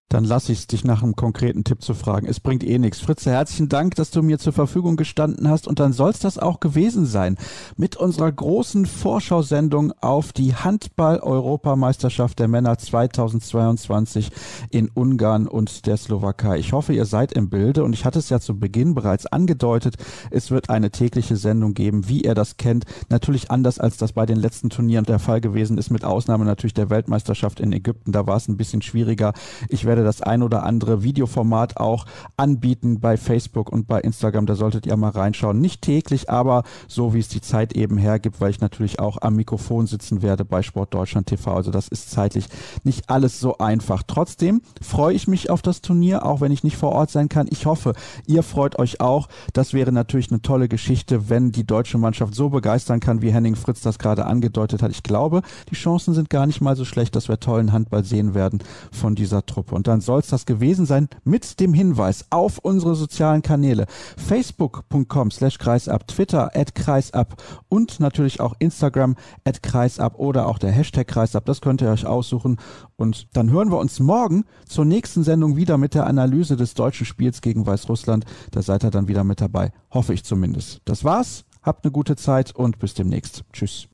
[0.08, 2.28] dann lasse ich es dich nach einem konkreten Tipp zu fragen.
[2.28, 3.00] Es bringt eh nichts.
[3.00, 6.38] Fritze, herzlichen Dank, dass du mir zur Verfügung gestanden hast und dann soll es das
[6.38, 7.36] auch gewesen sein
[7.76, 14.30] mit unserer großen Vorschau-Sendung auf die Handball-Europameisterschaft der Männer 2022
[14.70, 16.58] in Ungarn und der Slowakei.
[16.58, 19.96] Ich hoffe, ihr seid im Bilde und ich hatte es ja zu Beginn bereits angedeutet,
[20.30, 22.84] es wird eine tägliche Sendung geben, wie ihr das kennt.
[23.08, 26.74] Natürlich anders, als das bei den letzten Turnieren der Fall gewesen ist, mit Ausnahme natürlich
[26.74, 28.12] der Weltmeisterschaft in Ägypten.
[28.12, 29.32] Da war es ein bisschen schwieriger.
[29.68, 32.06] Ich werde das ein oder andere Videoformat auch
[32.36, 34.46] anbieten bei Facebook und bei Instagram.
[34.46, 35.60] Da solltet ihr mal reinschauen.
[35.60, 39.36] Nicht täglich, aber so wie es die Zeit eben hergibt, weil ich natürlich auch am
[39.36, 41.54] Mikrofon sitzen werde bei Sport Deutschland TV.
[41.54, 42.46] Also das ist zeitlich
[42.82, 44.02] nicht alles so einfach.
[44.06, 47.46] Trotzdem freue ich mich auf das Turnier, auch wenn ich nicht vor Ort sein kann.
[47.50, 47.94] Ich hoffe,
[48.26, 49.28] ihr freut euch auch.
[49.52, 53.56] Das wäre natürlich eine tolle Geschichte, wenn die deutsche Mannschaft so begeistern kann, wie Henning
[53.56, 54.90] Fritz das gerade angedeutet hat.
[54.90, 58.34] Ich glaube, die Chancen sind gar nicht mal so schlecht, dass wir tollen Handball sehen
[58.34, 58.62] werden
[58.92, 59.74] von dieser Truppe.
[59.84, 63.84] Und dann soll es das gewesen sein mit dem Hinweis auf unsere sozialen Kanäle
[64.16, 70.72] facebook.com slash kreisab, Twitter at kreisab und natürlich auch Instagram at kreisab oder auch der
[70.72, 71.44] Hashtag kreisab.
[71.44, 72.56] Das könnt ihr euch aussuchen.
[72.96, 77.04] Und dann hören wir uns morgen zur nächsten Sendung wieder mit der Analyse des deutschen
[77.04, 78.24] Spiels gegen Weißrussland.
[78.52, 79.70] Da seid ihr dann wieder mit dabei.
[79.90, 80.80] Hoffe ich zumindest.
[80.86, 81.44] Das war's.
[81.62, 83.44] Habt eine gute Zeit und bis demnächst.
[83.52, 83.88] Tschüss.